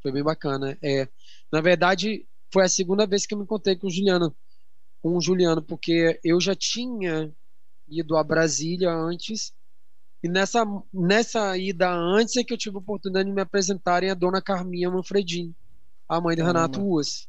[0.03, 0.79] Foi bem bacana.
[0.83, 1.09] É,
[1.51, 4.35] na verdade, foi a segunda vez que eu me encontrei com o Juliano,
[5.03, 7.33] com o Juliano, porque eu já tinha
[7.89, 9.53] ido a Brasília antes
[10.23, 14.15] e nessa, nessa ida antes é que eu tive a oportunidade de me apresentarem a
[14.15, 15.55] dona Carminha Manfredini,
[16.09, 16.45] a mãe do.
[16.45, 17.29] Renato Ruas,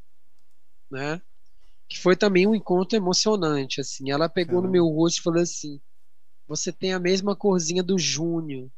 [0.91, 1.21] né?
[1.89, 4.11] Que foi também um encontro emocionante, assim.
[4.11, 5.81] Ela pegou no meu rosto e falou assim:
[6.47, 8.69] "Você tem a mesma corzinha do Júnior".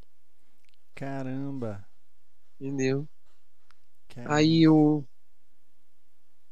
[0.96, 1.86] Caramba.
[2.60, 3.08] Entendeu?
[4.08, 4.36] Caramba.
[4.36, 5.06] Aí eu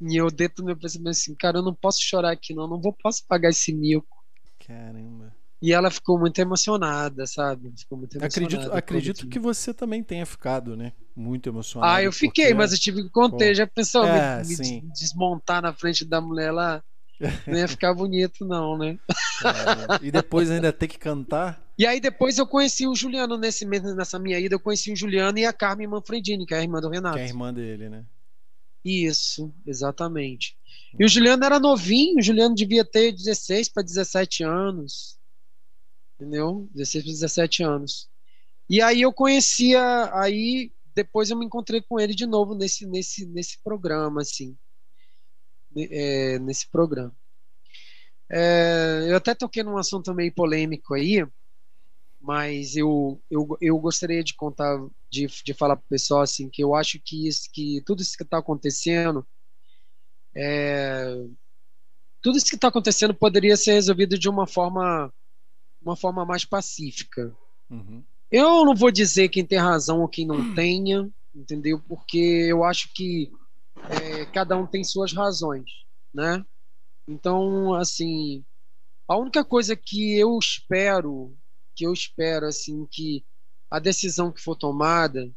[0.01, 2.81] e eu dentro do meu pensamento assim, cara, eu não posso chorar aqui não, não
[2.81, 4.07] vou posso pagar esse mico.
[4.59, 5.38] Caramba.
[5.61, 7.73] E ela ficou muito emocionada, sabe?
[7.77, 8.47] Ficou muito emocionada.
[8.47, 10.93] Acredito, acredito que você também tenha ficado, né?
[11.13, 11.93] Muito emocionado.
[11.93, 12.53] Ah, eu fiquei, porque...
[12.53, 13.53] mas eu tive que conter.
[13.53, 16.81] Já pensou é, me, me desmontar na frente da mulher lá?
[17.45, 18.97] Não ia ficar bonito, não, né?
[19.43, 21.61] É, e depois ainda ter que cantar?
[21.77, 25.37] E aí depois eu conheci o Juliano nesse nessa minha ida, eu conheci o Juliano
[25.37, 27.17] e a Carmen Manfredini, que é a irmã do Renato.
[27.17, 28.05] Que é a irmã dele, né?
[28.85, 30.55] Isso, exatamente.
[30.97, 35.18] E o Juliano era novinho, o Juliano devia ter 16 para 17 anos
[36.19, 36.69] entendeu?
[36.73, 38.09] 16 para 17 anos.
[38.69, 43.25] E aí eu conhecia, aí depois eu me encontrei com ele de novo nesse nesse
[43.25, 44.57] nesse programa assim,
[45.75, 47.15] é, nesse programa.
[48.29, 51.25] É, eu até toquei num assunto meio polêmico aí,
[52.21, 54.77] mas eu, eu, eu gostaria de contar,
[55.09, 58.15] de, de falar para o pessoal assim, que eu acho que, isso, que tudo isso
[58.15, 59.25] que está acontecendo,
[60.35, 61.25] é,
[62.21, 65.11] tudo isso que está acontecendo poderia ser resolvido de uma forma
[65.89, 67.35] uma forma mais pacífica.
[67.69, 68.03] Uhum.
[68.31, 71.81] Eu não vou dizer quem tem razão ou quem não tenha, entendeu?
[71.87, 73.31] Porque eu acho que
[73.89, 75.69] é, cada um tem suas razões,
[76.13, 76.45] né?
[77.07, 78.43] Então, assim,
[79.07, 81.35] a única coisa que eu espero,
[81.75, 83.23] que eu espero, assim, que
[83.69, 85.31] a decisão que for tomada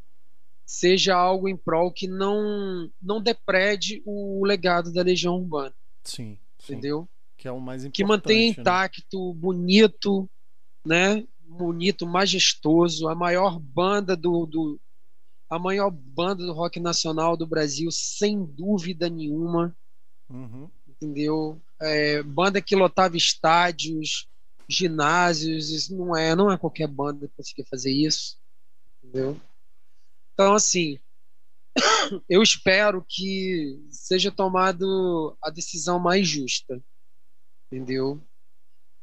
[0.66, 5.74] seja algo em prol que não não deprede o legado da Legião Urbana.
[6.04, 6.38] Sim.
[6.58, 6.74] sim.
[6.74, 7.08] Entendeu?
[7.42, 7.96] que é o mais importante.
[7.96, 8.60] Que mantenha né?
[8.60, 9.40] intacto, né?
[9.40, 10.30] bonito,
[10.84, 11.26] né?
[11.40, 14.80] Bonito, majestoso, a maior banda do, do
[15.48, 19.76] a maior banda do rock nacional do Brasil, sem dúvida nenhuma.
[20.30, 20.68] Uhum.
[20.88, 21.60] Entendeu?
[21.80, 24.28] É, banda que lotava estádios,
[24.66, 28.38] ginásios, isso não é, não é qualquer banda que conseguia fazer isso.
[29.02, 29.38] Entendeu?
[30.32, 30.98] Então, assim,
[32.28, 36.82] eu espero que seja tomado a decisão mais justa
[37.72, 38.20] entendeu?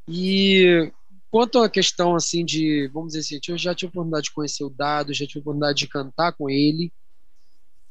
[0.06, 0.92] E
[1.30, 4.64] quanto à questão assim de, vamos dizer assim, eu já tive a oportunidade de conhecer
[4.64, 6.92] o Dado, já tive a oportunidade de cantar com ele,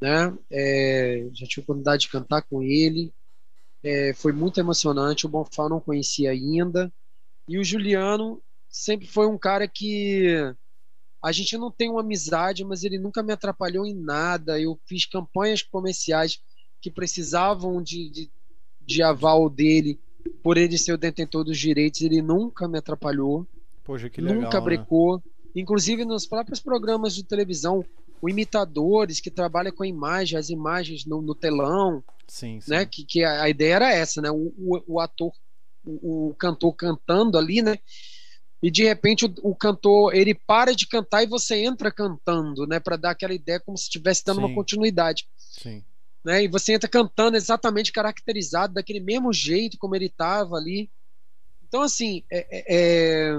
[0.02, 0.38] né?
[0.52, 3.14] É, já tive a oportunidade de cantar com ele,
[3.84, 5.26] é, foi muito emocionante.
[5.26, 6.91] O Bonfá não conhecia ainda
[7.48, 10.53] e o Juliano sempre foi um cara que
[11.22, 14.60] a gente não tem uma amizade, mas ele nunca me atrapalhou em nada.
[14.60, 16.40] Eu fiz campanhas comerciais
[16.82, 18.32] que precisavam de, de,
[18.82, 19.99] de aval dele
[20.44, 23.48] por ele ser o detentor dos direitos, ele nunca me atrapalhou.
[23.84, 24.44] Poxa, que legal.
[24.44, 24.64] Nunca né?
[24.64, 25.18] brecou.
[25.18, 25.24] Né?
[25.56, 27.84] Inclusive nos próprios programas de televisão,
[28.22, 32.04] o imitadores que trabalha com a imagem, as imagens no, no telão.
[32.28, 32.72] Sim, sim.
[32.72, 32.86] Né?
[32.86, 34.30] Que, que a, a, ideia era essa, né?
[34.30, 35.32] O, o, o ator,
[35.86, 37.80] o, o, cantor cantando ali, né?
[38.62, 42.80] E de repente o, o, cantor ele para de cantar e você entra cantando, né?
[42.80, 44.46] Para dar aquela ideia como se estivesse dando sim.
[44.46, 45.28] uma continuidade.
[45.38, 45.84] Sim
[46.24, 46.44] né?
[46.44, 50.90] E você entra cantando exatamente caracterizado daquele mesmo jeito como ele estava ali.
[51.68, 53.34] Então, assim, é, é, é,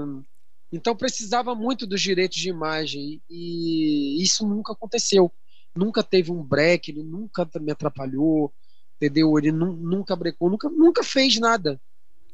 [0.71, 5.31] então precisava muito dos direitos de imagem e isso nunca aconteceu.
[5.75, 8.53] Nunca teve um break, ele nunca me atrapalhou,
[8.95, 9.37] entendeu?
[9.37, 11.79] Ele nunca brecou, nunca, nunca fez nada,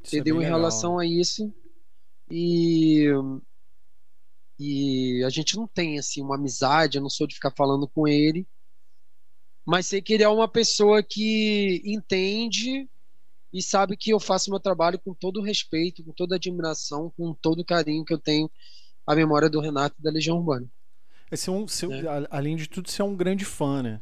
[0.03, 0.41] isso é entendeu?
[0.41, 1.53] É em relação a isso.
[2.30, 3.07] E
[4.60, 8.07] e a gente não tem assim uma amizade, eu não sou de ficar falando com
[8.07, 8.48] ele,
[9.68, 12.88] mas sei que ele é uma pessoa que entende
[13.52, 17.11] e sabe que eu faço meu trabalho com todo o respeito, com toda a admiração,
[17.18, 18.49] com todo o carinho que eu tenho
[19.06, 20.65] à memória do Renato e da Legião Urbana.
[21.30, 22.26] Esse é um, seu, é.
[22.31, 23.99] Além de tudo, você é um grande fã, né?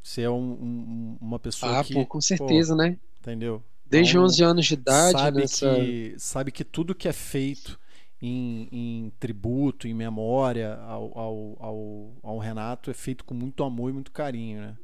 [0.00, 1.94] Você é um, um, uma pessoa ah, que.
[1.94, 2.96] Pô, com certeza, pô, né?
[3.18, 3.60] Entendeu?
[3.84, 5.18] Desde então, 11 anos de idade.
[5.18, 5.74] Sabe, nessa...
[5.74, 7.76] que, sabe que tudo que é feito
[8.22, 13.90] em, em tributo, em memória ao, ao, ao, ao Renato é feito com muito amor
[13.90, 14.76] e muito carinho, né?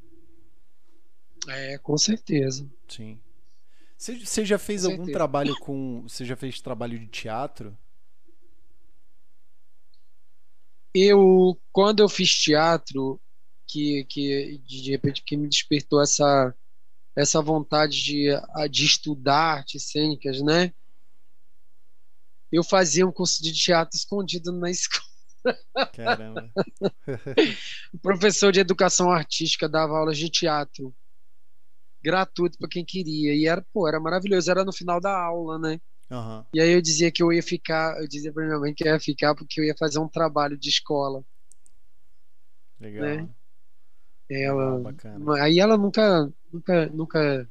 [1.49, 2.69] É, com certeza.
[2.89, 3.19] Sim.
[3.97, 5.19] Você já fez com algum certeza.
[5.19, 6.03] trabalho com.
[6.03, 7.77] Você já fez trabalho de teatro?
[10.93, 13.21] Eu, quando eu fiz teatro,
[13.67, 16.55] que, que de repente que me despertou essa,
[17.17, 18.29] essa vontade de,
[18.71, 20.73] de estudar artes cênicas, né?
[22.53, 25.05] Eu fazia um curso de teatro escondido na escola.
[25.93, 26.53] Caramba.
[27.93, 30.95] o professor de educação artística dava aulas de teatro
[32.05, 33.35] gratuito para quem queria.
[33.35, 34.51] E era, pô, era maravilhoso.
[34.51, 35.81] Era no final da aula, né?
[36.11, 36.45] Uhum.
[36.53, 38.93] E aí eu dizia que eu ia ficar, eu dizia para minha mãe que eu
[38.93, 41.25] ia ficar porque eu ia fazer um trabalho de escola.
[42.79, 43.03] Legal.
[43.03, 43.29] Né?
[44.31, 47.51] Ela, Legal, aí ela nunca, nunca, nunca,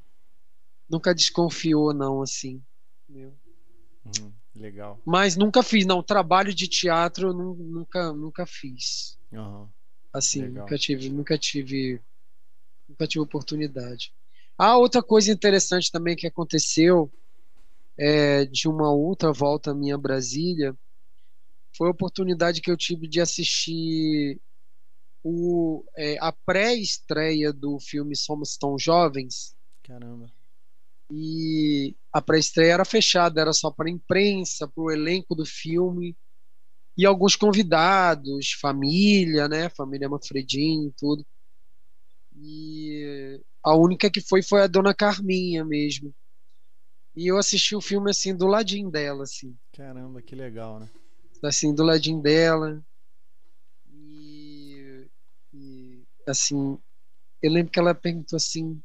[0.89, 2.61] nunca desconfiou não assim.
[3.09, 4.31] Uhum.
[4.55, 5.01] Legal.
[5.03, 6.03] Mas nunca fiz, não.
[6.03, 9.17] Trabalho de teatro eu nunca, nunca fiz.
[9.31, 9.67] Uhum.
[10.11, 10.63] Assim, Legal.
[10.63, 12.01] nunca tive, nunca tive,
[12.87, 14.13] nunca tive oportunidade.
[14.65, 17.11] Ah, outra coisa interessante também que aconteceu
[17.97, 20.73] é, de uma outra volta minha a Brasília
[21.75, 24.39] foi a oportunidade que eu tive de assistir
[25.21, 29.53] o, é, a pré-estreia do filme Somos Tão Jovens.
[29.83, 30.31] Caramba.
[31.11, 36.15] E a pré-estreia era fechada, era só para a imprensa, para o elenco do filme
[36.97, 39.67] e alguns convidados, família, né?
[39.67, 41.25] Família Manfredini, tudo.
[42.37, 46.13] E a única que foi foi a Dona Carminha mesmo.
[47.15, 49.55] E eu assisti o filme assim do ladinho dela, assim.
[49.71, 50.89] Caramba, que legal, né?
[51.43, 52.83] Assim, do ladinho dela.
[53.87, 55.07] E,
[55.53, 56.77] e assim,
[57.41, 58.81] eu lembro que ela perguntou assim: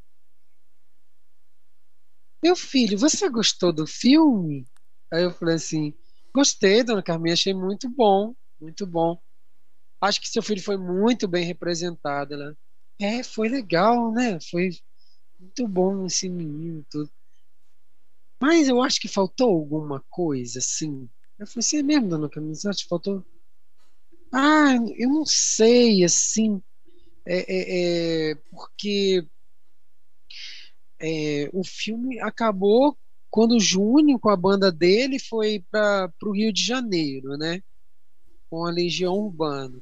[2.42, 4.66] Meu filho, você gostou do filme?
[5.12, 5.94] Aí eu falei assim:
[6.34, 9.18] Gostei, dona Carminha, achei muito bom, muito bom.
[10.00, 12.34] Acho que seu filho foi muito bem representado.
[12.34, 12.56] Ela,
[13.00, 14.38] é, foi legal, né?
[14.50, 14.70] Foi
[15.38, 17.10] muito bom esse menino, tudo.
[18.40, 21.08] Mas eu acho que faltou alguma coisa, assim.
[21.38, 22.54] Eu falei assim, é mesmo, dona Camila?
[22.66, 23.24] Acho que faltou.
[24.32, 26.62] Ah, eu não sei, assim.
[27.26, 29.26] É, é, é porque
[31.00, 32.96] é, o filme acabou
[33.30, 37.60] quando o Júnior, com a banda dele, foi para o Rio de Janeiro, né?
[38.50, 39.80] Com a Legião Urbana.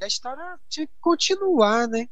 [0.00, 2.08] E a história tinha que continuar, né?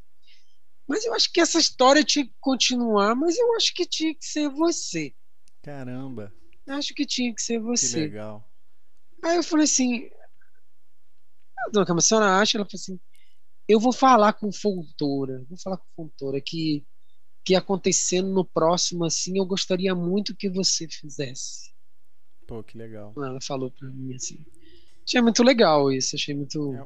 [0.86, 4.24] Mas eu acho que essa história tinha que continuar, mas eu acho que tinha que
[4.24, 5.14] ser você.
[5.62, 6.32] Caramba.
[6.68, 7.94] Acho que tinha que ser você.
[7.94, 8.48] Que legal.
[9.24, 10.08] Aí eu falei assim,
[11.58, 12.56] a dona Câmara, a senhora acha?
[12.56, 13.00] Ela falou assim,
[13.68, 16.84] eu vou falar com Fontoura, vou falar com Fontoura que
[17.46, 21.72] que acontecendo no próximo assim, eu gostaria muito que você fizesse.
[22.44, 23.14] Pô, que legal.
[23.16, 24.44] Ela falou para mim assim.
[25.06, 26.84] Achei muito legal isso, achei muito é,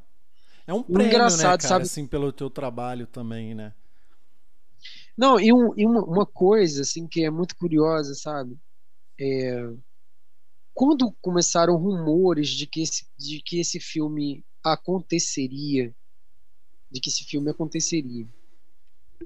[0.70, 1.82] é um prêmio, engraçado, né, cara, sabe?
[1.82, 3.74] assim, pelo teu trabalho também, né?
[5.16, 8.56] Não, e, um, e uma, uma, coisa assim que é muito curiosa, sabe?
[9.20, 9.68] É,
[10.72, 15.92] quando começaram rumores de que, esse, de que esse filme aconteceria,
[16.88, 18.28] de que esse filme aconteceria,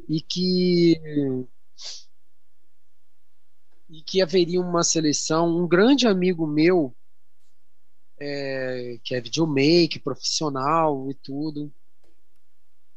[0.08, 0.98] e que
[3.90, 6.94] e que haveria uma seleção, um grande amigo meu,
[8.24, 11.72] é, que é videomaker, profissional e tudo,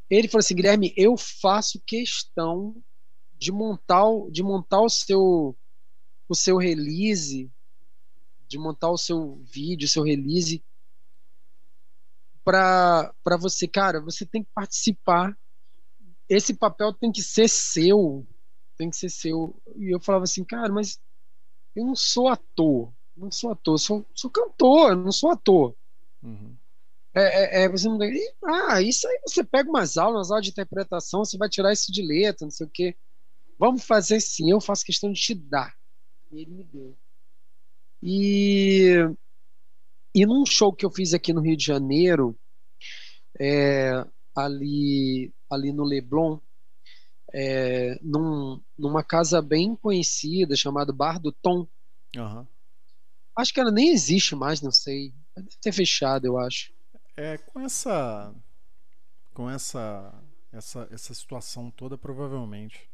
[0.09, 2.81] ele falou assim, Guilherme, eu faço questão
[3.37, 5.55] de montar, de montar o seu
[6.29, 7.49] o seu release,
[8.49, 10.61] de montar o seu vídeo, o seu release
[12.43, 15.37] para você, cara, você tem que participar.
[16.29, 18.25] Esse papel tem que ser seu,
[18.77, 19.61] tem que ser seu.
[19.75, 20.99] E eu falava assim, cara, mas
[21.75, 25.75] eu não sou ator, não sou ator, sou, sou cantor, não sou ator.
[26.21, 26.55] Uhum.
[27.13, 27.97] É, é, é, você não...
[28.45, 31.91] Ah, isso aí você pega umas aulas, umas aulas de interpretação, você vai tirar isso
[31.91, 32.95] de letra, não sei o quê.
[33.57, 35.73] Vamos fazer sim, eu faço questão de te dar.
[36.31, 36.95] E ele me deu.
[38.03, 38.97] E,
[40.13, 42.37] e num show que eu fiz aqui no Rio de Janeiro,
[43.39, 46.37] é, ali, ali no Leblon,
[47.33, 51.67] é, num, numa casa bem conhecida chamada Bar do Tom.
[52.15, 52.45] Uhum.
[53.37, 55.13] Acho que ela nem existe mais, não sei.
[55.35, 56.71] Deve ter fechado, eu acho.
[57.15, 58.33] É, com essa
[59.33, 60.13] com essa
[60.51, 62.89] essa essa situação toda provavelmente.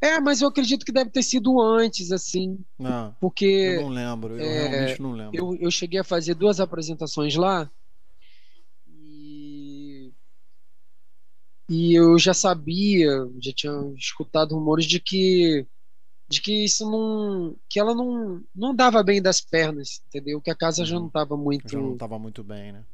[0.00, 2.58] É, mas eu acredito que deve ter sido antes, assim.
[2.78, 3.44] Não, porque.
[3.44, 5.36] Eu não lembro, eu é, realmente não lembro.
[5.36, 7.68] Eu, eu cheguei a fazer duas apresentações lá.
[8.86, 10.12] E.
[11.68, 13.10] E eu já sabia,
[13.40, 15.66] já tinha escutado rumores de que.
[16.28, 17.56] De que isso não.
[17.68, 20.40] Que ela não, não dava bem das pernas, entendeu?
[20.40, 20.86] Que a casa uhum.
[20.86, 21.68] já não estava muito.
[21.68, 22.84] Já não estava muito bem, né?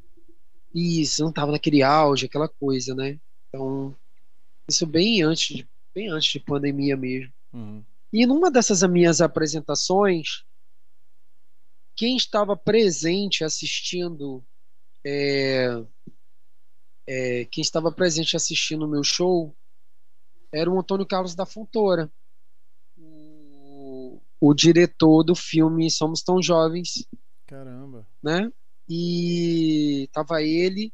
[0.73, 3.19] Isso, não estava naquele auge, aquela coisa, né?
[3.49, 3.95] Então.
[4.69, 7.33] Isso bem antes de bem antes de pandemia mesmo.
[7.53, 7.83] Uhum.
[8.13, 10.45] E numa dessas minhas apresentações,
[11.95, 14.43] quem estava presente assistindo,
[15.05, 15.83] é,
[17.07, 19.55] é, quem estava presente assistindo o meu show
[20.53, 22.11] era o Antônio Carlos da Fontoura,
[24.49, 27.07] o, diretor do filme Somos Tão Jovens,
[27.47, 28.07] Caramba.
[28.23, 28.51] Né?
[28.89, 30.93] E tava ele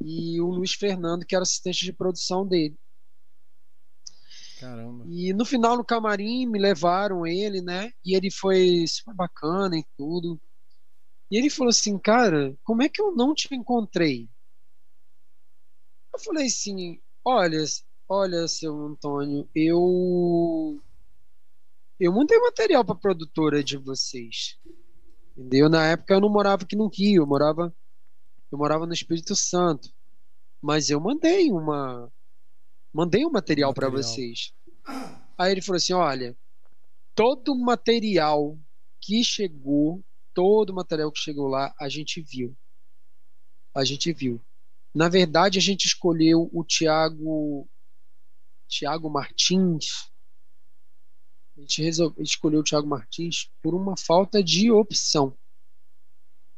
[0.00, 2.76] e o Luiz Fernando, que era assistente de produção dele.
[4.58, 5.04] Caramba.
[5.08, 7.92] E no final, no camarim, me levaram ele, né?
[8.04, 10.40] E ele foi super bacana e tudo.
[11.30, 14.28] E ele falou assim, cara, como é que eu não te encontrei?
[16.12, 17.64] Eu falei assim, olha,
[18.08, 20.80] olha, seu Antônio, eu
[22.02, 24.58] eu mandei material para produtora de vocês.
[25.36, 25.68] Entendeu?
[25.68, 27.72] Na época eu não morava aqui no Rio, eu morava
[28.50, 29.88] eu morava no Espírito Santo.
[30.60, 32.12] Mas eu mandei uma
[32.92, 33.74] mandei um material, material.
[33.74, 34.52] para vocês.
[35.38, 36.36] Aí ele falou assim: "Olha,
[37.14, 38.58] todo o material
[39.00, 40.04] que chegou,
[40.34, 42.56] todo o material que chegou lá, a gente viu.
[43.72, 44.40] A gente viu.
[44.92, 47.68] Na verdade, a gente escolheu o Tiago
[48.66, 50.11] Tiago Martins.
[51.56, 55.36] A gente resolveu, escolheu o Tiago Martins por uma falta de opção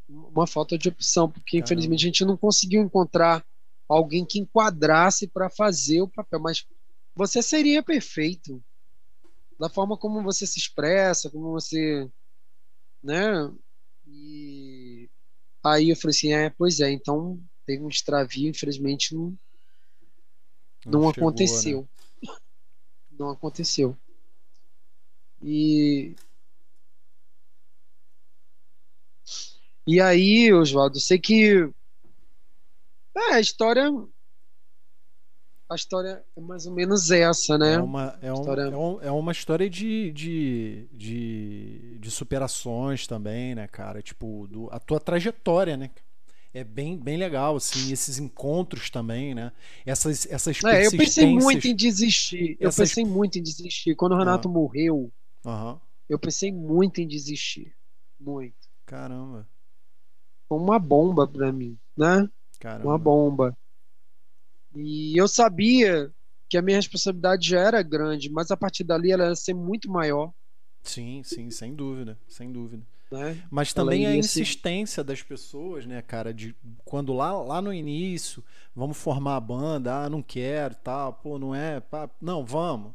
[0.09, 1.65] uma falta de opção, porque Caramba.
[1.65, 3.45] infelizmente a gente não conseguiu encontrar
[3.89, 6.41] alguém que enquadrasse para fazer o papel.
[6.41, 6.67] Mas
[7.15, 8.63] você seria perfeito
[9.59, 12.09] da forma como você se expressa, como você,
[13.03, 13.53] né?
[14.07, 15.09] E
[15.63, 19.39] aí eu falei assim, é, pois é, então teve um extravio, infelizmente não
[20.85, 21.89] não, não chegou, aconteceu.
[22.23, 22.35] Né?
[23.19, 23.97] Não aconteceu.
[25.45, 26.15] E
[29.87, 31.69] E aí, Oswaldo, sei que
[33.15, 33.93] é, a história
[35.69, 37.75] a história é mais ou menos essa, né?
[37.75, 38.63] É uma, é um, história...
[38.63, 44.01] é, um, é uma história de, de, de, de, superações também, né, cara?
[44.01, 45.91] Tipo, do, a tua trajetória, né?
[46.53, 49.53] É bem, bem legal, assim, esses encontros também, né?
[49.85, 52.57] Essas, essas é, eu pensei muito em desistir.
[52.61, 52.91] Eu essas...
[52.91, 53.97] pensei muito em desistir.
[53.97, 55.11] Quando o Renato morreu,
[55.45, 55.79] uhum.
[56.09, 57.75] eu pensei muito em desistir.
[58.19, 58.69] Muito.
[58.87, 59.47] Caramba
[60.49, 62.29] foi uma bomba para mim, né?
[62.61, 62.89] Caramba.
[62.89, 63.57] Uma bomba.
[64.75, 66.11] E eu sabia
[66.49, 69.91] que a minha responsabilidade já era grande, mas a partir dali ela ia ser muito
[69.91, 70.33] maior.
[70.83, 72.83] Sim, sim, sem dúvida, sem dúvida.
[73.11, 73.43] Né?
[73.51, 75.05] Mas também a insistência ser...
[75.05, 76.55] das pessoas, né, cara, de
[76.85, 78.43] quando lá, lá no início,
[78.75, 82.93] vamos formar a banda, ah, não quero, tal, pô, não é, pá, não, vamos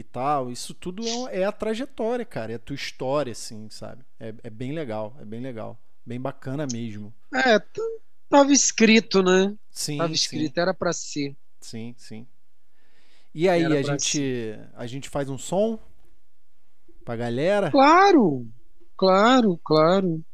[0.00, 0.50] e tal.
[0.50, 4.04] Isso tudo é, é, a trajetória, cara, é a tua história, assim, sabe?
[4.18, 5.78] É, é bem legal, é bem legal.
[6.04, 7.12] Bem bacana mesmo.
[7.34, 7.60] É,
[8.28, 9.54] tava escrito, né?
[9.70, 9.98] Sim.
[9.98, 10.60] Tava escrito, sim.
[10.60, 11.36] era para ser.
[11.60, 12.26] Sim, sim.
[13.34, 15.78] E aí, a gente, a gente faz um som
[17.04, 17.70] pra galera?
[17.70, 18.48] Claro,
[18.96, 20.24] claro, claro.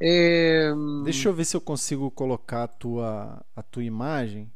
[0.00, 0.70] É...
[1.04, 4.50] Deixa eu ver se eu consigo colocar a tua, a tua imagem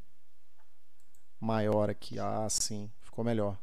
[1.40, 2.18] maior aqui.
[2.18, 3.58] Ah, sim, ficou melhor.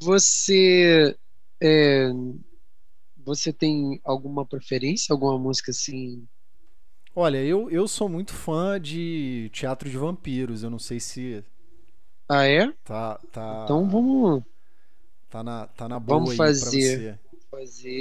[0.00, 1.16] Você
[1.62, 2.10] é,
[3.16, 6.26] você tem alguma preferência, alguma música assim?
[7.14, 10.62] Olha, eu, eu sou muito fã de teatro de vampiros.
[10.62, 11.42] Eu não sei se.
[12.28, 12.70] Ah, é?
[12.84, 13.62] Tá, tá.
[13.64, 14.44] Então vamos.
[15.28, 17.18] Tá na, tá na boa vamos fazer,
[17.50, 17.98] fazer.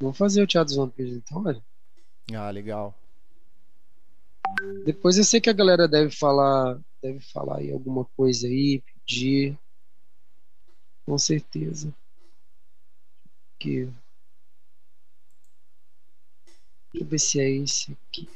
[0.00, 1.62] Vamos fazer o teatro dos vampiros então, olha.
[2.34, 2.98] Ah, legal.
[4.84, 9.56] Depois eu sei que a galera deve falar, deve falar aí alguma coisa aí, pedir.
[11.04, 11.92] Com certeza
[13.56, 13.88] aqui.
[16.92, 18.28] Deixa eu ver se é esse aqui.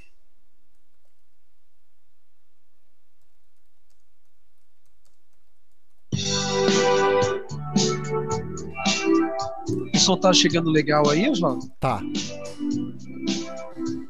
[9.94, 11.68] O som tá chegando legal aí, Oswaldo?
[11.80, 12.00] Tá.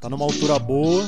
[0.01, 1.05] Tá numa altura boa.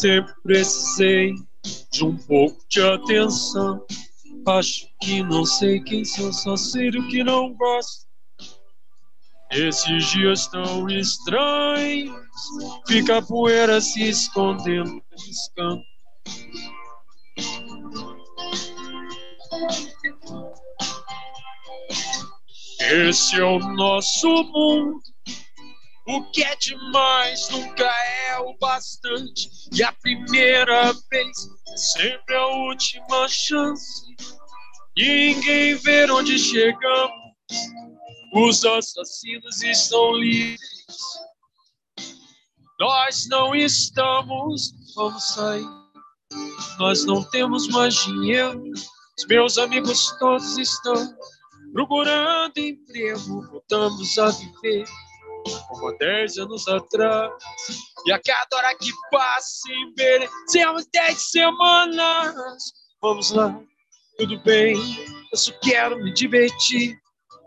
[0.00, 1.34] Sempre precisei
[1.92, 3.84] de um pouco de atenção.
[4.46, 8.06] Acho que não sei quem sou, só sei do que não gosto.
[9.50, 12.16] Esses dias tão estranhos,
[12.88, 15.02] fica a poeira se escondendo
[15.54, 15.84] campos.
[22.80, 25.09] Esse é o nosso mundo
[26.10, 29.48] o que é demais nunca é o bastante.
[29.72, 34.16] E a primeira vez é sempre a última chance.
[34.96, 37.12] Ninguém vê onde chegamos.
[38.34, 40.58] Os assassinos estão livres.
[42.80, 45.66] Nós não estamos, vamos sair.
[46.78, 48.62] Nós não temos mais dinheiro.
[49.18, 51.14] Os meus amigos todos estão
[51.72, 53.46] procurando emprego.
[53.48, 54.86] Voltamos a viver
[55.68, 57.32] como há dez anos atrás.
[58.06, 62.72] E a cada hora que passa, envelhecemos dez semanas.
[63.02, 63.58] Vamos lá,
[64.18, 64.76] tudo bem,
[65.32, 66.98] eu só quero me divertir,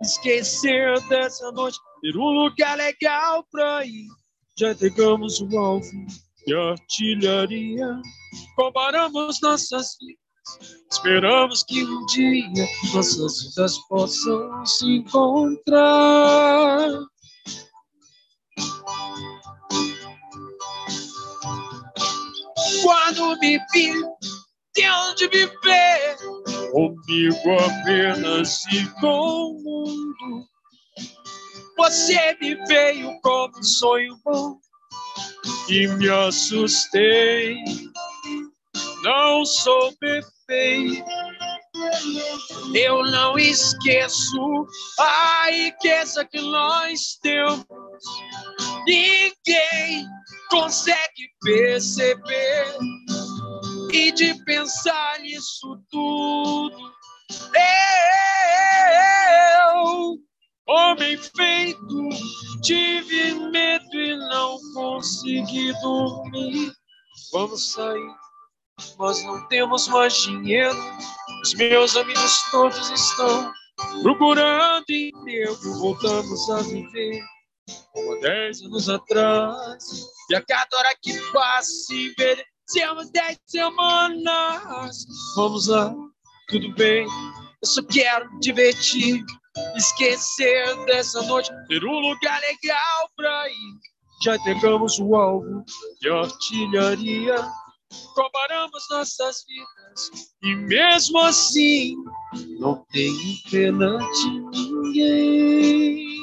[0.02, 4.08] esquecer dessa noite, ter um lugar legal pra ir.
[4.58, 5.86] Já entregamos o alvo
[6.48, 8.02] e a artilharia,
[8.56, 10.20] comparamos nossas vidas,
[10.92, 16.90] esperamos que um dia nossas vidas possam se encontrar.
[22.84, 23.94] Quando me vi,
[25.16, 26.18] de viver
[26.72, 30.48] comigo apenas e com o mundo.
[31.78, 34.58] Você me veio como um sonho bom
[35.70, 37.58] e me assustei.
[39.04, 41.06] Não sou perfeito,
[42.74, 44.68] eu não esqueço
[45.00, 47.66] a riqueza que nós temos.
[48.88, 50.08] Ninguém
[50.54, 52.78] consegue perceber
[53.92, 56.94] e de pensar nisso tudo.
[59.66, 60.20] Eu,
[60.68, 62.10] homem feito,
[62.62, 66.72] tive medo e não consegui dormir.
[67.32, 68.16] Vamos sair,
[69.00, 70.78] nós não temos mais dinheiro.
[71.42, 73.52] Os meus amigos todos estão
[74.04, 75.80] procurando emprego.
[75.80, 77.24] Voltamos a viver
[77.92, 79.84] como há dez anos atrás.
[80.30, 85.06] E a cada hora que passa, envelhecemos dez semanas.
[85.36, 85.94] Vamos lá,
[86.48, 89.24] tudo bem, eu só quero divertir.
[89.76, 93.80] Esquecer dessa noite, ter um lugar legal pra ir.
[94.24, 95.64] Já entregamos o alvo
[96.02, 97.36] de artilharia,
[98.16, 101.96] comparamos nossas vidas, e mesmo assim
[102.60, 103.14] não tem
[103.52, 106.23] pena de ninguém.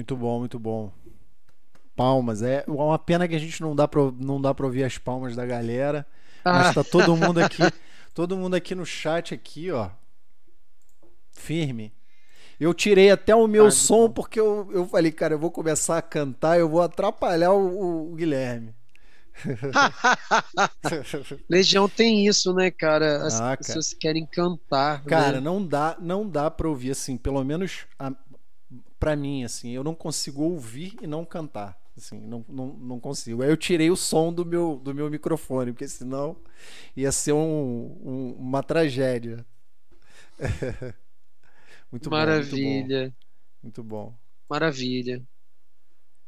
[0.00, 0.90] Muito bom, muito bom.
[1.94, 2.40] Palmas.
[2.40, 5.36] É uma pena que a gente não dá pra, não dá pra ouvir as palmas
[5.36, 6.06] da galera.
[6.42, 6.52] Ah.
[6.54, 7.62] Mas tá todo mundo aqui.
[8.14, 9.90] todo mundo aqui no chat aqui, ó.
[11.32, 11.92] Firme.
[12.58, 14.14] Eu tirei até o meu ah, som bom.
[14.14, 18.14] porque eu, eu falei, cara, eu vou começar a cantar, eu vou atrapalhar o, o
[18.14, 18.74] Guilherme.
[21.48, 23.26] Legião tem isso, né, cara?
[23.26, 24.00] As ah, pessoas cara.
[24.00, 25.04] querem cantar.
[25.04, 25.40] Cara, né?
[25.40, 28.12] não dá, não dá para ouvir assim, pelo menos a,
[28.98, 31.78] para mim, assim, eu não consigo ouvir e não cantar.
[31.96, 33.42] Assim, não, não, não consigo.
[33.42, 36.36] Aí eu tirei o som do meu, do meu microfone, porque senão
[36.96, 39.44] ia ser um, um, uma tragédia.
[41.90, 43.08] muito Maravilha.
[43.08, 43.14] Bom,
[43.62, 44.04] muito bom.
[44.04, 44.14] Muito bom.
[44.48, 45.22] Maravilha.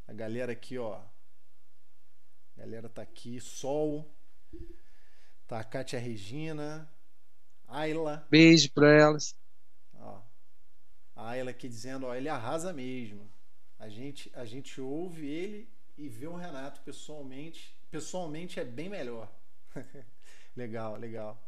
[0.06, 0.94] A galera aqui, ó.
[2.56, 3.40] A galera tá aqui.
[3.40, 4.06] Sol.
[5.47, 6.89] Tá a Kátia Regina.
[7.66, 8.27] Ayla.
[8.31, 9.35] Beijo pra elas.
[11.24, 13.31] Ah, ela aqui dizendo, ó, ele arrasa mesmo.
[13.78, 17.77] A gente, a gente ouve ele e vê o Renato pessoalmente.
[17.93, 19.31] Pessoalmente é bem melhor.
[20.57, 21.40] legal, legal.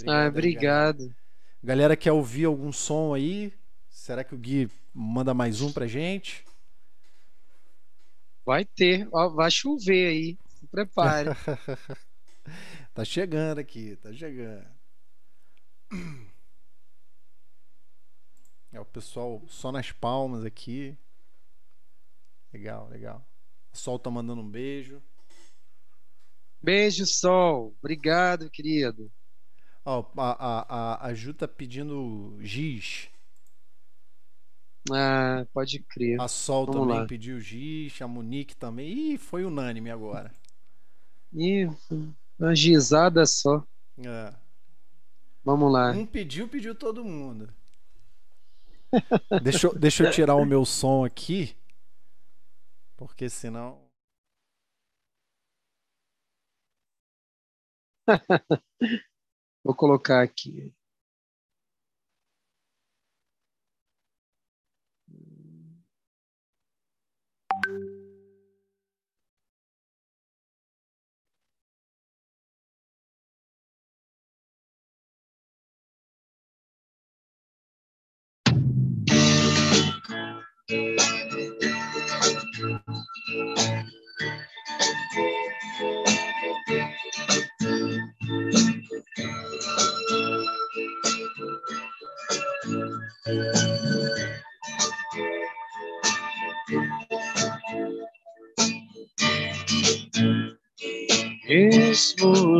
[0.00, 0.98] Obrigado, ah, obrigado.
[0.98, 1.16] Galera.
[1.62, 3.52] galera quer ouvir algum som aí?
[3.90, 6.42] Será que o Gui manda mais um pra gente?
[8.46, 10.38] Vai ter, vai chover aí.
[10.58, 11.30] Se prepare.
[12.94, 14.64] tá chegando aqui, tá chegando.
[18.72, 20.96] É o pessoal só nas palmas aqui.
[22.52, 23.26] Legal, legal.
[23.72, 25.02] O Sol tá mandando um beijo.
[26.62, 27.74] Beijo, Sol.
[27.78, 29.10] Obrigado, querido.
[29.84, 33.08] Ó, a, a, a, a Ju tá pedindo giz.
[34.90, 36.20] Ah, pode crer.
[36.20, 37.06] A Sol Vamos também lá.
[37.06, 39.14] pediu giz, a Monique também.
[39.14, 40.34] Ih, foi unânime agora.
[41.32, 41.70] Ih,
[42.38, 43.64] uma gizada só.
[43.98, 44.34] É.
[45.44, 45.90] Vamos lá.
[45.92, 47.52] Um pediu, pediu todo mundo
[49.42, 51.56] deixa, eu, deixa eu tirar o meu som aqui.
[52.96, 53.88] Porque senão.
[59.64, 60.72] Vou colocar aqui.
[80.68, 80.84] Mesmo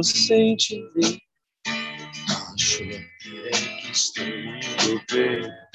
[0.02, 1.20] sem te ver,
[2.54, 3.04] acho que é
[3.90, 5.67] estou indo bem.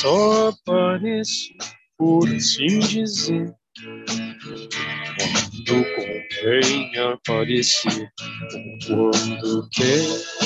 [0.00, 1.52] Só apareço
[1.98, 3.54] por assim dizer.
[5.66, 8.10] Quando convém aparecer,
[8.86, 10.40] quando quer.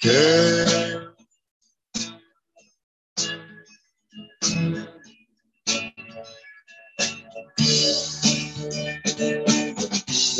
[0.00, 0.69] quer.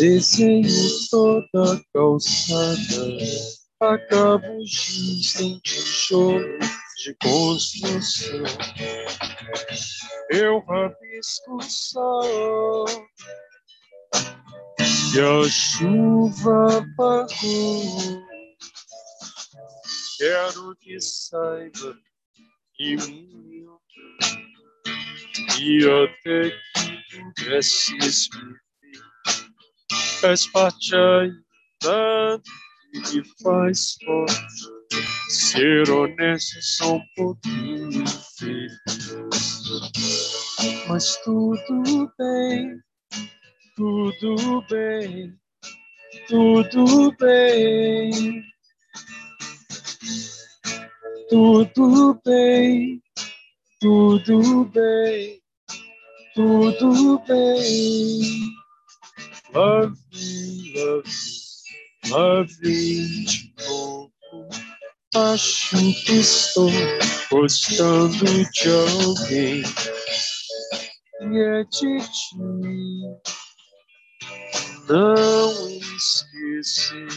[0.00, 0.66] Desenho
[1.10, 3.06] toda a calçada,
[3.78, 6.58] acabo giz em tijolo
[7.04, 8.42] de construção.
[10.30, 12.86] Eu rabisco sol
[15.12, 18.24] e a chuva apagou.
[20.16, 21.94] Quero que saiba
[22.72, 23.68] que minha
[25.60, 28.69] e até que pudesses me
[30.22, 32.42] És parte ainda
[32.92, 34.34] que me faz forte.
[35.28, 38.04] Ser honesto só um pouquinho
[38.38, 38.72] feliz.
[40.88, 42.80] Mas tudo bem,
[43.76, 45.34] tudo bem,
[46.28, 48.50] tudo bem
[51.30, 53.00] tudo bem,
[53.80, 55.40] tudo bem,
[56.34, 58.59] tudo bem.
[59.52, 64.12] Love me, love me, love me de novo.
[65.16, 66.70] Acho que estou
[67.32, 69.62] gostando de alguém
[71.20, 72.38] e é de ti.
[74.88, 75.50] Não
[75.96, 77.08] esquecerei.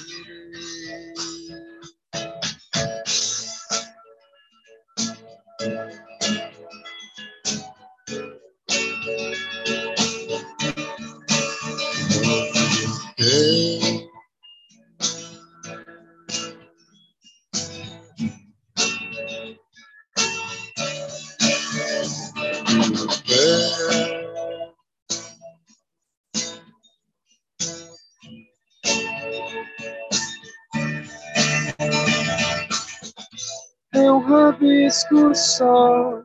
[35.36, 36.24] Sol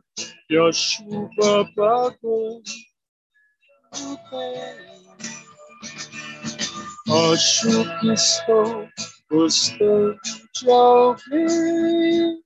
[0.49, 2.61] e a chuva apagou
[3.93, 4.17] o
[7.31, 8.87] Acho que estou
[9.31, 10.15] gostando
[10.61, 12.43] de alguém.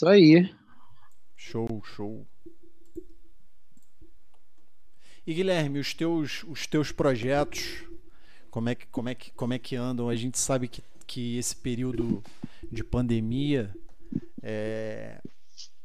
[0.00, 0.50] Isso aí.
[1.36, 2.26] Show, show.
[5.26, 7.84] E Guilherme, os teus, os teus projetos,
[8.50, 10.08] como é que, como é que, como é que andam?
[10.08, 12.22] A gente sabe que, que esse período
[12.72, 13.76] de pandemia,
[14.42, 15.20] é,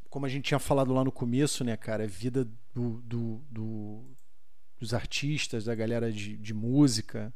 [0.09, 4.15] como a gente tinha falado lá no começo, né, cara, vida do, do, do
[4.79, 7.33] dos artistas, da galera de, de música,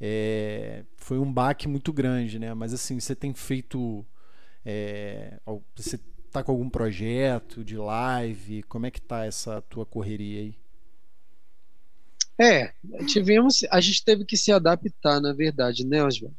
[0.00, 2.54] é, foi um baque muito grande, né?
[2.54, 4.06] Mas assim, você tem feito,
[4.64, 5.38] é,
[5.76, 6.00] você
[6.34, 8.64] tá com algum projeto de live?
[8.64, 10.58] Como é que tá essa tua correria aí?
[12.36, 12.74] É,
[13.06, 16.36] tivemos, a gente teve que se adaptar, na verdade, né, Oswaldo?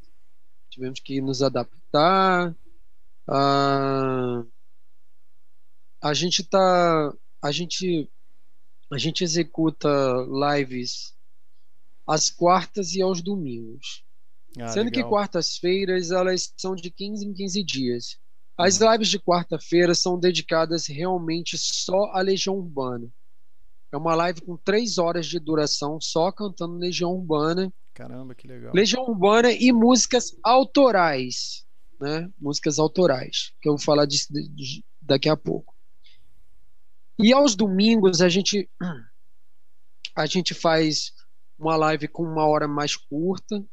[0.69, 2.53] Tivemos que nos adaptar.
[3.25, 4.43] A,
[6.01, 8.09] a gente tá, a gente,
[8.91, 9.87] a gente executa
[10.27, 11.15] lives
[12.05, 14.03] às quartas e aos domingos.
[14.59, 15.03] Ah, Sendo legal.
[15.05, 18.24] que quartas-feiras elas são de 15 em 15 dias.
[18.57, 23.11] As lives de quarta-feira são dedicadas realmente só à Legião Urbana.
[23.91, 27.71] É uma live com três horas de duração, só cantando Legião Urbana.
[27.93, 28.73] Caramba, que legal.
[28.73, 31.65] Legião Urbana e músicas autorais,
[31.99, 32.29] né?
[32.39, 34.33] Músicas autorais, que eu vou falar disso
[35.01, 35.75] daqui a pouco.
[37.17, 38.69] E aos domingos a gente
[40.15, 41.13] a gente faz
[41.57, 43.63] uma live com uma hora mais curta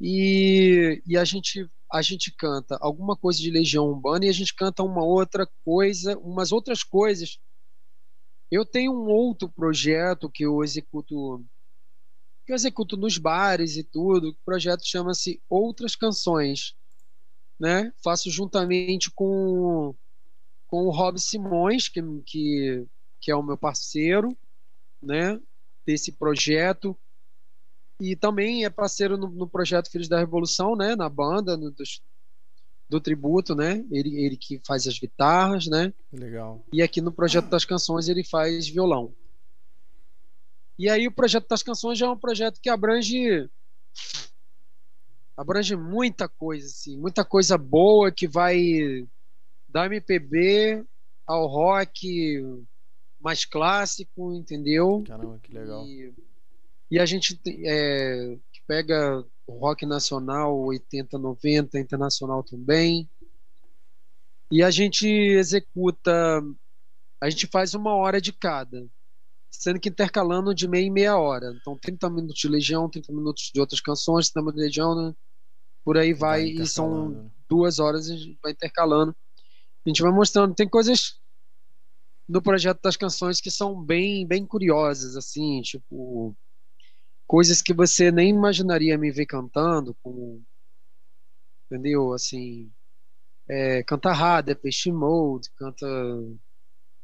[0.00, 4.54] e, e a gente a gente canta alguma coisa de Legião Urbana e a gente
[4.54, 7.38] canta uma outra coisa, umas outras coisas.
[8.50, 11.44] Eu tenho um outro projeto que eu executo
[12.44, 14.28] que eu executo nos bares e tudo.
[14.28, 16.76] O projeto chama-se Outras Canções,
[17.58, 17.92] né?
[18.02, 19.94] Faço juntamente com
[20.68, 22.84] com o Rob Simões, que, que,
[23.20, 24.36] que é o meu parceiro,
[25.02, 25.40] né?
[25.84, 26.96] Desse projeto
[27.98, 30.94] e também é parceiro no, no, projeto Filhos da Revolução, né?
[30.94, 32.02] Na banda, no, dos,
[32.88, 33.84] do tributo, né?
[33.90, 35.92] Ele, ele que faz as guitarras, né?
[36.12, 36.64] Legal.
[36.72, 39.14] E aqui no projeto das canções ele faz violão.
[40.78, 43.48] E aí o projeto das canções já é um projeto que abrange
[45.36, 49.06] abrange muita coisa, assim, muita coisa boa que vai
[49.68, 50.84] da MPB
[51.26, 52.42] ao rock
[53.20, 55.02] mais clássico, entendeu?
[55.06, 55.84] Caramba, que legal.
[55.84, 56.14] E,
[56.90, 58.36] e a gente é,
[58.66, 63.08] pega rock nacional, 80, 90, internacional também.
[64.50, 66.42] E a gente executa,
[67.20, 68.86] a gente faz uma hora de cada,
[69.50, 71.52] sendo que intercalando de meia em meia hora.
[71.60, 75.14] Então, 30 minutos de Legião, 30 minutos de outras canções, 30 minutos de Legião, né?
[75.84, 79.14] por aí vai, vai e são duas horas e vai intercalando.
[79.84, 81.20] A gente vai mostrando, tem coisas
[82.28, 86.36] no projeto das canções que são bem, bem curiosas, assim, tipo
[87.26, 90.42] coisas que você nem imaginaria me ver cantando, como
[91.66, 92.12] entendeu?
[92.12, 92.70] Assim,
[93.48, 95.86] é, canta Rada, Peixe Mode, canta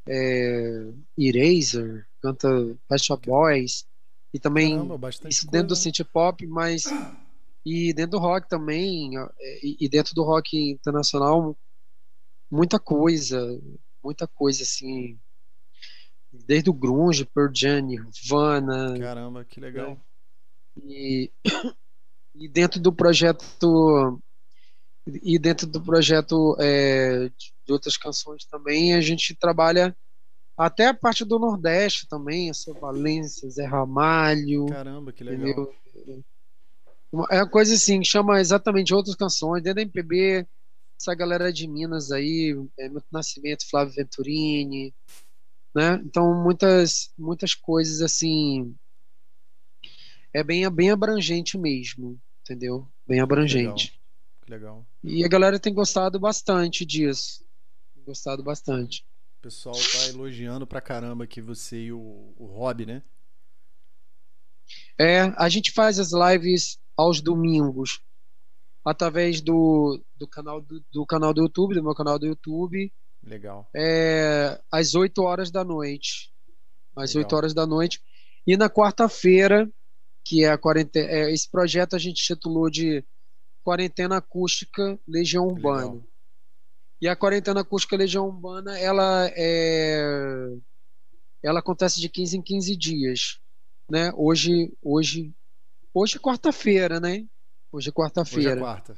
[0.07, 2.47] é, Eraser, canta
[2.87, 3.85] Pet Shop Boys
[4.33, 6.85] e também Caramba, isso dentro do synth pop, mas
[7.65, 9.11] e dentro do rock também
[9.61, 11.57] e, e dentro do rock internacional
[12.53, 13.59] muita coisa,
[14.03, 15.19] muita coisa assim,
[16.31, 18.99] desde o grunge, Pearl Jam, Nirvana.
[18.99, 19.91] Caramba, que legal.
[19.91, 20.01] Né?
[20.77, 21.31] E,
[22.35, 24.19] e dentro do projeto
[25.05, 27.29] e dentro do projeto é,
[27.65, 29.95] de outras canções também a gente trabalha
[30.57, 34.67] até a parte do Nordeste também, essa Valência, Zé Ramalho.
[34.67, 35.73] Caramba, que legal.
[35.87, 36.23] Entendeu?
[37.29, 40.47] É uma coisa assim que chama exatamente outras canções, dentro da MPB,
[40.99, 44.93] essa galera de Minas aí, é, Milton Nascimento, Flávio Venturini,
[45.75, 46.01] né?
[46.05, 48.75] Então muitas muitas coisas assim
[50.33, 52.87] é bem bem abrangente mesmo, entendeu?
[53.07, 53.99] Bem abrangente.
[54.47, 54.85] Legal.
[54.85, 54.85] Legal.
[55.03, 57.45] E a galera tem gostado bastante disso.
[57.93, 59.05] Tem gostado bastante.
[59.39, 63.03] O pessoal tá elogiando pra caramba aqui você e o, o Rob, né?
[64.97, 68.01] É, a gente faz as lives aos domingos
[68.85, 72.91] através do, do canal do, do, canal do YouTube, do meu canal do YouTube.
[73.23, 73.69] Legal.
[73.73, 76.31] É, às 8 horas da noite.
[76.95, 77.25] Às Legal.
[77.25, 78.01] 8 horas da noite.
[78.45, 79.69] E na quarta-feira,
[80.23, 83.03] que é a quarentena, é, esse projeto a gente titulou de
[83.63, 85.93] Quarentena Acústica Legião Urbana.
[85.93, 86.03] Legal.
[87.01, 90.55] E a Quarentena Acústica Legião Urbana, ela é
[91.41, 93.39] ela acontece de 15 em 15 dias,
[93.89, 94.11] né?
[94.15, 95.33] Hoje hoje
[95.93, 97.25] hoje é quarta-feira, né?
[97.71, 98.51] Hoje é quarta-feira.
[98.51, 98.97] Hoje é quarta.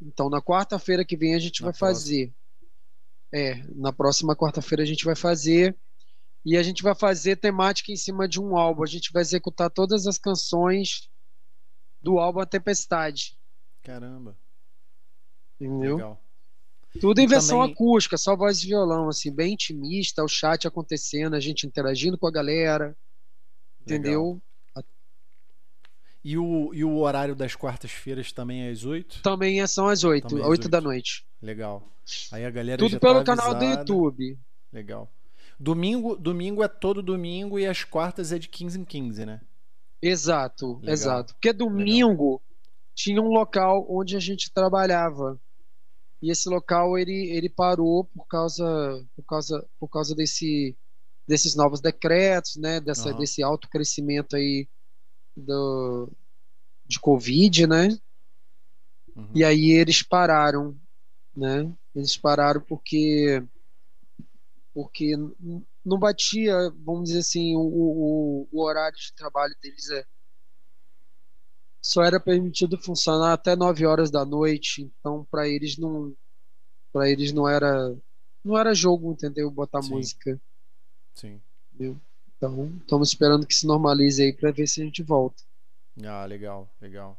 [0.00, 2.00] Então, na quarta-feira que vem a gente na vai próxima.
[2.00, 2.34] fazer.
[3.32, 5.76] É, na próxima quarta-feira a gente vai fazer.
[6.46, 8.84] E a gente vai fazer temática em cima de um álbum.
[8.84, 11.10] A gente vai executar todas as canções
[12.00, 13.36] do álbum A Tempestade.
[13.82, 14.36] Caramba.
[15.60, 15.96] Entendeu?
[15.96, 16.22] Legal.
[17.00, 17.72] Tudo em versão também...
[17.72, 22.28] acústica, só voz e violão, assim, bem intimista, o chat acontecendo, a gente interagindo com
[22.28, 22.96] a galera.
[23.80, 24.40] Entendeu?
[24.76, 24.84] Legal.
[26.22, 29.20] E o, e o horário das quartas-feiras também é às 8?
[29.22, 31.26] Também é, são às 8, também 8, 8 da noite.
[31.42, 31.92] Legal.
[32.30, 34.38] Aí a galera Tudo pelo tá canal do YouTube.
[34.72, 35.10] Legal.
[35.58, 39.40] Domingo, domingo é todo domingo e as quartas é de 15 em 15, né?
[40.02, 40.92] Exato, Legal.
[40.92, 41.34] exato.
[41.34, 42.42] Porque domingo Legal.
[42.94, 45.40] tinha um local onde a gente trabalhava.
[46.22, 50.76] E esse local ele, ele parou por causa por causa por causa desse
[51.26, 53.18] desses novos decretos, né, dessa uhum.
[53.18, 54.68] desse alto crescimento aí
[55.36, 56.08] do,
[56.86, 57.98] de Covid, né?
[59.14, 59.28] Uhum.
[59.34, 60.76] E aí eles pararam,
[61.36, 61.70] né?
[61.94, 63.42] Eles pararam porque
[64.76, 66.54] porque não batia,
[66.84, 70.04] vamos dizer assim, o, o, o horário de trabalho deles é
[71.80, 76.14] só era permitido funcionar até 9 horas da noite, então para eles não
[76.92, 77.96] para eles não era
[78.44, 79.50] não era jogo, entendeu?
[79.50, 79.94] Botar Sim.
[79.94, 80.38] música.
[81.14, 81.40] Sim.
[81.72, 81.98] Entendeu?
[82.36, 85.42] Então, estamos esperando que se normalize aí para ver se a gente volta.
[86.04, 87.18] Ah, legal, legal.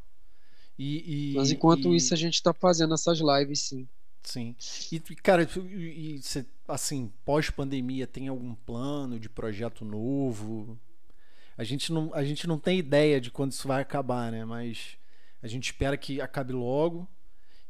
[0.78, 1.98] E, e Mas enquanto e...
[1.98, 3.90] isso, a gente está fazendo essas lives, sim.
[4.28, 4.54] Sim.
[4.92, 6.20] E, cara, e,
[6.68, 10.78] assim, pós-pandemia, tem algum plano de projeto novo?
[11.58, 14.44] A gente, não, a gente não tem ideia de quando isso vai acabar, né?
[14.44, 14.98] Mas
[15.42, 17.08] a gente espera que acabe logo.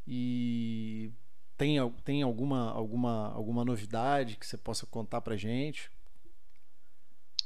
[0.08, 1.12] E
[1.56, 5.92] tem, tem alguma, alguma, alguma novidade que você possa contar pra gente?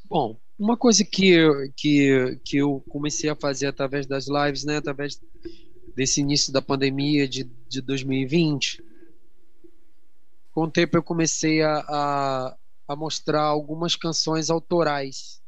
[0.06, 1.38] Bom, uma coisa que,
[1.76, 5.22] que, que eu comecei a fazer através das lives, né, através
[5.94, 8.91] desse início da pandemia de, de 2020,
[10.52, 12.58] com o tempo eu comecei a, a,
[12.88, 15.42] a mostrar algumas canções autorais.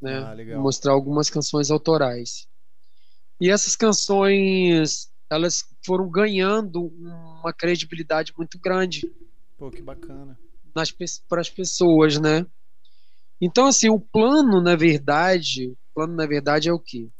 [0.00, 0.18] Né?
[0.18, 2.48] Ah, mostrar algumas canções autorais.
[3.40, 9.10] E essas canções elas foram ganhando uma credibilidade muito grande.
[9.58, 10.38] Pô, que bacana.
[11.28, 12.46] Para as pessoas, né?
[13.40, 17.10] Então, assim, o plano, na verdade, o plano, na verdade, é o quê?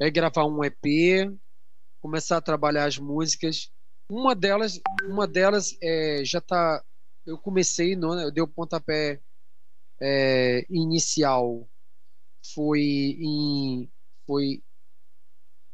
[0.00, 1.30] É gravar um EP,
[2.00, 3.70] começar a trabalhar as músicas.
[4.08, 6.82] Uma delas, uma delas é, já tá.
[7.26, 8.24] Eu comecei, não, né?
[8.24, 9.20] eu dei o pontapé
[10.00, 11.68] é, inicial
[12.54, 13.90] foi em
[14.26, 14.62] foi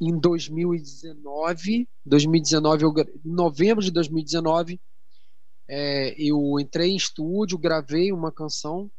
[0.01, 2.93] em 2019, 2019 eu,
[3.25, 4.81] em novembro de 2019
[5.69, 8.91] é, eu entrei em estúdio, gravei uma canção.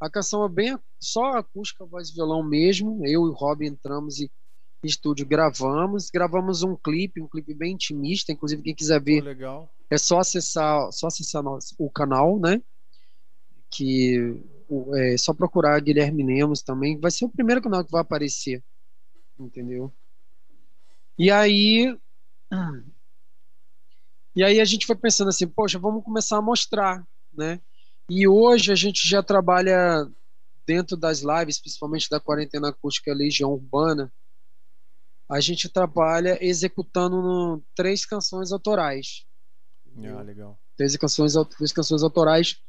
[0.00, 3.04] A canção é bem só acústica, voz e violão mesmo.
[3.04, 4.30] Eu e o Rob entramos e
[4.86, 9.72] estúdio gravamos, gravamos um clipe, um clipe bem intimista, inclusive quem quiser ver, legal.
[9.90, 12.60] é só acessar, só acessar nosso, o canal, né?
[13.70, 14.40] Que
[14.96, 18.62] é só procurar Guilherme Lemos também, vai ser o primeiro canal que vai aparecer,
[19.38, 19.92] entendeu?
[21.18, 21.96] E aí,
[24.34, 27.60] e aí a gente foi pensando assim, poxa, vamos começar a mostrar, né?
[28.08, 30.06] E hoje a gente já trabalha
[30.66, 34.12] dentro das lives, principalmente da quarentena acústica Legião Urbana,
[35.28, 39.24] a gente trabalha executando no, três canções autorais.
[40.18, 40.58] Ah, legal.
[40.76, 42.60] Três canções, três canções autorais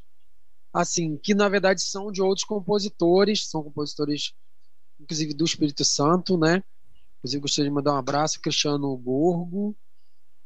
[0.76, 4.34] assim, que na verdade são de outros compositores, são compositores,
[5.00, 6.62] inclusive do Espírito Santo, né?
[7.20, 9.74] Inclusive gostaria de mandar um abraço Cristiano Gorgo,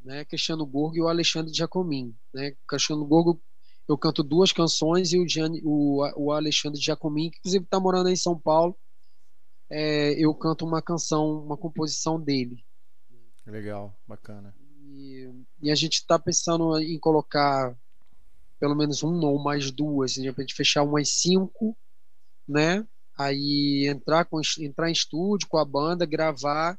[0.05, 0.23] né?
[0.25, 2.53] Cristiano Gorgo e o Alexandre Giacomin, né?
[2.67, 3.41] Cristiano Gorgo,
[3.87, 8.09] eu canto duas canções e o, Gianni, o, o Alexandre Giacomin, que inclusive está morando
[8.09, 8.77] em São Paulo,
[9.69, 12.63] é, eu canto uma canção, uma composição dele.
[13.45, 14.55] Legal, bacana.
[14.81, 15.29] E,
[15.61, 17.75] e a gente está pensando em colocar
[18.59, 21.75] pelo menos um ou mais duas, de repente fechar umas cinco,
[22.47, 22.85] né?
[23.17, 26.77] Aí entrar, com, entrar em estúdio com a banda, gravar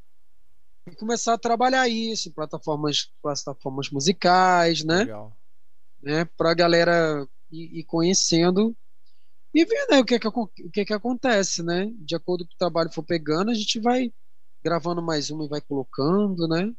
[0.87, 4.99] e começar a trabalhar isso em plataformas, plataformas musicais, né?
[4.99, 5.37] Legal.
[6.03, 6.25] né?
[6.37, 8.77] Para a galera ir, ir, conhecendo
[9.52, 11.93] e ver né, o, que, é que, o que, é que acontece, né?
[11.98, 14.12] De acordo com o trabalho for pegando, a gente vai
[14.62, 16.72] gravando mais uma e vai colocando, né?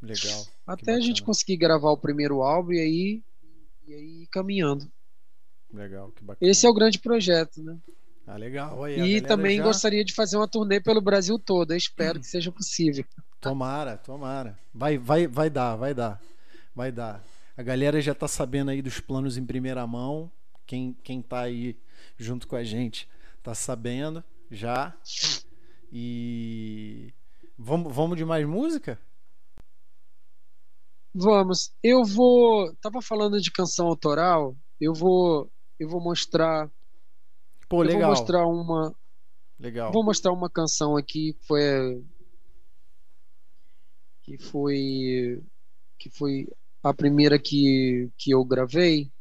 [0.00, 0.46] Legal.
[0.66, 3.22] Até a gente conseguir gravar o primeiro álbum e aí
[3.86, 4.90] e aí caminhando.
[5.72, 6.50] Legal, que bacana.
[6.50, 7.76] Esse é o grande projeto, né?
[8.26, 8.82] Ah, legal.
[8.84, 9.64] Aí, e também já...
[9.64, 11.72] gostaria de fazer uma turnê pelo Brasil todo.
[11.72, 13.04] Eu espero que seja possível.
[13.40, 14.58] Tomara, tomara.
[14.72, 16.20] Vai, vai, vai dar, vai dar.
[16.74, 17.22] Vai dar.
[17.56, 20.30] A galera já tá sabendo aí dos planos em primeira mão.
[20.66, 21.76] Quem, quem tá aí
[22.16, 23.08] junto com a gente
[23.44, 24.96] tá sabendo já.
[25.92, 27.12] E
[27.56, 28.98] vamos, vamos de mais música?
[31.14, 31.72] Vamos.
[31.82, 32.74] Eu vou.
[32.76, 34.56] Tava falando de canção autoral.
[34.80, 35.48] Eu vou.
[35.78, 36.68] Eu vou mostrar.
[37.68, 38.00] Pô, legal.
[38.00, 38.94] vou mostrar uma.
[39.60, 39.92] Legal.
[39.92, 42.04] Vou mostrar uma canção aqui que foi.
[44.22, 45.42] Que foi.
[45.98, 46.48] Que foi
[46.82, 49.12] a primeira que, que eu gravei.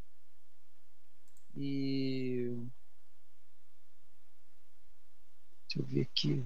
[1.56, 2.56] E.
[5.68, 6.44] Deixa eu ver aqui.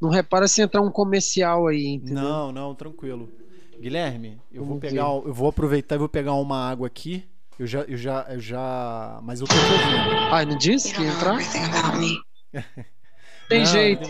[0.00, 2.22] Não repara se entrar um comercial aí, entendeu?
[2.22, 3.30] Não, não, tranquilo.
[3.78, 7.28] Guilherme, eu vou pegar, eu vou aproveitar e vou pegar uma água aqui.
[7.58, 10.32] Eu já, eu já, eu já, mas eu tô te ouvindo.
[10.32, 11.38] Ah, não disse que ia entrar?
[13.48, 14.08] Tem não, jeito.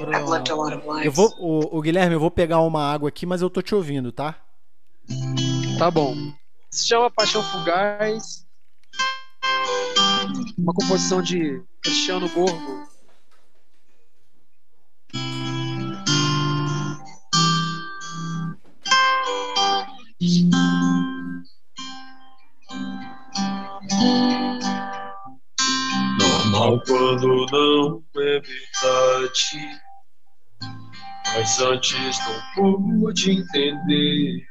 [1.03, 3.75] eu vou, o, o, Guilherme, eu vou pegar uma água aqui, mas eu tô te
[3.75, 4.39] ouvindo, tá?
[5.79, 6.15] Tá bom.
[6.71, 8.47] Se chama Paixão Fugaz.
[10.59, 12.89] Uma composição de Cristiano Borgo.
[26.19, 29.81] Normal quando não é verdade,
[31.35, 34.47] mas antes não pude entender.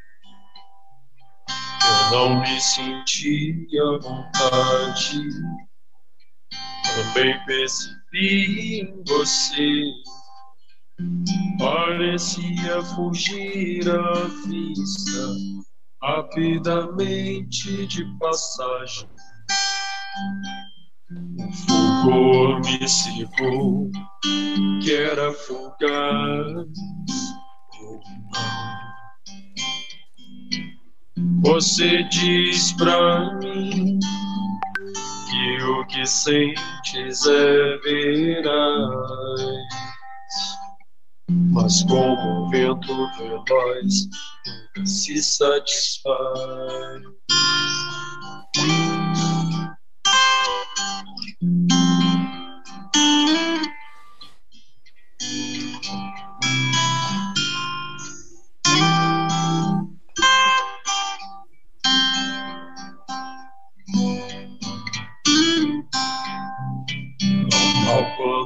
[1.81, 5.29] Eu não me sentia à vontade,
[6.95, 9.83] também percebi em você.
[11.57, 14.13] Parecia fugir à
[14.45, 15.35] vista
[16.01, 19.09] rapidamente de passagem.
[21.11, 23.89] O fulgor me cegou,
[24.81, 26.67] que era fugaz.
[31.41, 33.99] Você diz pra mim
[35.39, 38.91] que o que sentes é veraz,
[41.53, 44.09] mas como um vento veloz
[44.85, 46.19] se satisfaz.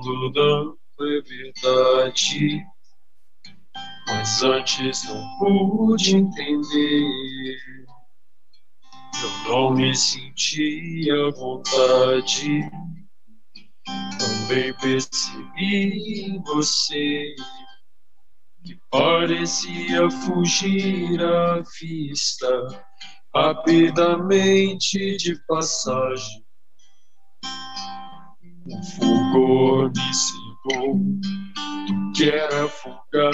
[0.04, 2.62] Ao quando não é verdade,
[4.08, 7.58] mas antes não pude entender.
[9.24, 12.70] Eu não me sentia à vontade.
[14.20, 17.34] Também percebi em você
[18.66, 22.86] que parecia fugir à vista
[23.34, 26.43] rapidamente de passagem.
[28.66, 30.98] Um fulgor me cegou,
[31.86, 33.34] tu que era fugaz.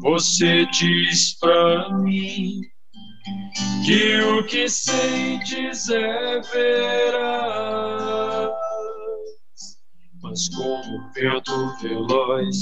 [0.00, 2.62] Você diz pra mim
[3.84, 8.50] que o que sentes é veraz,
[10.22, 12.56] mas como o vento veloz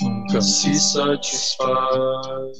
[0.00, 2.56] nunca se satisfaz.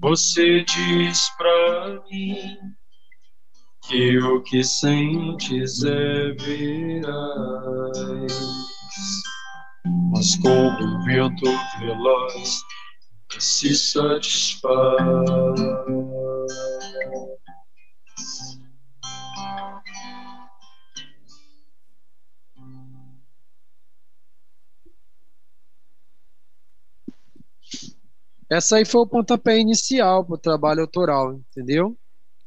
[0.00, 2.56] Você diz pra mim
[3.88, 7.12] que o que sentes é veraz,
[10.12, 11.46] mas como o vento
[11.80, 12.62] veloz
[13.40, 14.68] se satisfaz.
[28.50, 31.96] Essa aí foi o pontapé inicial para o trabalho autoral, entendeu?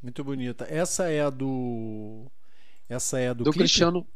[0.01, 0.65] Muito bonita.
[0.67, 2.25] Essa é a do.
[2.89, 3.51] Essa é a do, do?
[3.51, 4.07] Cristiano.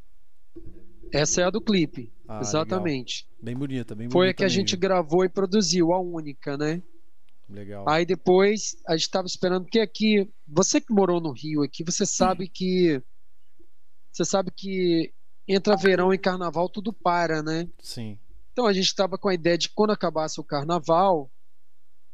[1.14, 2.12] Essa é a do clipe.
[2.28, 3.28] Ah, exatamente.
[3.28, 3.44] Legal.
[3.44, 4.14] Bem bonita, bem bonita.
[4.14, 4.54] Foi a que mesmo.
[4.54, 6.82] a gente gravou e produziu, a única, né?
[7.48, 7.88] Legal.
[7.88, 12.06] Aí depois a gente estava esperando que aqui, você que morou no Rio aqui, você
[12.06, 13.02] sabe que
[14.12, 15.14] você sabe que
[15.48, 17.70] entra verão e carnaval tudo para, né?
[17.80, 18.18] Sim.
[18.52, 21.30] Então a gente estava com a ideia de quando acabasse o carnaval,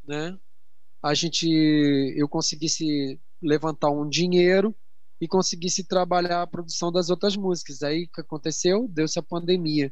[0.07, 0.37] né?
[1.01, 1.47] A gente,
[2.15, 4.75] eu conseguisse levantar um dinheiro
[5.19, 7.81] e conseguisse trabalhar a produção das outras músicas.
[7.81, 8.87] Aí o que aconteceu?
[8.87, 9.91] Deu-se a pandemia.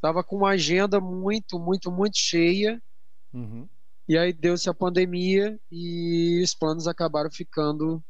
[0.00, 2.82] Tava com uma agenda muito, muito, muito cheia.
[3.32, 3.68] Uhum.
[4.08, 8.02] E aí deu-se a pandemia e os planos acabaram ficando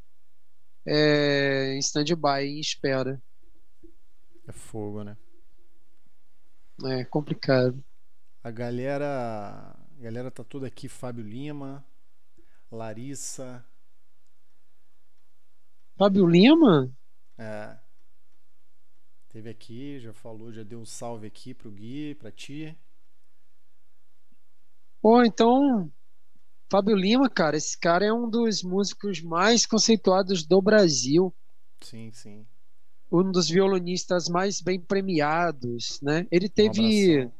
[0.86, 3.20] é, em stand-by, em espera.
[4.46, 5.16] É fogo, né?
[6.84, 7.82] É complicado.
[8.42, 11.84] A galera a galera tá toda aqui, Fábio Lima,
[12.72, 13.62] Larissa.
[15.94, 16.90] Fábio Lima?
[17.36, 17.76] É.
[19.28, 22.74] Teve aqui, já falou, já deu um salve aqui pro Gui, pra ti.
[25.02, 25.92] Pô, então,
[26.70, 31.30] Fábio Lima, cara, esse cara é um dos músicos mais conceituados do Brasil.
[31.82, 32.46] Sim, sim.
[33.12, 36.26] Um dos violonistas mais bem premiados, né?
[36.30, 36.80] Ele teve
[37.26, 37.30] um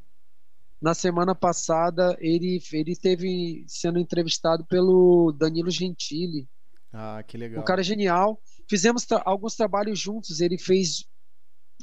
[0.81, 6.49] na semana passada ele ele teve sendo entrevistado pelo Danilo Gentili.
[6.93, 7.61] Ah, que legal.
[7.61, 8.41] Um cara genial.
[8.69, 10.41] Fizemos tra alguns trabalhos juntos.
[10.41, 11.07] Ele fez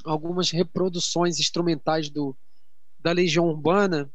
[0.03, 2.35] algumas reproduções instrumentais do
[2.99, 4.11] da Legião Urbana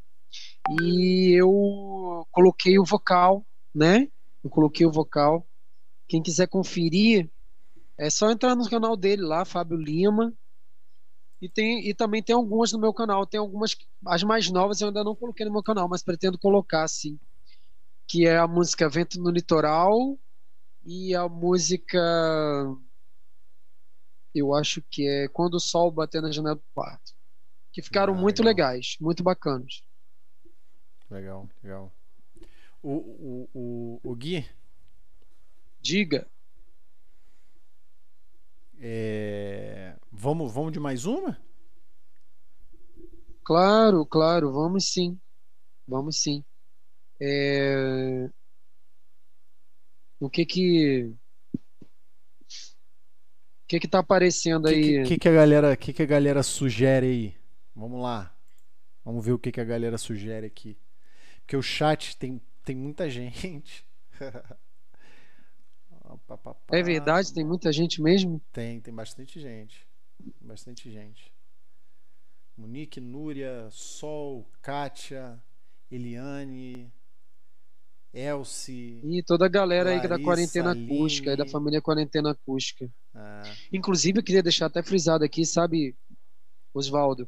[0.81, 4.07] e eu coloquei o vocal, né?
[4.43, 5.47] Eu coloquei o vocal.
[6.07, 7.29] Quem quiser conferir,
[7.97, 10.33] é só entrar no canal dele lá, Fábio Lima,
[11.43, 13.27] e, tem, e também tem algumas no meu canal.
[13.27, 13.75] Tem algumas,
[14.05, 17.19] as mais novas eu ainda não coloquei no meu canal, mas pretendo colocar sim.
[18.07, 20.17] Que é a música Vento no Litoral
[20.85, 21.99] e a música.
[24.33, 27.13] Eu acho que é Quando o Sol Bater na Janela do Quarto.
[27.73, 29.83] Que ficaram ah, muito legais, muito bacanas.
[31.11, 31.91] Legal, legal.
[32.81, 34.47] O, o, o, o Gui?
[35.81, 36.25] Diga.
[38.85, 39.95] É...
[40.11, 41.39] Vamos, vamos de mais uma?
[43.45, 45.17] Claro, claro, vamos sim.
[45.87, 46.43] Vamos sim.
[47.17, 48.29] É...
[50.19, 51.13] O que que
[52.43, 54.99] o que que tá aparecendo aí?
[54.99, 57.37] O que, que, que, a galera, que, que a galera sugere aí?
[57.73, 58.35] Vamos lá.
[59.05, 60.77] Vamos ver o que, que a galera sugere aqui.
[61.39, 63.85] Porque o chat tem, tem muita gente.
[66.71, 67.33] É verdade?
[67.33, 68.41] Tem muita gente mesmo?
[68.51, 69.85] Tem, tem bastante gente.
[70.41, 71.31] Bastante gente.
[72.57, 75.41] Monique, Núria, Sol, Kátia,
[75.89, 76.91] Eliane,
[78.13, 79.01] Elsie.
[79.03, 80.85] E toda a galera Larissa, aí da quarentena Aline.
[80.85, 82.87] acústica, aí da família quarentena acústica.
[83.13, 83.43] Ah.
[83.71, 85.95] Inclusive, eu queria deixar até frisado aqui, sabe,
[86.73, 87.27] Oswaldo?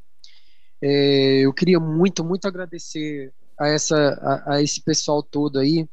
[0.81, 5.87] É, eu queria muito, muito agradecer a, essa, a, a esse pessoal todo aí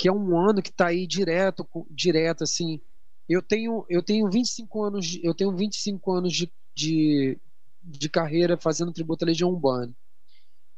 [0.00, 2.80] que é um ano que está aí direto, direto assim.
[3.28, 7.38] Eu tenho eu tenho 25 anos, eu tenho 25 anos de, de,
[7.82, 9.94] de carreira fazendo tributo Legião Urbana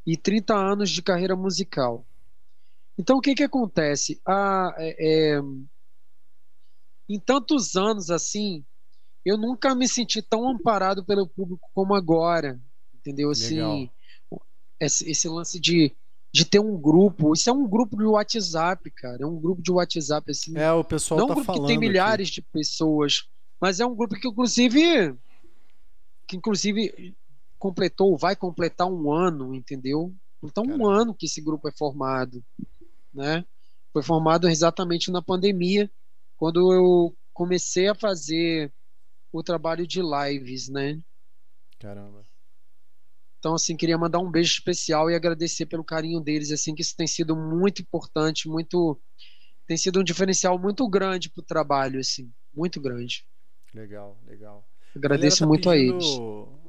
[0.04, 2.04] e 30 anos de carreira musical.
[2.98, 4.20] Então, o que que acontece?
[4.26, 5.40] Ah, é, é,
[7.08, 8.64] em tantos anos assim,
[9.24, 12.60] eu nunca me senti tão amparado pelo público como agora,
[12.92, 13.30] entendeu?
[13.30, 13.88] Assim,
[14.80, 15.94] esse, esse, lance de,
[16.32, 19.70] de ter um grupo, isso é um grupo de WhatsApp, cara, é um grupo de
[19.70, 20.56] WhatsApp assim.
[20.56, 22.36] É, o pessoal não tá um grupo falando que tem milhares aqui.
[22.36, 23.28] de pessoas,
[23.60, 25.14] mas é um grupo que inclusive
[26.26, 27.14] que inclusive
[27.58, 30.12] completou, vai completar um ano, entendeu?
[30.42, 30.84] Então Caramba.
[30.84, 32.42] um ano que esse grupo é formado,
[33.12, 33.44] né?
[33.92, 35.90] Foi formado exatamente na pandemia,
[36.38, 38.72] quando eu comecei a fazer
[39.30, 40.98] o trabalho de lives, né?
[41.78, 42.24] Caramba.
[43.42, 46.94] Então, assim, queria mandar um beijo especial e agradecer pelo carinho deles, assim, que isso
[46.96, 48.96] tem sido muito importante, muito
[49.66, 53.26] tem sido um diferencial muito grande para o trabalho, assim, muito grande.
[53.74, 54.64] Legal, legal.
[54.94, 56.06] Agradeço tá muito pedindo, a eles.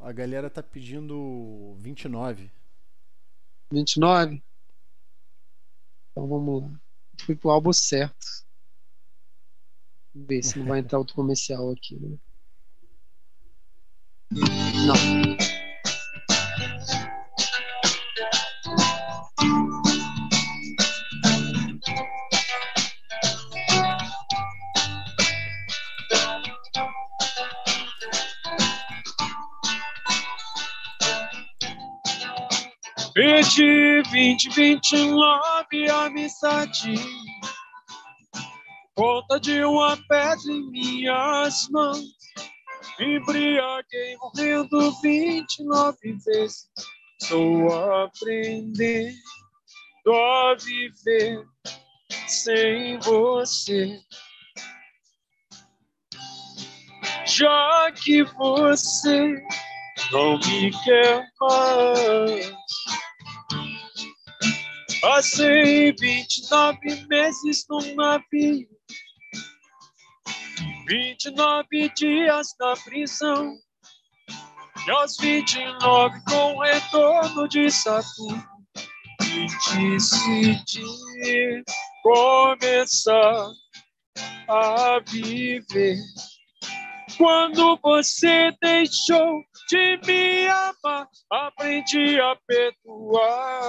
[0.02, 2.52] A galera tá pedindo 29.
[3.72, 4.44] 29?
[6.10, 6.82] Então vamos lá.
[7.20, 8.26] Fui pro álbum certo.
[10.12, 12.18] Vamos ver se não vai entrar outro comercial aqui, né?
[14.32, 15.63] Não.
[33.14, 36.96] Perdi vinte, vinte e nove amizade.
[38.96, 42.02] Ponta de uma pedra em minhas mãos.
[43.00, 46.68] Embriaguei morrendo vinte e nove vezes.
[47.22, 47.72] Estou
[48.04, 49.16] aprendendo
[50.08, 51.46] a viver
[52.28, 54.00] sem você.
[57.28, 59.36] Já que você
[60.12, 62.63] não me quer mais
[65.04, 68.70] Passei 29 meses num navio,
[70.88, 73.54] 29 dias na prisão,
[74.88, 78.48] e aos 29 com retorno de Saturno,
[79.24, 80.86] e decidi
[82.02, 83.50] começar
[84.48, 85.98] a viver.
[87.18, 93.64] Quando você deixou de me amar, aprendi a perdoar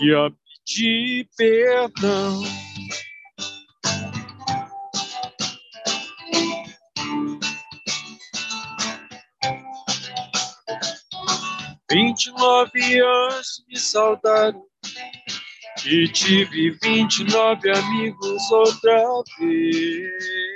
[0.00, 2.42] e a pedir perdão.
[11.90, 14.62] Vinte e nove anos me saudaram
[15.86, 19.04] e tive vinte e nove amigos outra
[19.38, 20.47] vez.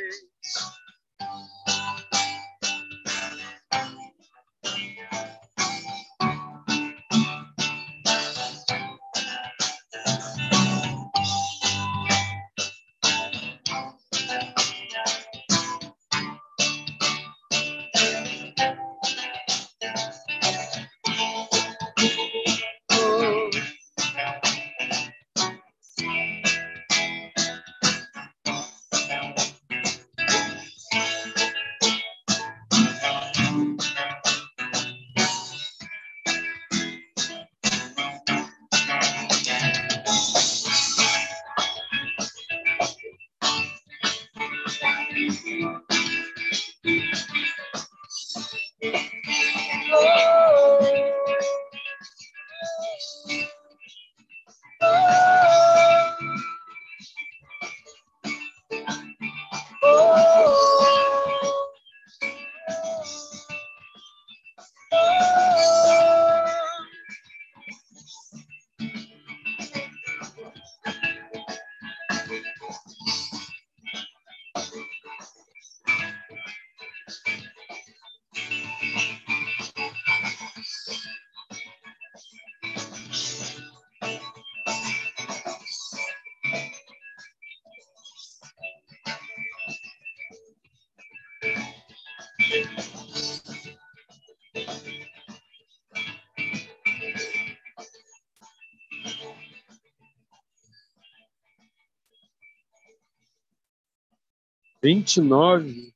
[104.82, 105.92] Vinte e nove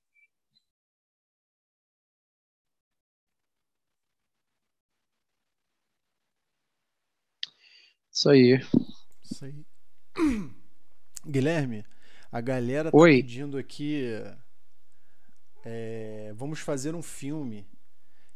[8.10, 8.58] Isso aí.
[9.22, 9.66] Isso aí.
[11.26, 11.84] Guilherme,
[12.32, 13.16] a galera tá Oi.
[13.16, 14.06] pedindo aqui.
[15.62, 17.66] É, vamos fazer um filme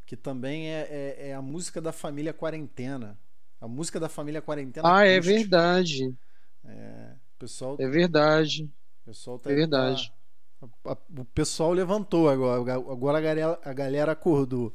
[0.05, 3.18] que também é, é, é, a música da família quarentena.
[3.60, 4.97] A música da família Quarentena.
[4.97, 6.16] Ah, é verdade.
[6.64, 7.77] É, pessoal.
[7.78, 8.70] É verdade.
[9.05, 10.09] Pessoal tá, é verdade.
[10.09, 10.19] Tá,
[10.60, 12.74] o pessoal levantou agora.
[12.74, 14.72] Agora a galera, a galera acordou.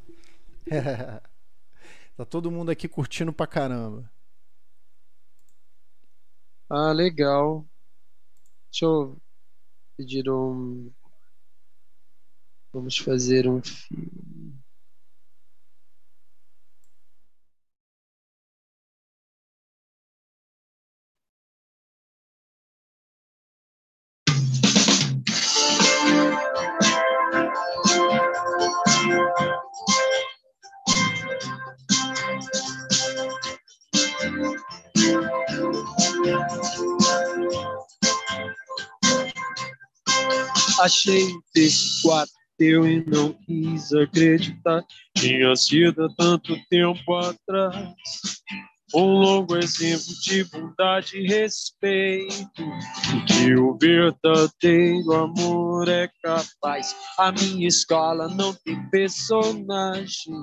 [2.17, 4.09] tá todo mundo aqui curtindo pra caramba.
[6.69, 7.65] Ah, legal.
[8.71, 9.17] Deixa eu
[9.97, 10.91] pedir um.
[12.73, 14.24] Vamos fazer um filme.
[40.85, 44.83] Achei um texto quatro teu e não quis acreditar.
[45.17, 47.95] Tinha sido há tanto tempo atrás.
[48.93, 52.63] Um longo exemplo de bondade e respeito,
[53.27, 56.95] que o verdadeiro amor é capaz.
[57.17, 60.39] A minha escola não tem personagem,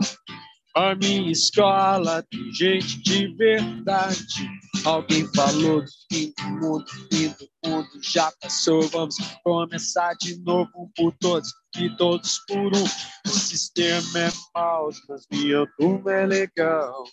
[0.75, 4.51] a minha escola tem gente de verdade.
[4.85, 8.83] Alguém falou do fim do mundo, fim do mundo já passou.
[8.89, 12.85] Vamos começar de novo por todos e todos por um.
[13.27, 17.05] O sistema é mau, mas minha turma é legal.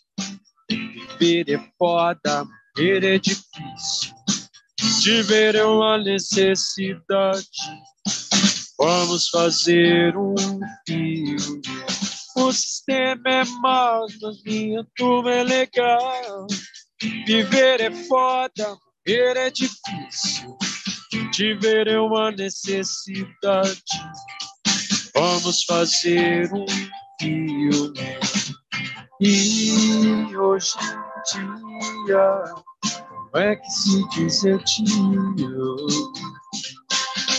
[0.70, 2.46] Viver é foda,
[2.78, 4.14] morrer é difícil.
[5.04, 7.48] Viver é uma necessidade.
[8.80, 10.36] Vamos fazer um
[10.88, 11.62] filme
[12.50, 14.08] o sistema é mau,
[14.44, 16.48] minha turma é legal.
[17.00, 18.76] Viver é foda,
[19.08, 20.58] morrer é difícil.
[21.32, 23.84] Te ver é uma necessidade.
[25.14, 26.66] Vamos fazer um
[27.22, 28.20] filme.
[29.22, 30.76] E hoje
[31.36, 32.44] em dia,
[33.32, 36.14] como é que se diz eu te amo?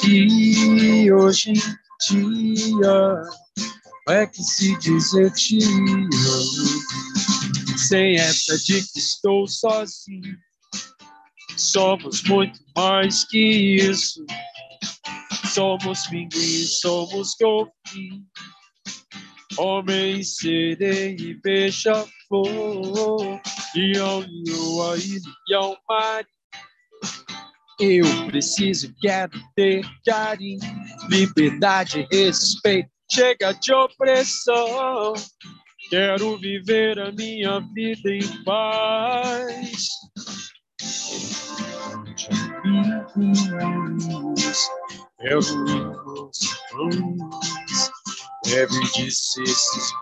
[0.07, 1.55] E hoje em
[2.09, 3.23] dia,
[4.11, 6.09] é que se diz eu te amo.
[7.77, 10.37] Sem essa de que estou sozinho.
[11.57, 14.25] Somos muito mais que isso.
[15.53, 18.25] Somos pinguim, somos golfinho.
[19.59, 23.41] Homem, sereia e beija-flor.
[23.75, 26.27] Leão, lua e leão marinho.
[27.79, 30.61] Eu preciso, quero ter carinho,
[31.09, 35.15] liberdade, respeito chega de opressão.
[35.89, 39.89] Quero viver a minha vida em paz.
[48.45, 49.93] Deve de ser esses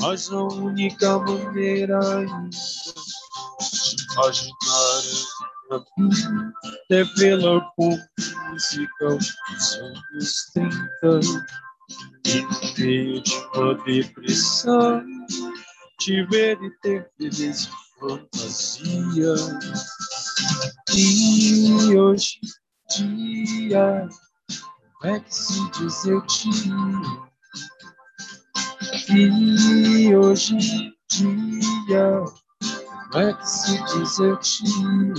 [0.00, 5.02] mas a única maneira ainda de imaginar
[6.90, 7.98] revela com
[8.50, 9.36] música os
[9.76, 11.20] anos 30
[12.26, 15.04] e meio de uma depressão
[15.98, 17.68] te ver e ter beleza
[17.98, 19.34] fantasia.
[20.94, 22.40] E hoje
[22.96, 24.08] dia
[25.00, 26.04] como é que se diz?
[26.06, 27.28] Eu te amo.
[29.10, 30.56] E hoje
[31.08, 32.24] dia
[33.14, 35.14] é que se diz eu te amo?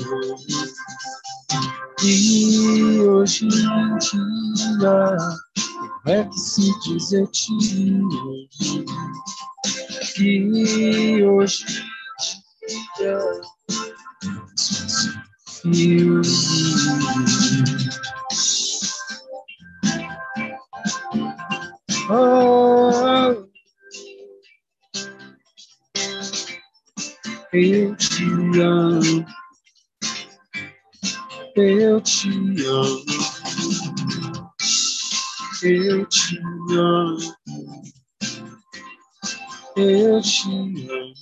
[2.04, 3.50] E hoje em
[3.98, 5.18] dia,
[6.06, 8.48] é que se diz eu te amo?
[10.20, 11.66] E hoje
[12.68, 13.20] em dia,
[15.66, 16.22] eu
[22.12, 22.49] Oh,
[27.52, 28.24] Eu te
[28.62, 29.26] amo.
[31.56, 33.06] Eu te amo.
[35.64, 36.38] Eu te
[36.72, 37.18] amo.
[39.76, 40.48] Eu te
[40.92, 41.18] amo.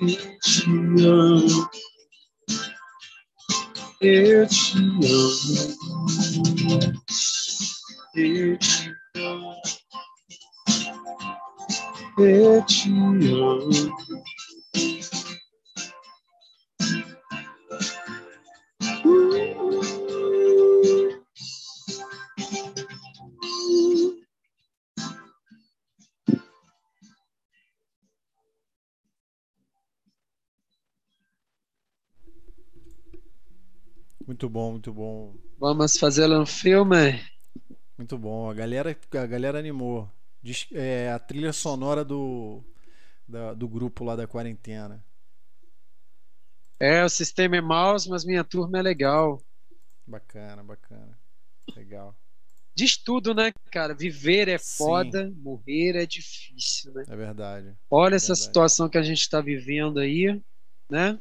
[0.00, 0.64] Eu te
[1.06, 1.70] amo.
[4.00, 5.00] Eu te amo.
[8.16, 9.81] Eu te amo.
[12.18, 13.68] Eu te amo.
[34.26, 35.34] Muito bom, muito bom.
[35.58, 37.20] Vamos fazer um filme?
[37.96, 38.50] Muito bom.
[38.50, 40.08] A galera, a galera animou.
[40.72, 42.62] É, a trilha sonora do,
[43.28, 45.04] da, do grupo lá da quarentena.
[46.80, 49.40] É, o sistema é mouse, mas minha turma é legal.
[50.06, 51.16] Bacana, bacana.
[51.76, 52.16] Legal.
[52.74, 53.94] Diz tudo, né, cara?
[53.94, 54.76] Viver é Sim.
[54.78, 57.04] foda, morrer é difícil, né?
[57.08, 57.76] É verdade.
[57.90, 58.46] Olha é essa verdade.
[58.46, 60.40] situação que a gente está vivendo aí,
[60.90, 61.18] né?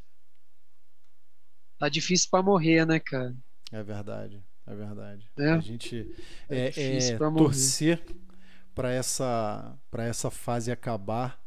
[1.78, 3.36] Tá difícil para morrer, né, cara?
[3.72, 5.30] É verdade, é verdade.
[5.38, 5.52] É.
[5.52, 6.16] A gente
[6.50, 8.04] é, é, é torcer
[8.74, 11.42] para essa para essa fase acabar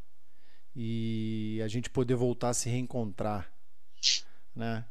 [0.74, 3.51] e a gente poder voltar a se reencontrar,
[4.55, 4.84] né?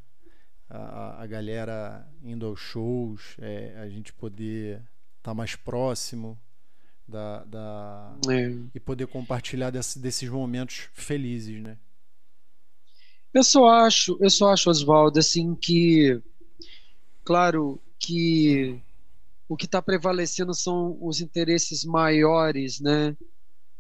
[0.70, 6.40] A, a galera indo aos shows, é, a gente poder estar tá mais próximo
[7.08, 8.56] da, da é.
[8.74, 11.78] e poder compartilhar desse, desses momentos felizes, né?
[13.34, 16.22] Eu só acho, eu só acho, Oswaldo, assim que,
[17.24, 18.80] claro, que
[19.48, 23.16] o que está prevalecendo são os interesses maiores, né,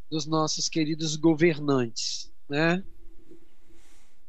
[0.09, 2.83] dos nossos queridos governantes, né?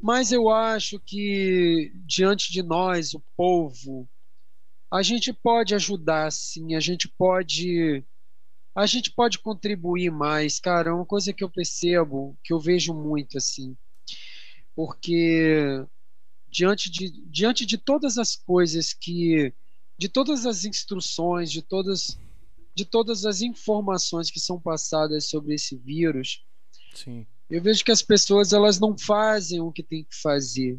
[0.00, 4.08] Mas eu acho que diante de nós, o povo,
[4.90, 8.04] a gente pode ajudar, sim, a gente pode
[8.76, 12.92] a gente pode contribuir mais, cara, é uma coisa que eu percebo, que eu vejo
[12.92, 13.76] muito assim
[14.74, 15.86] porque
[16.48, 19.52] diante de, diante de todas as coisas que
[19.96, 22.18] de todas as instruções, de todas
[22.74, 26.44] de todas as informações que são passadas sobre esse vírus,
[26.92, 27.24] Sim.
[27.48, 30.76] eu vejo que as pessoas elas não fazem o que tem que fazer.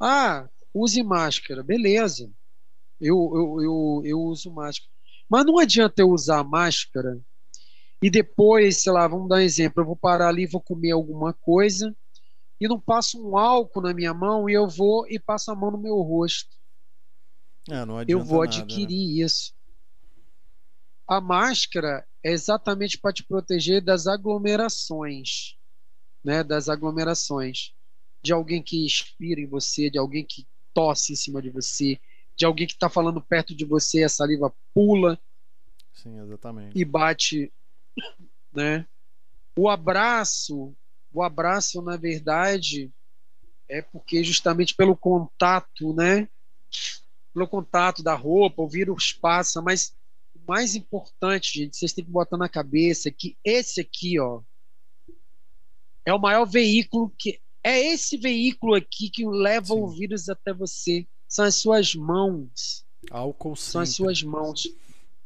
[0.00, 2.28] Ah, use máscara, beleza.
[3.00, 4.90] Eu, eu, eu, eu uso máscara.
[5.28, 7.20] Mas não adianta eu usar máscara
[8.02, 11.32] e depois, sei lá, vamos dar um exemplo, eu vou parar ali, vou comer alguma
[11.32, 11.96] coisa
[12.60, 15.70] e não passo um álcool na minha mão e eu vou e passo a mão
[15.70, 16.61] no meu rosto.
[17.70, 19.24] É, eu vou nada, adquirir né?
[19.24, 19.54] isso.
[21.06, 25.56] A máscara é exatamente para te proteger das aglomerações,
[26.24, 26.42] né?
[26.42, 27.74] Das aglomerações
[28.22, 32.00] de alguém que expira em você, de alguém que tosse em cima de você,
[32.36, 35.18] de alguém que está falando perto de você, a saliva pula.
[35.92, 36.78] Sim, exatamente.
[36.78, 37.52] E bate,
[38.52, 38.86] né?
[39.56, 40.74] O abraço
[41.12, 42.90] o abraço, na verdade,
[43.68, 46.28] é porque justamente pelo contato, né?
[47.32, 49.94] Pelo contato da roupa, o vírus passa, mas
[50.34, 54.42] o mais importante, gente, vocês têm que botar na cabeça que esse aqui, ó,
[56.04, 59.80] é o maior veículo que é esse veículo aqui que leva Sim.
[59.80, 61.06] o vírus até você.
[61.28, 62.84] São as suas mãos.
[63.10, 64.68] Álcool São as suas mãos.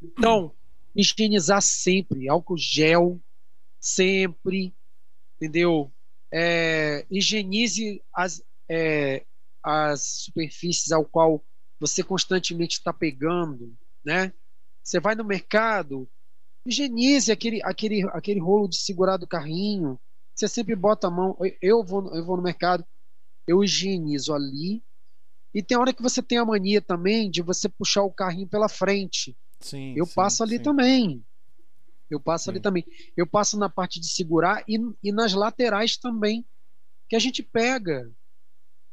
[0.03, 0.53] Então,
[0.95, 3.19] higienizar sempre, álcool gel,
[3.81, 4.75] sempre,
[5.37, 5.91] entendeu?
[6.31, 9.25] É, higienize as, é,
[9.63, 11.43] as superfícies ao qual
[11.79, 14.33] você constantemente está pegando, né?
[14.83, 16.09] Você vai no mercado,
[16.65, 19.99] higienize aquele, aquele, aquele rolo de segurar do carrinho.
[20.35, 21.37] Você sempre bota a mão.
[21.61, 22.85] Eu vou, eu vou no mercado,
[23.47, 24.83] eu higienizo ali.
[25.55, 28.69] E tem hora que você tem a mania também de você puxar o carrinho pela
[28.69, 29.35] frente.
[29.59, 30.63] Sim, eu sim, passo ali sim.
[30.63, 31.25] também.
[32.11, 32.85] Eu passo ali também.
[33.17, 36.45] Eu passo na parte de segurar e, e nas laterais também,
[37.09, 38.11] que a gente pega,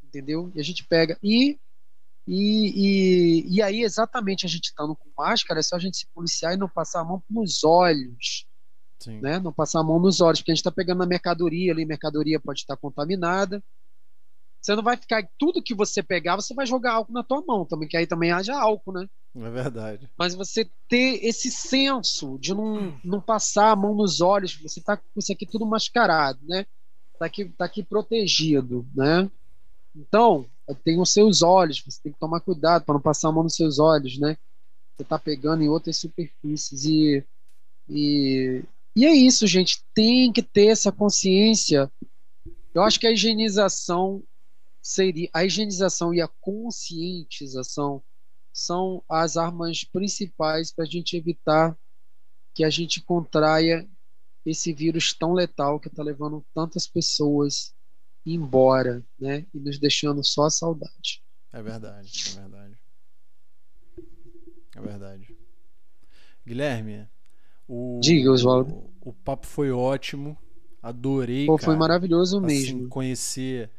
[0.04, 0.52] entendeu?
[0.56, 1.18] E a gente pega.
[1.22, 1.60] E,
[2.28, 6.08] e, e, e aí, exatamente, a gente estando com máscara, é só a gente se
[6.14, 8.46] policiar e não passar a mão nos olhos.
[9.00, 9.20] Sim.
[9.20, 9.40] Né?
[9.40, 12.40] Não passar a mão nos olhos, porque a gente está pegando na mercadoria ali, mercadoria
[12.40, 13.62] pode estar contaminada.
[14.62, 15.28] Você não vai ficar.
[15.38, 18.32] Tudo que você pegar, você vai jogar álcool na tua mão também, que aí também
[18.32, 19.10] haja álcool, né?
[19.36, 20.10] É verdade.
[20.18, 24.96] Mas você ter esse senso de não, não passar a mão nos olhos, você tá
[24.96, 26.66] com isso aqui tudo mascarado, né?
[27.20, 29.30] Tá aqui, tá aqui protegido, né?
[29.94, 30.46] Então,
[30.84, 33.56] tem os seus olhos, você tem que tomar cuidado para não passar a mão nos
[33.56, 34.38] seus olhos, né?
[34.96, 37.24] Você tá pegando em outras superfícies e,
[37.90, 38.64] e,
[38.96, 39.84] e é isso, gente.
[39.94, 41.92] Tem que ter essa consciência.
[42.74, 44.24] Eu acho que a higienização
[44.82, 48.04] seria a higienização e a conscientização
[48.52, 51.78] são as armas principais para a gente evitar
[52.54, 53.88] que a gente contraia
[54.46, 57.74] esse vírus tão letal que está levando tantas pessoas
[58.26, 61.22] embora, né, e nos deixando só a saudade.
[61.52, 62.78] É verdade, é verdade.
[64.76, 65.36] É verdade.
[66.46, 67.08] Guilherme,
[67.68, 68.74] o, Diga, Oswaldo.
[69.02, 70.38] O, o papo foi ótimo.
[70.82, 71.46] Adorei.
[71.46, 72.90] Pô, cara, foi maravilhoso assim, mesmo.
[72.90, 73.70] Conhecer.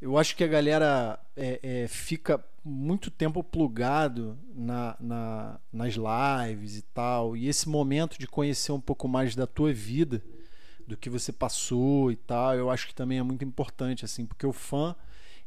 [0.00, 6.76] Eu acho que a galera é, é, fica muito tempo plugado na, na, nas lives
[6.76, 7.36] e tal.
[7.36, 10.22] E esse momento de conhecer um pouco mais da tua vida,
[10.88, 14.46] do que você passou e tal, eu acho que também é muito importante, assim, porque
[14.46, 14.96] o fã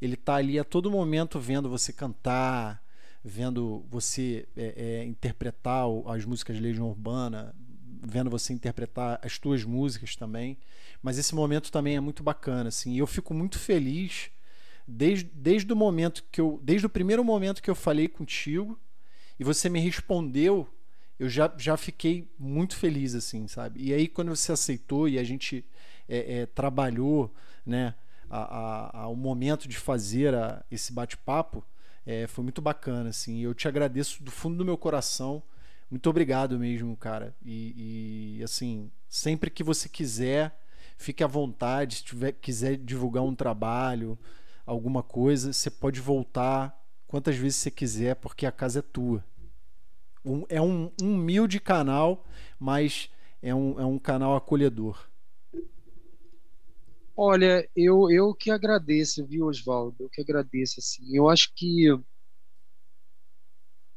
[0.01, 2.81] ele tá ali a todo momento vendo você cantar,
[3.23, 7.53] vendo você é, é, interpretar as músicas de Legião Urbana
[8.03, 10.57] vendo você interpretar as tuas músicas também.
[11.01, 12.93] Mas esse momento também é muito bacana, assim.
[12.93, 14.31] E eu fico muito feliz
[14.87, 18.79] desde, desde o momento que eu, desde o primeiro momento que eu falei contigo
[19.39, 20.67] e você me respondeu,
[21.21, 23.79] eu já, já fiquei muito feliz, assim, sabe?
[23.79, 25.63] E aí quando você aceitou e a gente
[26.09, 27.31] é, é, trabalhou,
[27.63, 27.93] né,
[28.27, 31.63] a, a, o momento de fazer a, esse bate-papo,
[32.07, 33.39] é, foi muito bacana, assim.
[33.39, 35.43] Eu te agradeço do fundo do meu coração.
[35.91, 37.35] Muito obrigado mesmo, cara.
[37.45, 40.59] E, e assim, sempre que você quiser,
[40.97, 41.97] fique à vontade.
[41.97, 44.17] Se tiver, quiser divulgar um trabalho,
[44.65, 46.75] alguma coisa, você pode voltar
[47.05, 49.23] quantas vezes você quiser, porque a casa é tua.
[50.23, 52.25] Um, é um, um humilde canal,
[52.59, 53.09] mas
[53.41, 55.09] é um, é um canal acolhedor.
[57.15, 59.95] Olha, eu, eu que agradeço, viu, Oswaldo?
[59.99, 61.15] Eu que agradeço, assim.
[61.15, 61.87] Eu acho que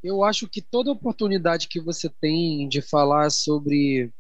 [0.02, 4.12] eu acho que toda oportunidade que você tem de falar sobre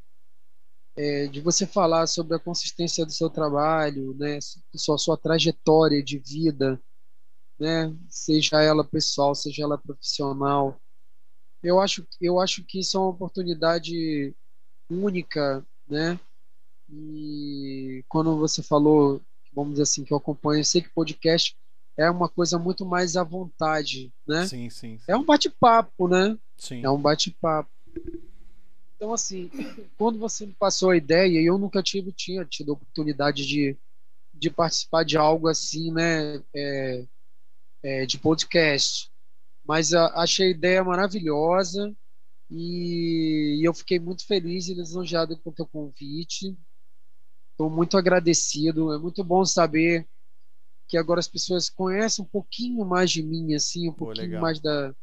[0.96, 4.38] é, de você falar sobre a consistência do seu trabalho, né,
[4.74, 6.80] sua sua trajetória de vida,
[7.58, 10.80] né, seja ela pessoal, seja ela profissional,
[11.64, 14.34] eu acho eu acho que isso é uma oportunidade
[14.88, 16.18] única, né,
[16.88, 19.20] e quando você falou,
[19.52, 21.56] vamos dizer assim, que eu acompanho, eu sei que podcast
[21.96, 24.46] é uma coisa muito mais à vontade, né?
[24.46, 24.98] Sim, sim.
[24.98, 25.04] sim.
[25.06, 26.36] É um bate-papo, né?
[26.56, 26.84] Sim.
[26.84, 27.70] É um bate-papo.
[28.96, 29.50] Então, assim,
[29.96, 33.76] quando você me passou a ideia, eu nunca tive, tinha tido a oportunidade de,
[34.32, 36.42] de participar de algo assim, né?
[36.54, 37.04] É,
[37.82, 39.10] é, de podcast.
[39.64, 41.94] Mas a, achei a ideia maravilhosa
[42.50, 46.56] e, e eu fiquei muito feliz e lisonjeado com o teu convite.
[47.50, 48.92] Estou muito agradecido.
[48.92, 50.06] É muito bom saber
[50.86, 54.42] que agora as pessoas conhecem um pouquinho mais de mim, assim, um Pô, pouquinho legal.
[54.42, 54.94] mais da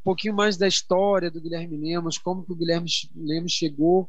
[0.00, 4.08] um pouquinho mais da história do Guilherme Lemos, como que o Guilherme Lemos chegou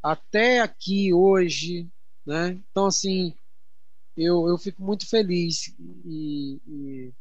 [0.00, 1.88] até aqui hoje,
[2.24, 2.60] né?
[2.70, 3.34] Então assim,
[4.16, 7.12] eu, eu fico muito feliz e, e,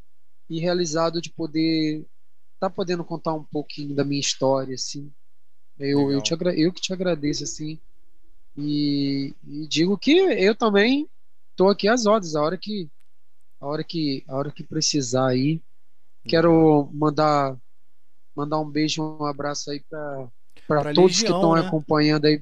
[0.49, 2.05] e realizado de poder
[2.55, 5.11] estar tá podendo contar um pouquinho da minha história, assim.
[5.80, 7.80] Eu, eu, te, eu que te agradeço, assim.
[8.57, 11.09] E, e digo que eu também
[11.51, 12.88] estou aqui às ordens, a hora que
[13.59, 15.61] a hora que a hora que precisar aí.
[16.25, 17.57] Quero mandar
[18.35, 20.27] mandar um beijo, um abraço aí para
[20.67, 21.67] para todos legião, que estão né?
[21.67, 22.41] acompanhando aí.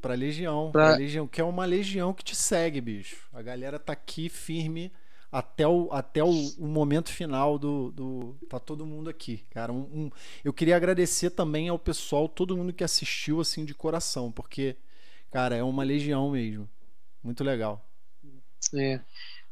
[0.00, 0.88] Pra Legião, pra...
[0.88, 3.28] pra Legião, que é uma legião que te segue, bicho.
[3.32, 4.92] A galera tá aqui firme
[5.30, 8.36] até o, até o, o momento final do, do.
[8.48, 9.72] Tá todo mundo aqui, cara.
[9.72, 10.10] Um, um,
[10.44, 14.76] eu queria agradecer também ao pessoal, todo mundo que assistiu, assim, de coração, porque
[15.36, 16.66] Cara, é uma legião mesmo.
[17.22, 17.84] Muito legal.
[18.74, 19.00] É.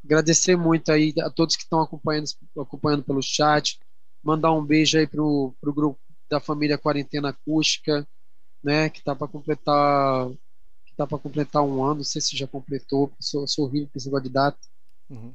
[0.02, 2.26] Agradecer muito aí a todos que estão acompanhando,
[2.58, 3.78] acompanhando pelo chat.
[4.22, 8.06] Mandar um beijo aí pro, pro grupo da família Quarentena Acústica,
[8.62, 8.88] né?
[8.88, 10.30] Que tá para completar
[10.86, 11.96] que tá para completar um ano.
[11.96, 13.12] Não sei se já completou.
[13.20, 14.58] Sou, sou horrível com esse negócio de data.
[15.10, 15.34] Uhum.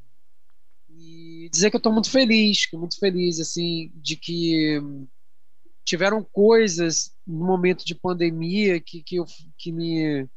[1.02, 4.82] E dizer que eu estou muito feliz, muito feliz assim de que
[5.86, 9.26] tiveram coisas no momento de pandemia que, que, eu,
[9.58, 10.28] que me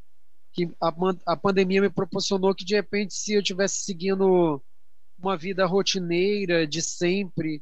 [0.52, 0.94] que a,
[1.26, 4.62] a pandemia me proporcionou que de repente se eu tivesse seguindo
[5.18, 7.60] uma vida rotineira de sempre,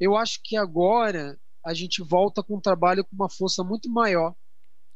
[0.00, 4.34] eu acho que agora a gente volta com um trabalho com uma força muito maior.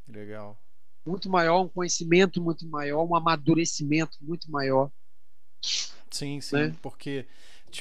[0.09, 0.59] Legal.
[1.07, 4.91] Muito maior, um conhecimento muito maior, um amadurecimento muito maior.
[6.13, 6.77] Sim, sim, né?
[6.83, 7.27] porque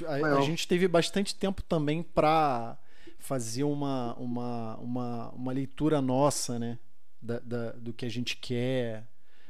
[0.05, 2.77] a, a, gente teve bastante tempo também para
[3.19, 6.79] fazer uma, uma, uma, uma leitura nossa, né?
[7.21, 9.05] Da, da, do que a gente quer,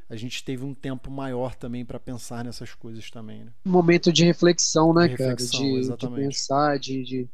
[0.09, 3.45] a gente teve um tempo maior também para pensar nessas coisas também.
[3.45, 3.53] Né?
[3.65, 5.71] Um momento de reflexão, né, de reflexão, cara?
[5.71, 7.29] De, de, pensar, de, de,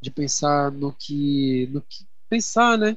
[0.00, 2.06] de, pensar no que, no que.
[2.26, 2.96] Pensar, né?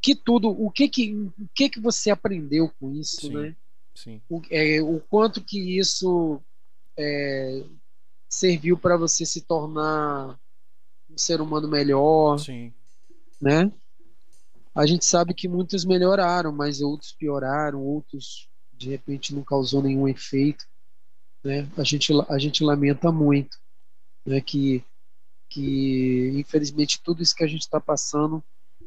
[0.00, 3.56] Que tudo, o que que, o que que você aprendeu com isso, sim, né?
[3.96, 4.22] Sim.
[4.30, 6.40] O, é, o quanto que isso
[6.96, 7.62] é,
[8.28, 10.38] serviu para você se tornar
[11.10, 12.72] um ser humano melhor, sim.
[13.40, 13.70] né?
[14.74, 20.08] A gente sabe que muitos melhoraram, mas outros pioraram, outros de repente não causou nenhum
[20.08, 20.64] efeito.
[21.42, 21.68] Né?
[21.76, 23.58] A, gente, a gente lamenta muito
[24.24, 24.40] né?
[24.40, 24.84] que,
[25.48, 28.42] que, infelizmente, tudo isso que a gente está passando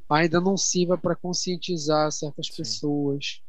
[0.09, 2.56] ainda não sirva para conscientizar certas Sim.
[2.56, 3.41] pessoas.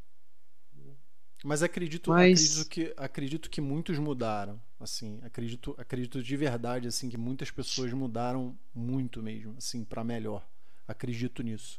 [1.44, 2.58] Mas acredito, Mas...
[2.58, 7.92] acredito que acredito que muitos mudaram, assim, acredito acredito de verdade assim que muitas pessoas
[7.92, 10.42] mudaram muito mesmo, assim, para melhor.
[10.88, 11.78] Acredito nisso.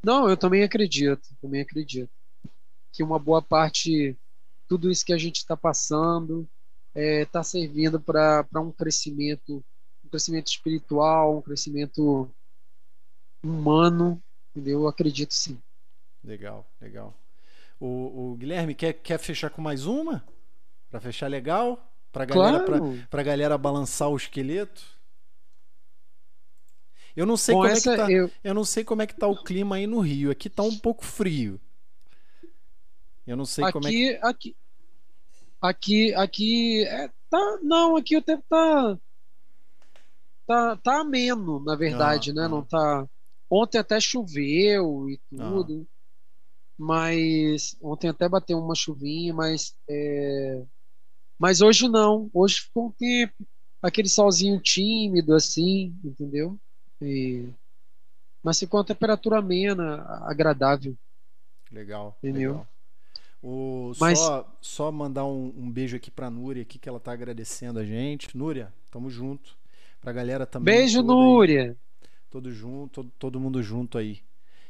[0.00, 2.10] Não, eu também acredito, também acredito
[2.92, 4.16] que uma boa parte
[4.68, 6.48] tudo isso que a gente está passando
[6.94, 9.62] está é, tá servindo para um crescimento,
[10.04, 12.30] um crescimento espiritual, um crescimento
[13.42, 14.22] humano,
[14.54, 14.82] Entendeu?
[14.82, 15.58] Eu acredito sim.
[16.22, 17.12] Legal, legal.
[17.86, 20.24] O, o Guilherme quer, quer fechar com mais uma?
[20.88, 21.92] Para fechar legal?
[22.10, 22.94] Pra galera, claro.
[22.94, 24.82] pra, pra galera balançar o esqueleto?
[27.14, 28.10] Eu não sei como é que tá.
[28.10, 28.30] Eu...
[28.42, 28.54] eu...
[28.54, 30.30] não sei como é que tá o clima aí no Rio.
[30.30, 31.60] Aqui tá um pouco frio.
[33.26, 34.18] Eu não sei aqui, como é que.
[34.22, 34.56] Aqui,
[35.60, 38.98] aqui, aqui, é, tá, não, aqui o tempo tá,
[40.46, 42.44] tá, tá ameno, na verdade, ah, né?
[42.44, 42.48] Ah.
[42.48, 43.06] Não tá.
[43.50, 45.50] Ontem até choveu e ah.
[45.50, 45.93] tudo, ah.
[46.78, 50.62] Mas ontem até bateu uma chuvinha, mas é,
[51.38, 52.30] mas hoje não.
[52.32, 53.34] Hoje ficou um tempo,
[53.82, 56.58] aquele solzinho tímido assim, entendeu?
[57.00, 57.48] E,
[58.42, 60.96] mas ficou uma temperatura amena, agradável.
[61.70, 62.16] Legal.
[62.22, 62.52] Entendeu?
[62.52, 62.68] Legal.
[63.42, 64.18] O, Mas...
[64.18, 67.84] só, só mandar um, um, beijo aqui pra Núria, aqui, que ela tá agradecendo a
[67.84, 68.34] gente.
[68.34, 69.54] Núria, tamo junto.
[70.00, 70.74] Pra galera também.
[70.74, 71.70] Beijo, Núria!
[71.70, 71.76] Aí.
[72.30, 74.22] Todo junto, todo, todo mundo junto aí.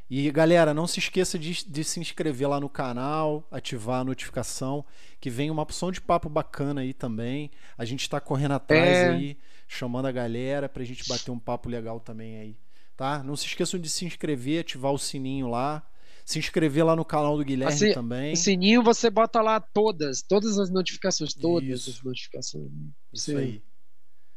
[0.08, 4.84] E galera, não se esqueça de, de, se inscrever lá no canal, ativar a notificação,
[5.18, 7.50] que vem uma opção de papo bacana aí também.
[7.76, 9.08] A gente está correndo atrás é...
[9.10, 12.56] aí, chamando a galera pra gente bater um papo legal também aí,
[12.96, 13.22] tá?
[13.22, 15.86] Não se esqueçam de se inscrever, ativar o sininho lá
[16.24, 18.32] se inscrever lá no canal do Guilherme assim, também.
[18.32, 21.90] O sininho você bota lá todas, todas as notificações, todas Isso.
[21.90, 22.70] as notificações.
[23.12, 23.62] Isso aí.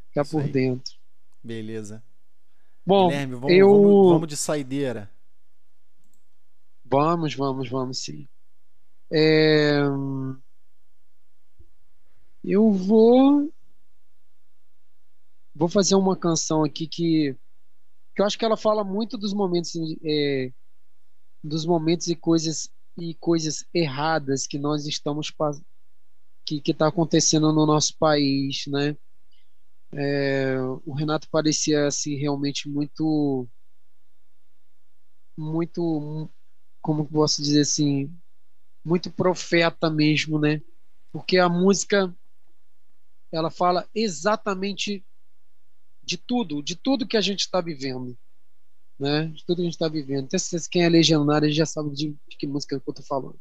[0.09, 0.51] Ficar por aí.
[0.51, 0.95] dentro.
[1.41, 2.03] Beleza.
[2.85, 3.69] Bom, Guilherme, vamos, eu...
[3.69, 5.09] vamos, vamos de saideira.
[6.89, 8.27] Vamos, vamos, vamos sim.
[9.11, 9.79] É...
[12.43, 13.51] Eu vou
[15.53, 17.35] vou fazer uma canção aqui que,
[18.15, 19.73] que eu acho que ela fala muito dos momentos
[20.05, 20.51] é,
[21.43, 25.31] dos momentos e coisas e coisas erradas que nós estamos
[26.45, 28.97] que que está acontecendo no nosso país, né?
[29.93, 33.47] É, o Renato parecia assim realmente muito
[35.37, 36.29] muito
[36.87, 38.09] como posso dizer assim
[38.83, 40.61] muito profeta mesmo, né?
[41.11, 42.15] Porque a música
[43.29, 45.03] ela fala exatamente
[46.01, 48.17] de tudo, de tudo que a gente está vivendo
[48.99, 49.25] né?
[49.27, 50.25] De tudo que a gente está vivendo.
[50.25, 53.39] Até se quem é legionário já sabe de, de que música eu estou falando.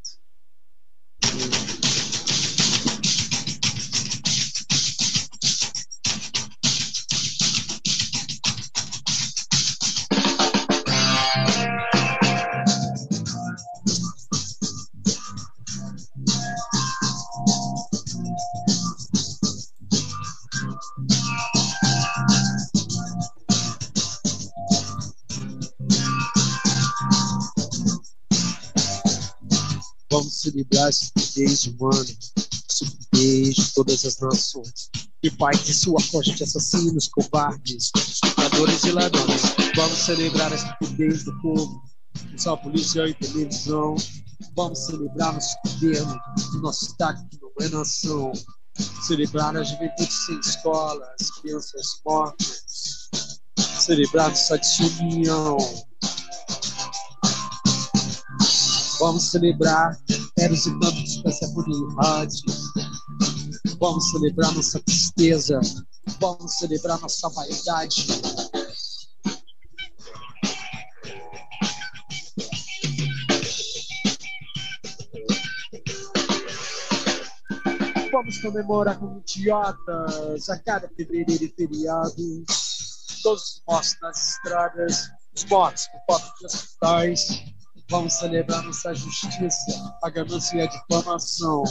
[30.51, 34.91] Celebrar a estupidez humana, a estupidez de todas as nações.
[35.23, 39.43] E pai de sua costa de assassinos, covardes, estupradores e ladrões.
[39.75, 41.83] Vamos celebrar a estupidez do povo,
[42.37, 43.97] só polícia e televisão.
[44.55, 46.21] Vamos celebrar nosso governo,
[46.61, 48.33] nosso estado que não é nação.
[49.07, 53.09] Celebrar a juventude sem escola, as crianças mortas.
[53.81, 55.57] Celebrar nossa desunião.
[58.99, 59.99] Vamos celebrar
[60.39, 61.73] Eros e tantos Persephone
[63.79, 65.59] Vamos celebrar nossa tristeza.
[66.21, 68.07] Vamos celebrar nossa vaidade.
[78.13, 82.45] Vamos comemorar como idiotas a cada fevereiro e feriado.
[83.23, 87.56] Todos os mortos nas estradas, os mortos por falta de hospitais,
[87.89, 91.63] Vamos celebrar nossa justiça, a ganância e a difamação.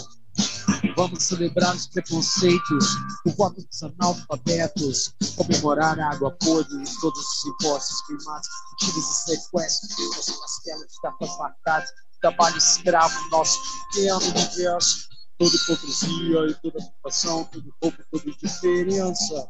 [0.95, 2.85] Vamos celebrar os preconceitos,
[3.25, 9.35] o voto dos analfabetos, comemorar a água podre e todos os impostos climáticos, tiros e
[9.35, 11.89] sequestros, nosso castelo de tapas marcadas,
[12.21, 13.59] trabalho escravo no nosso
[13.91, 19.49] pequeno universo, toda hipocrisia e toda ocupação, todo roubo, toda indiferença.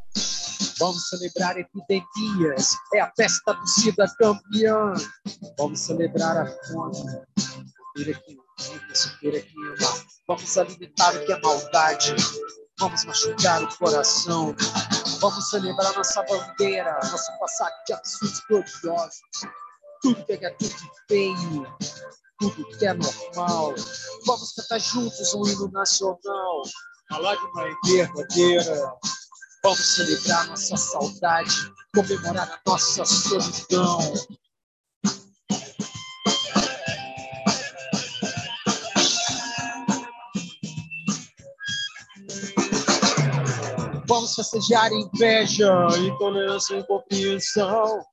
[0.80, 4.94] Vamos celebrar epidemias, é a festa do SIDA campeã.
[5.58, 7.26] Vamos celebrar a fome.
[10.28, 12.16] Vamos alimentar o que é maldade,
[12.80, 14.56] vamos machucar o coração.
[15.22, 19.22] Vamos celebrar nossa bandeira, nosso passado de absurdos gloriosos.
[20.02, 21.78] Tudo pega tudo de feio,
[22.40, 23.74] tudo que é normal.
[24.26, 26.64] Vamos cantar juntos um hino nacional.
[27.12, 28.94] A lágrima é verdadeira.
[29.64, 34.00] Vamos celebrar nossa saudade, comemorar a nossa solidão.
[44.08, 48.06] Vamos festejar inveja, intolerância e incompreensão.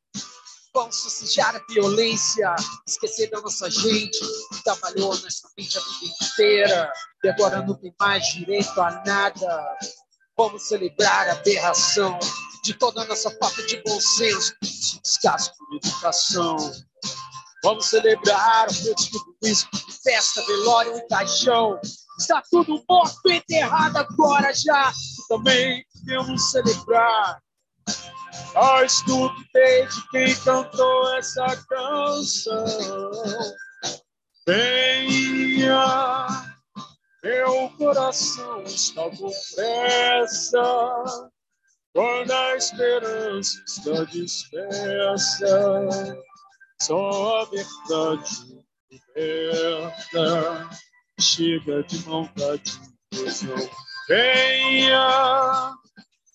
[0.74, 2.54] Vamos sujar a violência,
[2.86, 6.92] esquecer da nossa gente que trabalhou nessa mente a vida inteira
[7.22, 9.78] e agora não tem mais direito a nada.
[10.34, 12.18] Vamos celebrar a aberração
[12.64, 16.56] de toda a nossa falta de bom senso, de descaso por educação.
[17.62, 19.68] Vamos celebrar o meu de tudo isso,
[20.02, 21.78] festa, velório e caixão.
[22.18, 24.90] Está tudo morto, enterrado agora já.
[25.28, 27.42] Também devemos celebrar
[28.54, 32.64] a estupidez de quem cantou essa canção.
[34.46, 36.26] Venha,
[37.22, 41.04] meu coração está com pressa,
[41.94, 46.16] quando a esperança está dispersa,
[46.80, 50.70] só a verdade liberta,
[51.20, 52.80] chega de maldade,
[54.08, 55.76] venha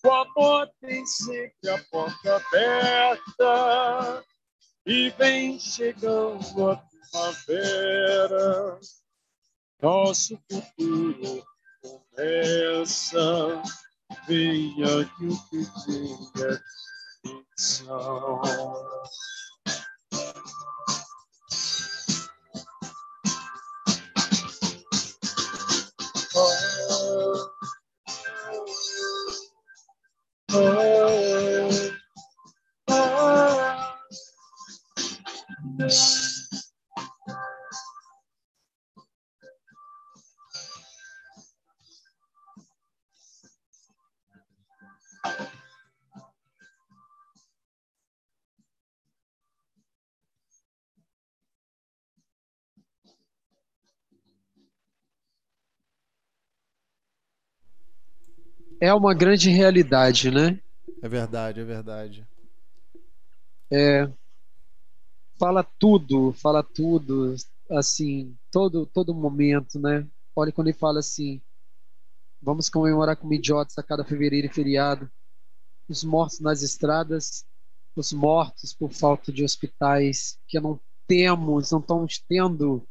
[0.08, 4.24] o amor tem sempre a porta aberta
[4.86, 6.76] e vem chegando a
[7.12, 8.80] primavera.
[9.82, 11.44] Nosso futuro
[11.82, 13.62] começa.
[14.26, 16.58] Venha que o que tem é
[30.60, 31.17] Oh.
[58.80, 60.60] É uma grande realidade, né?
[61.02, 62.26] É verdade, é verdade.
[63.70, 64.10] É,
[65.38, 67.34] fala tudo, fala tudo,
[67.70, 70.06] assim, todo todo momento, né?
[70.34, 71.40] Olha quando ele fala assim,
[72.40, 75.10] vamos comemorar como idiotas a cada fevereiro e feriado,
[75.88, 77.44] os mortos nas estradas,
[77.94, 82.86] os mortos por falta de hospitais, que não temos, não estamos tendo,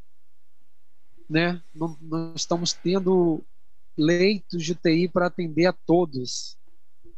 [1.30, 1.62] né?
[1.74, 3.44] Não, não estamos tendo
[3.98, 6.58] leitos de UTI para atender a todos,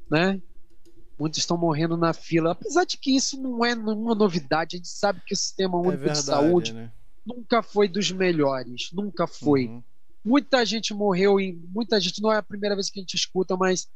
[0.09, 0.41] né?
[1.19, 4.75] Muitos estão morrendo na fila, apesar de que isso não é nenhuma novidade.
[4.75, 6.91] A gente sabe que o sistema é único é verdade, de saúde né?
[7.25, 9.67] nunca foi dos melhores, nunca foi.
[9.67, 9.83] Uhum.
[10.23, 13.57] Muita gente morreu e muita gente não é a primeira vez que a gente escuta,
[13.57, 13.89] mas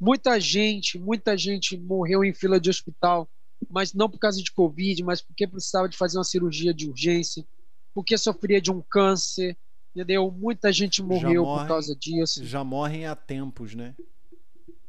[0.00, 3.28] muita gente, muita gente morreu em fila de hospital,
[3.68, 7.44] mas não por causa de covid, mas porque precisava de fazer uma cirurgia de urgência,
[7.94, 9.56] porque sofria de um câncer,
[9.98, 10.30] Entendeu?
[10.30, 12.44] Muita gente morreu morrem, por causa disso.
[12.44, 13.96] Já morrem há tempos, né?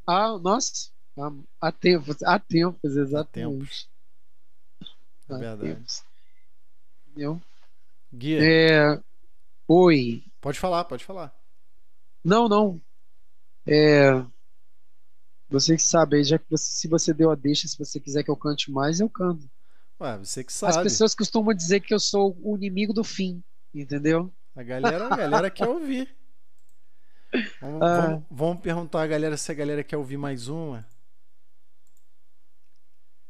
[0.05, 0.91] Ah, nossa.
[1.59, 3.17] Há tempos, há tempos, exatamente.
[3.17, 3.89] Há tempos.
[5.27, 5.73] É verdade.
[5.73, 6.03] Tempos.
[7.07, 7.41] Entendeu?
[8.13, 8.39] Guia.
[8.39, 9.01] É...
[9.67, 10.23] Oi.
[10.39, 11.33] Pode falar, pode falar.
[12.23, 12.79] Não, não.
[13.65, 14.23] É...
[15.49, 18.29] Você que sabe, já que você, se você deu a deixa, se você quiser que
[18.29, 19.49] eu cante mais, eu canto.
[19.99, 20.77] Ué, você que sabe.
[20.77, 24.31] As pessoas costumam dizer que eu sou o inimigo do fim, entendeu?
[24.59, 26.13] A galera, a galera quer ouvir.
[27.61, 28.01] Vamos, ah.
[28.01, 30.85] vamos, vamos, perguntar a galera se a galera quer ouvir mais uma.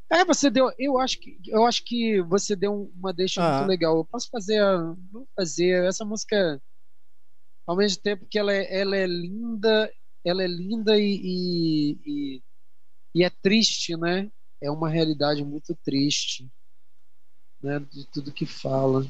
[0.09, 0.71] É, você deu.
[0.79, 3.57] Eu acho que eu acho que você deu uma deixa ah.
[3.57, 3.95] muito legal.
[3.95, 4.59] Eu posso fazer,
[5.11, 6.59] vou fazer essa música
[7.67, 9.93] ao mesmo tempo que ela é, ela é linda,
[10.25, 12.43] ela é linda e, e, e,
[13.13, 14.31] e é triste, né?
[14.59, 16.49] É uma realidade muito triste,
[17.61, 17.79] né?
[17.79, 19.05] De tudo que fala.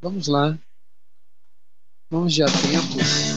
[0.00, 0.56] Vamos lá.
[2.14, 3.34] Vamos de atentos.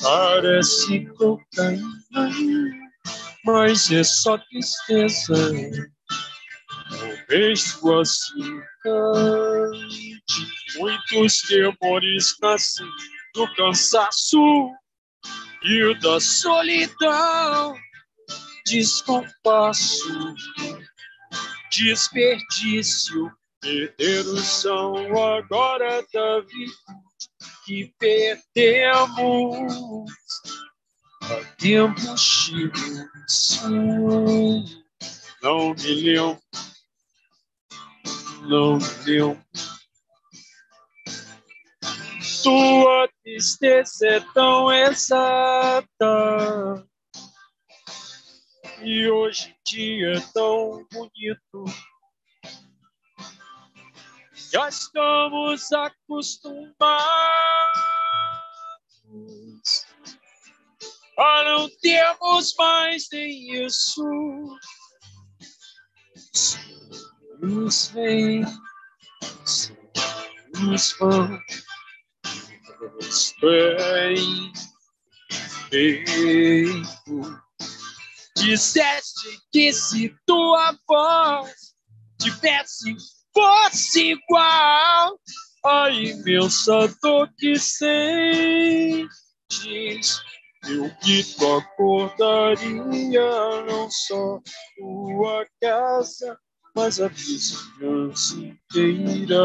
[0.00, 2.85] Parece cocaína
[3.46, 5.34] mas é só tristeza.
[6.90, 8.18] Talvez suas
[9.86, 12.86] de muitos temores nascem
[13.34, 14.72] do cansaço
[15.62, 17.76] e da solidão,
[18.66, 20.34] descompasso,
[21.70, 24.96] desperdício, perder o som
[25.38, 26.72] agora da vida
[27.64, 29.74] que perdemos
[31.56, 33.08] Há tempo chegou
[35.42, 36.42] não me lembro,
[38.42, 39.42] não me lembro.
[42.42, 46.06] Tua tristeza é tão exata.
[48.82, 51.64] E hoje em dia é tão bonito.
[54.52, 57.45] Já estamos acostumados
[61.18, 64.58] a não termos mais nem isso.
[67.40, 68.44] Nos vem,
[70.58, 70.96] nos
[73.00, 74.52] nos bem
[75.70, 77.42] feito.
[78.36, 81.74] Disseste que se tua voz
[82.20, 82.94] tivesse
[83.34, 85.18] fosse igual
[85.64, 89.10] a imensa dor que sentes,
[90.64, 93.20] eu que tu acordaria
[93.66, 94.40] não só
[94.76, 96.38] tua casa,
[96.74, 99.42] mas a vizinhança inteira.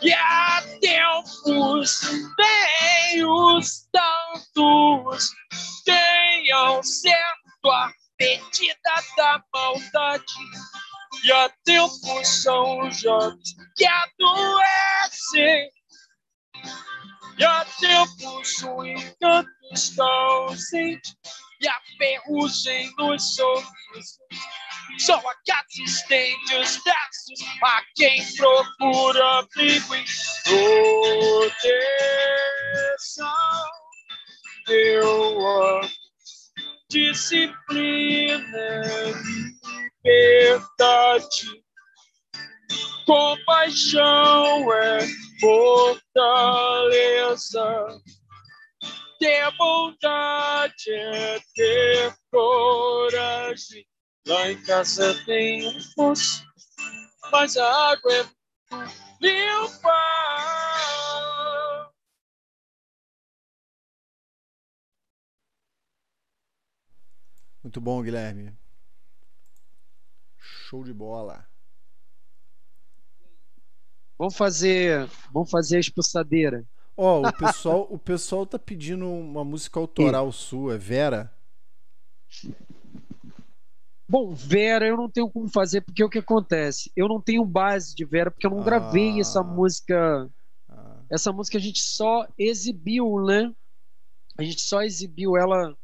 [0.00, 2.00] E há tempos
[3.26, 5.30] os tantos
[5.84, 10.24] tenham certo a medida da maldade.
[11.24, 15.70] E há tempos são jovens que adoecem.
[17.38, 21.16] E há tempos o encanto está ausente.
[21.60, 24.18] E a ferrugem nos sorrisos
[24.98, 25.34] só a
[25.68, 30.04] que estende os braços a quem procura abrigo e
[31.44, 31.68] proteção.
[34.66, 35.90] Teu amor,
[36.90, 38.42] disciplina,
[40.04, 41.62] liberdade,
[43.08, 45.00] compaixão é
[45.40, 46.28] fortaleza.
[49.18, 53.84] Ter bondade é ter coragem
[54.28, 56.44] Lá em casa tem um poço,
[57.32, 58.24] mas a água é
[59.22, 59.88] limpa.
[67.62, 68.54] Muito bom, Guilherme.
[70.36, 71.47] Show de bola.
[74.18, 76.64] Vamos fazer, vamos fazer a expulsadeira.
[76.96, 81.32] Ó, oh, o pessoal, o pessoal tá pedindo uma música autoral sua, Vera.
[84.08, 86.90] Bom, Vera eu não tenho como fazer, porque o que acontece?
[86.96, 90.28] Eu não tenho base de Vera, porque eu não ah, gravei essa música.
[90.68, 90.96] Ah.
[91.08, 93.52] Essa música a gente só exibiu, né?
[94.36, 95.76] A gente só exibiu ela.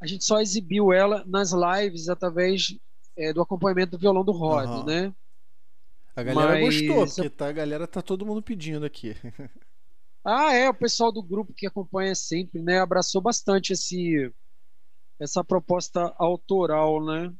[0.00, 2.76] A gente só exibiu ela nas lives através
[3.16, 4.84] é, do acompanhamento do violão do Rod, uhum.
[4.84, 5.14] né?
[6.16, 6.80] A galera Mas...
[6.80, 9.14] gostou, porque tá, a galera tá todo mundo pedindo aqui.
[10.24, 12.80] ah, é, o pessoal do grupo que acompanha sempre, né?
[12.80, 14.32] Abraçou bastante esse
[15.20, 17.32] essa proposta autoral, né?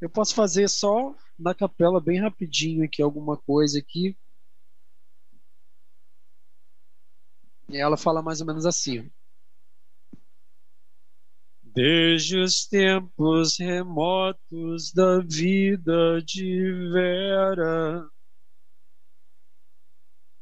[0.00, 4.16] Eu posso fazer só na capela bem rapidinho aqui alguma coisa aqui.
[7.68, 9.10] E ela fala mais ou menos assim.
[11.74, 18.08] Desde os tempos remotos da vida de Vera,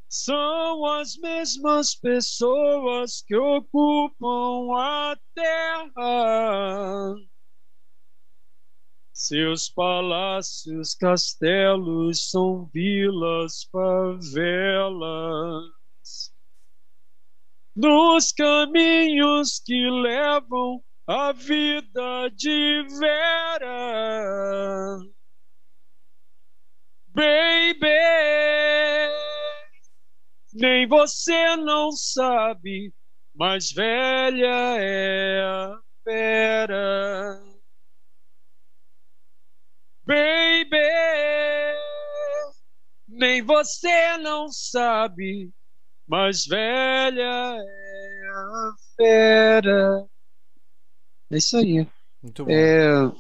[0.06, 7.14] são as mesmas pessoas que ocupam a terra.
[9.10, 15.00] Seus palácios, castelos são vilas, favelas.
[17.74, 23.68] Nos caminhos que levam a vida de Vera.
[27.14, 28.02] Baby
[30.54, 32.92] nem você não sabe,
[33.34, 37.42] mais velha é a fera.
[40.04, 40.76] Baby,
[43.08, 45.50] nem você não sabe,
[46.06, 50.11] mais velha é a fera.
[51.32, 51.88] É isso aí.
[52.22, 52.50] Muito bom.
[52.50, 53.10] É,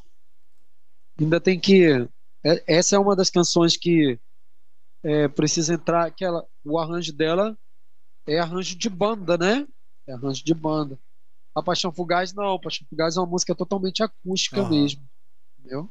[1.18, 2.08] ainda tem que.
[2.44, 4.18] É, essa é uma das canções que
[5.02, 7.56] é, precisa entrar aquela o arranjo dela
[8.26, 9.66] é arranjo de banda, né?
[10.06, 10.98] É arranjo de banda.
[11.54, 14.70] A Paixão Fugaz não, a Paixão Fugaz é uma música totalmente acústica uhum.
[14.70, 15.02] mesmo,
[15.58, 15.88] entendeu?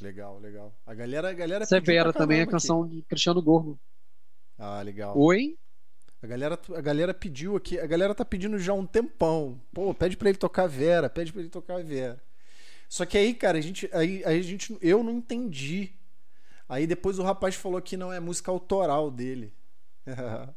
[0.00, 0.72] Legal, legal.
[0.86, 2.96] A galera, a galera Severa também é a canção aqui.
[2.96, 3.78] de Cristiano Gorgo.
[4.58, 5.18] Ah, legal.
[5.18, 5.56] Oi?
[6.22, 9.60] A galera, a galera pediu aqui, a galera tá pedindo já um tempão.
[9.74, 12.22] Pô, pede pra ele tocar Vera, pede pra ele tocar Vera.
[12.88, 15.94] Só que aí, cara, a gente, aí, aí a gente, eu não entendi
[16.72, 19.52] Aí depois o rapaz falou que não é música autoral dele.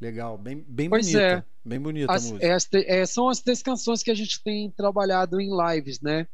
[0.00, 1.22] Legal, bem, bem pois bonita.
[1.24, 1.44] É.
[1.64, 2.82] Bem bonita as, a música.
[2.84, 6.26] é, são as três canções que a gente tem trabalhado em lives, né?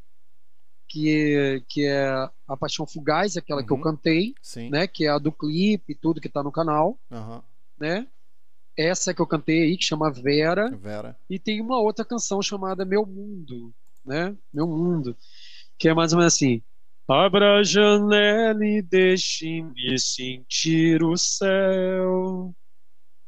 [0.88, 2.08] que, que é
[2.48, 3.66] A Paixão Fugaz, aquela uhum.
[3.66, 3.82] que eu uhum.
[3.82, 4.70] cantei, Sim.
[4.70, 4.86] né?
[4.86, 7.42] Que é a do clipe e tudo que tá no canal, uhum.
[7.78, 8.06] né?
[8.76, 10.70] Essa que eu cantei aí, que chama Vera.
[10.76, 11.16] Vera.
[11.30, 13.72] E tem uma outra canção chamada Meu Mundo,
[14.04, 14.36] né?
[14.52, 15.16] Meu Mundo.
[15.78, 16.62] Que é mais ou menos assim.
[17.08, 22.54] Abra a janela e deixe-me sentir o céu.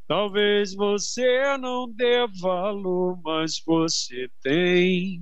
[0.09, 5.21] Talvez você não dê valor, mas você tem.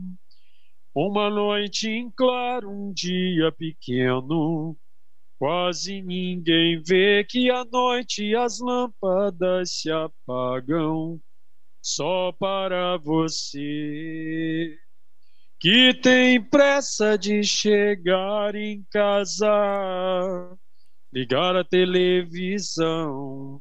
[0.94, 4.76] Uma noite em claro, um dia pequeno.
[5.38, 11.20] Quase ninguém vê que à noite as lâmpadas se apagam
[11.82, 14.78] só para você.
[15.60, 20.56] Que tem pressa de chegar em casa,
[21.12, 23.60] ligar a televisão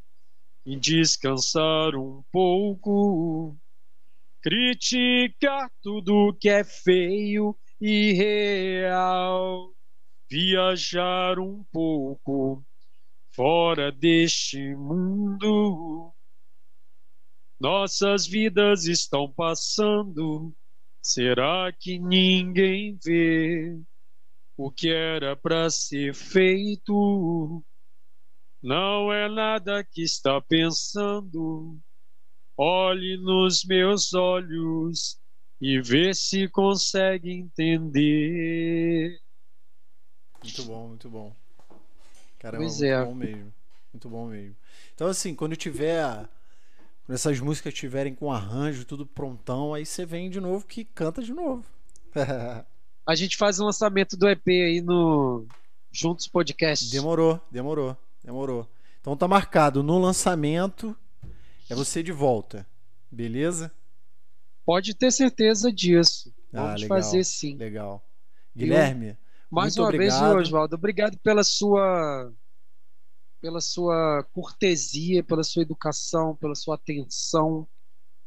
[0.66, 3.54] e descansar um pouco,
[4.42, 9.75] criticar tudo que é feio e real
[10.30, 12.64] viajar um pouco
[13.32, 16.12] fora deste mundo.
[17.60, 20.54] Nossas vidas estão passando,
[21.02, 23.80] será que ninguém vê
[24.58, 27.64] o que era para ser feito?
[28.62, 31.78] Não é nada que está pensando.
[32.58, 35.20] Olhe nos meus olhos
[35.62, 39.20] e vê se consegue entender.
[40.45, 41.35] Muito bom, muito bom.
[42.40, 43.06] Caramba, pois muito é.
[43.06, 43.53] bom mesmo.
[43.93, 44.56] Muito bom mesmo.
[44.93, 46.27] Então, assim, quando tiver.
[47.06, 51.22] Quando essas músicas estiverem com arranjo, tudo prontão, aí você vem de novo que canta
[51.22, 51.64] de novo.
[53.06, 55.45] A gente faz o lançamento do EP aí no
[55.91, 56.90] Juntos Podcast.
[56.90, 58.67] Demorou, demorou, demorou.
[58.99, 60.98] Então tá marcado no lançamento
[61.69, 62.65] é você de volta.
[63.11, 63.72] Beleza?
[64.65, 66.33] Pode ter certeza disso.
[66.51, 67.56] Ah, Vamos legal, fazer sim.
[67.56, 68.03] Legal.
[68.56, 69.17] Guilherme,
[69.56, 70.35] mais Muito uma obrigado.
[70.35, 72.32] vez, Oswaldo, obrigado pela sua
[73.42, 77.67] pela sua cortesia, pela sua educação, pela sua atenção.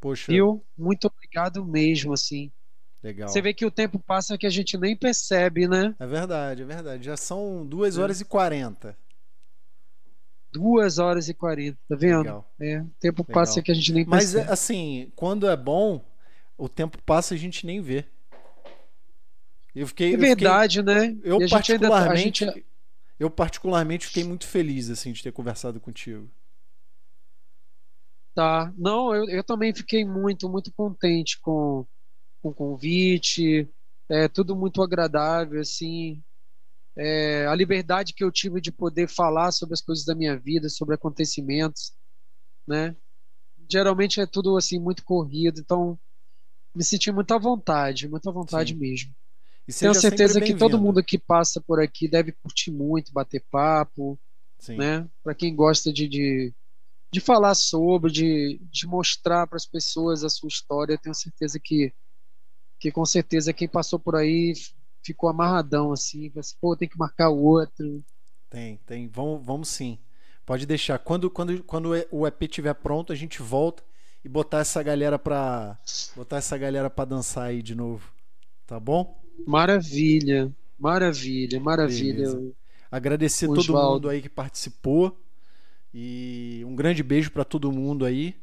[0.00, 0.30] Poxa.
[0.30, 0.64] Viu?
[0.76, 2.52] Muito obrigado mesmo, assim.
[3.02, 3.28] Legal.
[3.28, 5.94] Você vê que o tempo passa que a gente nem percebe, né?
[5.98, 7.04] É verdade, é verdade.
[7.04, 8.22] Já são 2 horas é.
[8.22, 8.96] e 40.
[10.52, 12.18] 2 horas e 40, tá vendo?
[12.18, 12.54] Legal.
[12.60, 13.34] É, o tempo Legal.
[13.34, 14.44] passa que a gente nem percebe.
[14.44, 16.04] Mas, assim, quando é bom,
[16.56, 18.04] o tempo passa e a gente nem vê.
[19.78, 21.18] Eu fiquei, é verdade, eu fiquei, né?
[21.22, 22.66] Eu particularmente, ainda, gente...
[23.20, 26.28] eu particularmente fiquei muito feliz assim de ter conversado contigo.
[28.34, 31.86] Tá, não, eu, eu também fiquei muito, muito contente com,
[32.42, 33.68] com o convite,
[34.08, 36.20] é tudo muito agradável, assim,
[36.96, 40.68] é, a liberdade que eu tive de poder falar sobre as coisas da minha vida,
[40.68, 41.92] sobre acontecimentos,
[42.66, 42.96] né?
[43.70, 45.96] Geralmente é tudo assim muito corrido, então
[46.74, 48.80] me senti muito à vontade, muito à vontade Sim.
[48.80, 49.14] mesmo.
[49.72, 54.18] Tenho certeza que todo mundo que passa por aqui deve curtir muito, bater papo,
[54.58, 54.76] Sim.
[54.76, 55.06] né?
[55.22, 56.54] Para quem gosta de, de,
[57.10, 61.92] de, falar sobre, de, de mostrar para as pessoas a sua história, tenho certeza que,
[62.80, 64.54] que com certeza quem passou por aí
[65.02, 68.02] ficou amarradão assim, assim pô, tem que marcar o outro.
[68.48, 69.06] Tem, tem.
[69.08, 69.98] Vamos, vamos sim.
[70.46, 70.98] Pode deixar.
[70.98, 73.82] Quando, quando, quando o EP estiver pronto, a gente volta
[74.24, 75.78] e botar essa galera para
[76.16, 78.10] botar essa galera para dançar aí de novo.
[78.66, 79.27] Tá bom?
[79.46, 82.26] Maravilha, maravilha, maravilha.
[82.26, 82.52] Beleza.
[82.90, 83.92] Agradecer todo Osvaldo.
[83.92, 85.18] mundo aí que participou
[85.92, 88.34] e um grande beijo para todo mundo aí.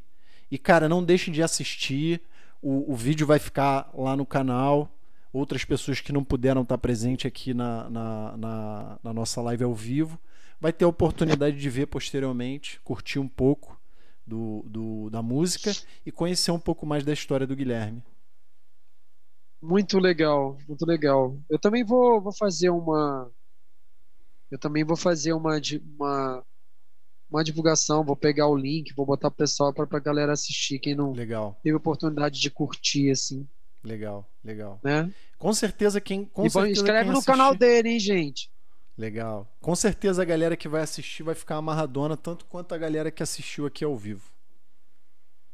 [0.51, 2.21] E cara, não deixem de assistir.
[2.61, 4.91] O, o vídeo vai ficar lá no canal.
[5.33, 9.73] Outras pessoas que não puderam estar presentes aqui na, na, na, na nossa live ao
[9.73, 10.19] vivo
[10.61, 13.79] vai ter a oportunidade de ver posteriormente, curtir um pouco
[14.25, 15.71] do, do, da música
[16.05, 18.01] e conhecer um pouco mais da história do Guilherme.
[19.65, 21.35] Muito legal, muito legal.
[21.49, 23.31] Eu também vou, vou fazer uma.
[24.51, 25.59] Eu também vou fazer uma,
[25.97, 26.43] uma,
[27.29, 30.93] uma divulgação, vou pegar o link, vou botar pro pessoal para a galera assistir, quem
[30.93, 31.59] não legal.
[31.63, 33.47] teve oportunidade de curtir, assim.
[33.83, 34.79] Legal, legal.
[34.83, 35.11] Né?
[35.39, 36.25] Com certeza quem.
[36.25, 37.25] Com e certeza quem no assistir...
[37.25, 38.51] canal dele, hein, gente?
[38.95, 39.47] Legal.
[39.59, 43.23] Com certeza a galera que vai assistir vai ficar amarradona, tanto quanto a galera que
[43.23, 44.29] assistiu aqui ao vivo.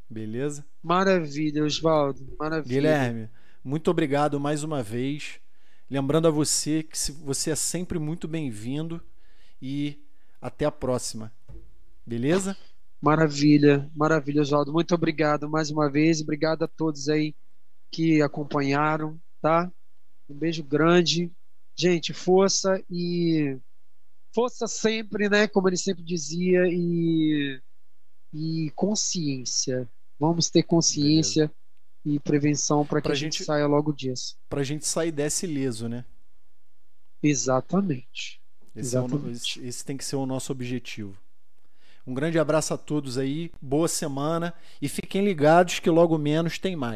[0.08, 0.64] Beleza?
[0.82, 2.36] Maravilha, Oswaldo.
[2.38, 2.74] Maravilha.
[2.74, 3.30] Guilherme,
[3.64, 5.40] muito obrigado mais uma vez.
[5.88, 9.00] Lembrando a você que você é sempre muito bem-vindo
[9.60, 10.00] e
[10.40, 11.32] até a próxima.
[12.04, 12.56] Beleza?
[13.00, 14.72] Maravilha, maravilha, Oswaldo.
[14.72, 16.20] Muito obrigado mais uma vez.
[16.20, 17.34] Obrigado a todos aí
[17.90, 19.70] que acompanharam, tá?
[20.28, 21.30] Um beijo grande.
[21.76, 23.56] Gente, força e
[24.34, 25.46] força sempre, né?
[25.46, 27.60] Como ele sempre dizia, e,
[28.32, 29.88] e consciência.
[30.18, 31.46] Vamos ter consciência.
[31.46, 31.61] Beleza
[32.04, 34.36] e prevenção para que a gente, gente, saia logo disso.
[34.48, 36.04] Para a gente sair desse ileso, né?
[37.22, 38.40] Exatamente.
[38.74, 39.26] Esse, Exatamente.
[39.26, 41.16] É o, esse, esse tem que ser o nosso objetivo.
[42.04, 46.74] Um grande abraço a todos aí, boa semana e fiquem ligados que logo menos tem
[46.74, 46.90] mais.